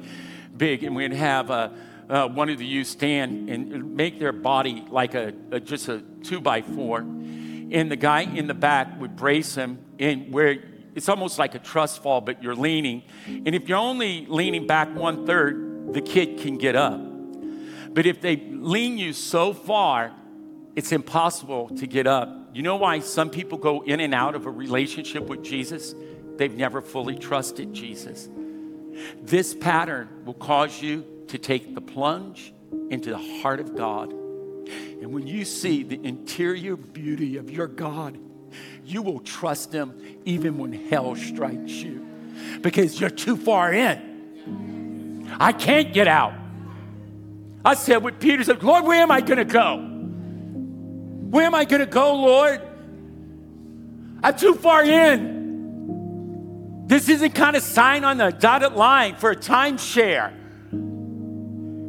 big 0.56 0.86
and 0.86 0.96
we'd 0.96 1.12
have 1.12 1.50
a, 1.50 1.74
uh, 2.10 2.28
one 2.30 2.50
of 2.50 2.60
the 2.60 2.66
youth 2.66 2.88
stand 2.88 3.50
and 3.50 3.96
make 3.98 4.18
their 4.18 4.32
body 4.32 4.86
like 4.90 5.16
a, 5.16 5.34
a, 5.52 5.60
just 5.60 5.90
a 5.90 6.02
two 6.24 6.40
by 6.40 6.62
four. 6.62 7.00
And 7.00 7.92
the 7.92 7.98
guy 7.98 8.22
in 8.22 8.48
the 8.48 8.54
back 8.54 9.00
would 9.02 9.18
brace 9.18 9.56
him 9.56 9.80
in 9.98 10.32
where 10.32 10.64
it's 11.00 11.10
almost 11.10 11.40
like 11.40 11.56
a 11.56 11.60
trust 11.60 12.04
fall, 12.04 12.22
but 12.22 12.44
you're 12.44 12.56
leaning. 12.56 13.02
And 13.26 13.56
if 13.56 13.68
you're 13.68 13.80
only 13.80 14.28
leaning 14.28 14.68
back 14.68 14.94
one 14.96 15.26
third, 15.26 15.94
the 15.94 16.02
kid 16.02 16.40
can 16.40 16.60
get 16.60 16.76
up. 16.76 17.02
But 17.92 18.06
if 18.06 18.22
they 18.22 18.36
lean 18.36 19.00
you 19.00 19.14
so 19.14 19.54
far 19.54 20.14
it's 20.76 20.92
impossible 20.92 21.70
to 21.76 21.88
get 21.88 22.08
up. 22.08 22.52
You 22.54 22.62
know 22.62 22.78
why 22.78 23.00
some 23.00 23.30
people 23.30 23.58
go 23.58 23.82
in 23.84 24.00
and 24.00 24.14
out 24.14 24.34
of 24.34 24.46
a 24.46 24.50
relationship 24.50 25.28
with 25.28 25.44
Jesus? 25.44 25.94
They've 26.38 26.56
never 26.56 26.82
fully 26.82 27.18
trusted 27.18 27.74
Jesus. 27.74 28.30
This 29.22 29.54
pattern 29.54 30.24
will 30.26 30.36
cause 30.36 30.82
you 30.82 31.06
to 31.28 31.38
take 31.38 31.76
the 31.76 31.82
plunge 31.82 32.54
into 32.90 33.10
the 33.10 33.18
heart 33.42 33.60
of 33.60 33.76
God. 33.76 34.12
And 34.12 35.14
when 35.14 35.28
you 35.28 35.44
see 35.44 35.84
the 35.84 36.00
interior 36.02 36.76
beauty 36.76 37.38
of 37.38 37.50
your 37.50 37.68
God, 37.68 38.18
you 38.86 39.02
will 39.02 39.20
trust 39.20 39.74
Him 39.74 39.94
even 40.26 40.58
when 40.58 40.74
hell 40.74 41.16
strikes 41.16 41.72
you 41.72 42.06
because 42.62 43.00
you're 43.00 43.10
too 43.10 43.38
far 43.38 43.74
in. 43.74 45.30
I 45.40 45.52
can't 45.52 45.94
get 45.94 46.08
out. 46.08 46.34
I 47.64 47.76
said 47.76 47.98
with 47.98 48.20
Peter, 48.20 48.44
said, 48.44 48.64
Lord, 48.64 48.86
where 48.86 49.02
am 49.02 49.12
I 49.12 49.22
going 49.22 49.38
to 49.38 49.46
go? 49.46 49.78
Where 49.78 51.46
am 51.46 51.54
I 51.54 51.66
going 51.66 51.82
to 51.82 51.86
go, 51.86 52.16
Lord? 52.16 52.62
I'm 54.24 54.36
too 54.36 54.56
far 54.56 54.84
in. 54.84 55.38
This 56.88 57.08
isn't 57.10 57.36
kind 57.36 57.56
of 57.56 57.62
sign 57.62 58.04
on 58.04 58.18
the 58.18 58.32
dotted 58.32 58.74
line 58.74 59.16
for 59.16 59.32
a 59.32 59.36
timeshare. 59.36 60.34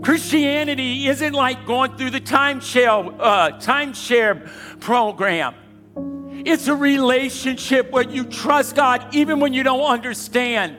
Christianity 0.02 1.08
isn't 1.08 1.32
like 1.32 1.66
going 1.66 1.96
through 1.96 2.11
the 2.11 2.20
timeshare, 2.20 3.16
uh, 3.18 3.58
timeshare 3.58 4.80
program. 4.80 5.54
It's 6.47 6.68
a 6.68 6.74
relationship 6.74 7.91
where 7.91 8.09
you 8.09 8.24
trust 8.24 8.76
God 8.76 9.14
even 9.14 9.41
when 9.41 9.53
you 9.53 9.62
don't 9.62 9.91
understand 9.91 10.76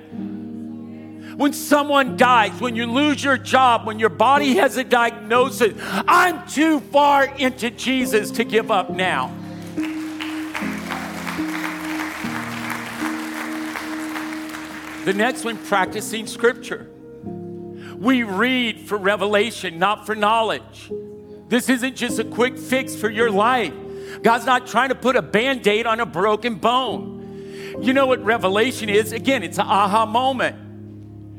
when 1.41 1.53
someone 1.53 2.17
dies, 2.17 2.51
when 2.61 2.75
you 2.75 2.85
lose 2.85 3.23
your 3.23 3.37
job, 3.37 3.87
when 3.87 3.97
your 3.97 4.09
body 4.09 4.57
has 4.57 4.77
a 4.77 4.83
diagnosis. 4.83 5.73
I'm 6.07 6.47
too 6.47 6.79
far 6.79 7.25
into 7.25 7.71
Jesus 7.71 8.29
to 8.31 8.43
give 8.43 8.69
up 8.69 8.91
now. 8.91 9.35
The 15.03 15.13
next 15.15 15.43
one, 15.43 15.57
practicing 15.57 16.27
scripture. 16.27 16.87
We 17.97 18.21
read 18.21 18.81
for 18.81 18.97
revelation, 18.99 19.79
not 19.79 20.05
for 20.05 20.13
knowledge. 20.13 20.91
This 21.47 21.69
isn't 21.69 21.95
just 21.95 22.19
a 22.19 22.23
quick 22.23 22.55
fix 22.55 22.95
for 22.95 23.09
your 23.09 23.31
life. 23.31 23.73
God's 24.21 24.45
not 24.45 24.67
trying 24.67 24.89
to 24.89 24.95
put 24.95 25.15
a 25.15 25.21
band 25.21 25.65
aid 25.67 25.85
on 25.85 25.99
a 25.99 26.05
broken 26.05 26.55
bone. 26.55 27.77
You 27.81 27.93
know 27.93 28.05
what 28.05 28.23
revelation 28.23 28.89
is? 28.89 29.11
Again, 29.11 29.43
it's 29.43 29.57
an 29.57 29.67
aha 29.67 30.05
moment. 30.05 30.57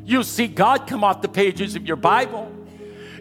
You'll 0.05 0.25
see 0.25 0.49
God 0.49 0.87
come 0.87 1.05
off 1.05 1.23
the 1.23 1.29
pages 1.29 1.77
of 1.77 1.87
your 1.87 1.97
Bible. 1.97 2.51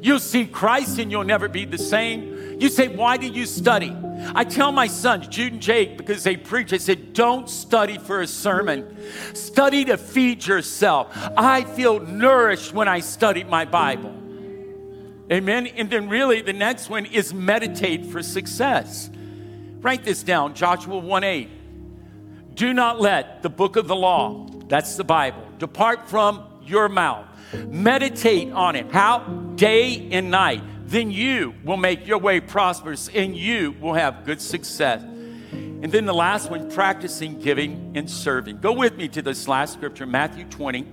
You'll 0.02 0.20
see 0.20 0.46
Christ 0.46 0.98
and 0.98 1.12
you'll 1.12 1.24
never 1.24 1.48
be 1.48 1.66
the 1.66 1.78
same. 1.78 2.60
You 2.60 2.70
say, 2.70 2.88
Why 2.88 3.18
do 3.18 3.28
you 3.28 3.46
study? 3.46 3.96
I 4.36 4.44
tell 4.44 4.72
my 4.72 4.88
sons, 4.88 5.28
Jude 5.28 5.54
and 5.54 5.62
Jake, 5.62 5.98
because 5.98 6.24
they 6.24 6.38
preach, 6.38 6.74
I 6.74 6.78
said, 6.78 7.14
Don't 7.14 7.50
study 7.50 7.98
for 7.98 8.22
a 8.22 8.28
sermon. 8.28 8.98
Study 9.34 9.86
to 9.86 9.98
feed 9.98 10.46
yourself. 10.46 11.16
I 11.38 11.64
feel 11.64 12.00
nourished 12.00 12.74
when 12.74 12.88
I 12.88 13.00
study 13.00 13.44
my 13.44 13.66
Bible. 13.66 14.16
Amen. 15.32 15.68
And 15.68 15.90
then, 15.90 16.10
really, 16.10 16.42
the 16.42 16.54
next 16.54 16.90
one 16.90 17.06
is 17.06 17.34
meditate 17.34 18.08
for 18.08 18.22
success. 18.22 19.10
Write 19.82 20.04
this 20.04 20.22
down 20.22 20.54
Joshua 20.54 20.98
1 20.98 21.24
8. 21.24 21.50
Do 22.56 22.74
not 22.74 23.02
let 23.02 23.42
the 23.42 23.50
book 23.50 23.76
of 23.76 23.88
the 23.88 23.96
law, 23.96 24.48
that's 24.68 24.96
the 24.96 25.04
Bible, 25.04 25.44
depart 25.58 26.10
from 26.10 26.44
your 26.64 26.88
mouth. 26.88 27.26
Meditate 27.68 28.52
on 28.52 28.76
it. 28.76 28.92
How? 28.92 29.20
Day 29.56 30.10
and 30.12 30.30
night. 30.30 30.62
Then 30.86 31.10
you 31.10 31.56
will 31.64 31.78
make 31.78 32.06
your 32.06 32.18
way 32.18 32.40
prosperous 32.40 33.10
and 33.10 33.36
you 33.36 33.72
will 33.80 33.94
have 33.94 34.26
good 34.26 34.42
success. 34.42 35.02
And 35.02 35.92
then 35.92 36.06
the 36.06 36.14
last 36.14 36.52
one, 36.52 36.70
practicing 36.70 37.40
giving 37.40 37.94
and 37.96 38.10
serving. 38.10 38.60
Go 38.60 38.74
with 38.74 38.96
me 38.96 39.08
to 39.10 39.22
this 39.22 39.48
last 39.48 39.74
scripture, 39.74 40.06
Matthew 40.06 40.46
20, 40.46 40.86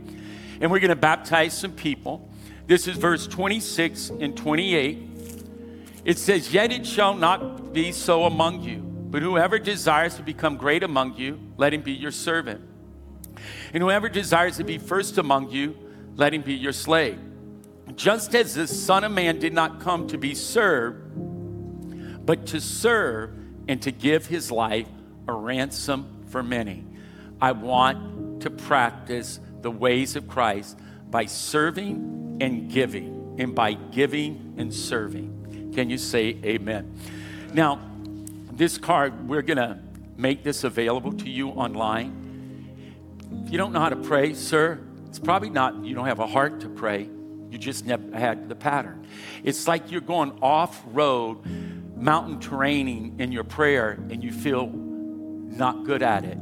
and 0.61 0.71
we're 0.71 0.79
going 0.79 0.89
to 0.89 0.97
baptize 0.97 1.57
some 1.57 1.73
people. 1.73 2.29
This 2.67 2.89
is 2.89 2.97
verse 2.97 3.27
26 3.27 4.11
and 4.21 4.37
28. 4.37 5.08
It 6.05 6.19
says, 6.19 6.53
Yet 6.53 6.73
it 6.73 6.87
shall 6.87 7.15
not 7.15 7.73
be 7.73 7.93
so 7.93 8.25
among 8.25 8.63
you, 8.63 8.79
but 8.79 9.23
whoever 9.23 9.59
desires 9.59 10.17
to 10.17 10.23
become 10.23 10.57
great 10.57 10.83
among 10.83 11.17
you, 11.17 11.41
let 11.57 11.75
him 11.75 11.83
be 11.83 11.93
your 11.93 12.11
servant. 12.11 12.63
And 13.73 13.83
whoever 13.83 14.09
desires 14.09 14.57
to 14.57 14.65
be 14.65 14.79
first 14.79 15.19
among 15.19 15.51
you, 15.51 15.77
let 16.17 16.35
him 16.35 16.43
be 16.43 16.55
your 16.55 16.73
slave. 16.73 17.19
Just 17.95 18.35
as 18.35 18.55
the 18.55 18.67
Son 18.67 19.05
of 19.05 19.13
Man 19.13 19.39
did 19.39 19.53
not 19.53 19.81
come 19.81 20.09
to 20.09 20.19
be 20.19 20.35
served, 20.35 22.27
but 22.27 22.47
to 22.47 22.61
serve 22.61 23.31
and 23.69 23.81
to 23.83 23.91
give 23.91 24.27
his 24.27 24.51
life 24.51 24.89
a 25.27 25.33
ransom 25.33 26.25
for 26.29 26.43
many. 26.43 26.85
I 27.41 27.53
want 27.53 28.43
to 28.43 28.51
practice 28.51 29.41
the 29.63 29.71
ways 29.71 30.17
of 30.17 30.29
Christ 30.29 30.79
by 31.11 31.27
serving 31.27 32.39
and 32.41 32.71
giving, 32.71 33.37
and 33.39 33.55
by 33.55 33.73
giving 33.73 34.55
and 34.59 34.73
serving. 34.73 35.38
Can 35.79 35.91
you 35.91 35.99
say 35.99 36.37
amen? 36.43 36.93
Now, 37.55 37.79
this 38.51 38.79
card, 38.79 39.29
we're 39.29 39.43
going 39.43 39.59
to 39.59 39.79
make 40.17 40.43
this 40.43 40.65
available 40.65 41.13
to 41.13 41.31
you 41.31 41.51
online. 41.51 43.45
If 43.45 43.53
you 43.53 43.59
don't 43.59 43.73
know 43.73 43.79
how 43.79 43.91
to 43.91 43.95
pray, 43.95 44.35
sir, 44.35 44.81
it's 45.07 45.21
probably 45.21 45.51
not, 45.51 45.85
you 45.85 45.95
don't 45.95 46.07
have 46.07 46.19
a 46.19 46.27
heart 46.27 46.63
to 46.63 46.69
pray. 46.69 47.09
You 47.49 47.59
just 47.59 47.87
never 47.87 48.11
had 48.13 48.49
the 48.49 48.57
pattern. 48.57 49.07
It's 49.45 49.69
like 49.69 49.93
you're 49.93 50.01
going 50.01 50.37
off 50.43 50.83
road, 50.87 51.47
mountain 51.97 52.41
terraining 52.41 53.21
in 53.21 53.31
your 53.31 53.45
prayer, 53.45 53.93
and 54.11 54.25
you 54.25 54.33
feel 54.33 54.67
not 54.67 55.85
good 55.85 56.03
at 56.03 56.25
it. 56.25 56.39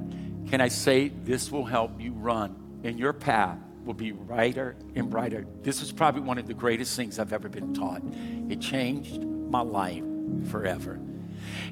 Can 0.49 0.63
I 0.63 0.69
say 0.69 1.09
this 1.09 1.53
will 1.53 1.67
help 1.67 2.01
you 2.01 2.13
run, 2.13 2.81
in 2.85 2.97
your 2.97 3.13
path 3.13 3.59
will 3.87 3.95
be 3.95 4.11
brighter 4.11 4.77
and 4.95 5.09
brighter. 5.09 5.47
This 5.63 5.81
is 5.81 5.93
probably 5.93 6.23
one 6.23 6.39
of 6.39 6.47
the 6.47 6.55
greatest 6.55 6.97
things 6.97 7.19
I've 7.19 7.33
ever 7.33 7.49
been 7.49 7.73
taught. 7.73 8.03
It 8.51 8.61
changed 8.61 9.23
my 9.23 9.61
life 9.61 10.03
forever. 10.51 10.99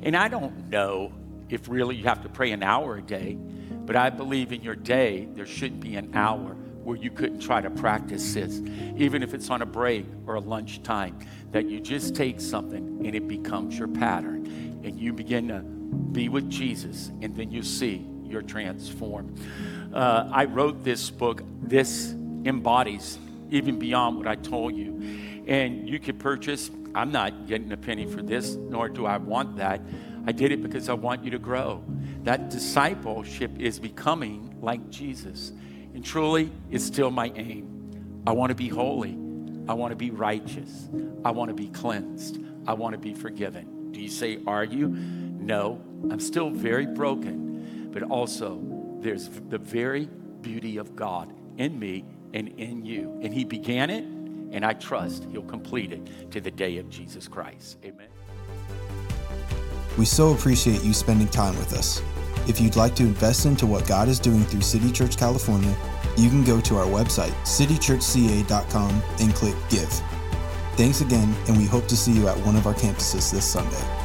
And 0.02 0.16
I 0.16 0.28
don't 0.28 0.70
know 0.70 1.12
if 1.50 1.68
really 1.68 1.96
you 1.96 2.04
have 2.04 2.22
to 2.22 2.28
pray 2.28 2.52
an 2.52 2.62
hour 2.62 2.96
a 2.96 3.02
day, 3.02 3.34
but 3.34 3.96
I 3.96 4.10
believe 4.10 4.52
in 4.52 4.62
your 4.62 4.76
day 4.76 5.28
there 5.34 5.46
should 5.46 5.80
be 5.80 5.96
an 5.96 6.12
hour 6.14 6.56
where 6.84 6.96
you 6.96 7.10
couldn't 7.10 7.40
try 7.40 7.60
to 7.60 7.70
practice 7.70 8.34
this, 8.34 8.60
even 8.96 9.22
if 9.22 9.34
it's 9.34 9.50
on 9.50 9.62
a 9.62 9.66
break 9.66 10.06
or 10.26 10.34
a 10.34 10.40
lunch 10.40 10.82
time, 10.82 11.18
that 11.50 11.68
you 11.68 11.80
just 11.80 12.14
take 12.14 12.40
something 12.40 13.00
and 13.04 13.14
it 13.14 13.26
becomes 13.26 13.78
your 13.78 13.88
pattern. 13.88 14.46
And 14.84 15.00
you 15.00 15.14
begin 15.14 15.48
to 15.48 15.60
be 15.60 16.28
with 16.28 16.50
Jesus, 16.50 17.10
and 17.22 17.34
then 17.34 17.50
you 17.50 17.62
see 17.62 18.06
you're 18.22 18.42
transformed. 18.42 19.40
Uh, 19.94 20.28
I 20.32 20.46
wrote 20.46 20.82
this 20.82 21.08
book, 21.08 21.42
this 21.62 22.10
embodies 22.44 23.16
even 23.50 23.78
beyond 23.78 24.16
what 24.18 24.26
I 24.26 24.34
told 24.34 24.74
you. 24.74 25.44
And 25.46 25.88
you 25.88 26.00
could 26.00 26.18
purchase, 26.18 26.68
I'm 26.96 27.12
not 27.12 27.46
getting 27.46 27.70
a 27.70 27.76
penny 27.76 28.04
for 28.04 28.20
this, 28.20 28.54
nor 28.54 28.88
do 28.88 29.06
I 29.06 29.18
want 29.18 29.56
that. 29.58 29.80
I 30.26 30.32
did 30.32 30.50
it 30.50 30.62
because 30.62 30.88
I 30.88 30.94
want 30.94 31.24
you 31.24 31.30
to 31.30 31.38
grow. 31.38 31.84
That 32.24 32.50
discipleship 32.50 33.52
is 33.60 33.78
becoming 33.78 34.56
like 34.60 34.90
Jesus. 34.90 35.52
And 35.94 36.04
truly, 36.04 36.50
it's 36.72 36.84
still 36.84 37.12
my 37.12 37.30
aim. 37.36 38.22
I 38.26 38.32
want 38.32 38.50
to 38.50 38.56
be 38.56 38.68
holy. 38.68 39.16
I 39.68 39.74
want 39.74 39.92
to 39.92 39.96
be 39.96 40.10
righteous. 40.10 40.88
I 41.24 41.30
want 41.30 41.50
to 41.50 41.54
be 41.54 41.68
cleansed. 41.68 42.40
I 42.66 42.72
want 42.72 42.94
to 42.94 42.98
be 42.98 43.14
forgiven. 43.14 43.92
Do 43.92 44.00
you 44.00 44.08
say, 44.08 44.40
Are 44.46 44.64
you? 44.64 44.88
No, 44.88 45.80
I'm 46.10 46.20
still 46.20 46.50
very 46.50 46.86
broken, 46.86 47.90
but 47.92 48.02
also 48.02 48.73
there's 49.04 49.28
the 49.50 49.58
very 49.58 50.08
beauty 50.40 50.78
of 50.78 50.96
God 50.96 51.32
in 51.58 51.78
me 51.78 52.04
and 52.32 52.48
in 52.58 52.84
you. 52.84 53.20
And 53.22 53.32
He 53.32 53.44
began 53.44 53.90
it, 53.90 54.02
and 54.02 54.64
I 54.64 54.72
trust 54.72 55.28
He'll 55.30 55.42
complete 55.42 55.92
it 55.92 56.32
to 56.32 56.40
the 56.40 56.50
day 56.50 56.78
of 56.78 56.88
Jesus 56.88 57.28
Christ. 57.28 57.78
Amen. 57.84 58.08
We 59.96 60.06
so 60.06 60.32
appreciate 60.32 60.82
you 60.82 60.92
spending 60.92 61.28
time 61.28 61.56
with 61.58 61.72
us. 61.74 62.02
If 62.48 62.60
you'd 62.60 62.76
like 62.76 62.94
to 62.96 63.04
invest 63.04 63.46
into 63.46 63.66
what 63.66 63.86
God 63.86 64.08
is 64.08 64.18
doing 64.18 64.42
through 64.44 64.62
City 64.62 64.90
Church 64.90 65.16
California, 65.16 65.74
you 66.16 66.28
can 66.28 66.42
go 66.42 66.60
to 66.62 66.76
our 66.76 66.86
website, 66.86 67.32
citychurchca.com, 67.44 69.02
and 69.20 69.34
click 69.34 69.54
Give. 69.68 69.88
Thanks 70.76 71.00
again, 71.00 71.34
and 71.46 71.56
we 71.56 71.66
hope 71.66 71.86
to 71.88 71.96
see 71.96 72.12
you 72.12 72.26
at 72.26 72.36
one 72.38 72.56
of 72.56 72.66
our 72.66 72.74
campuses 72.74 73.30
this 73.30 73.44
Sunday. 73.44 74.03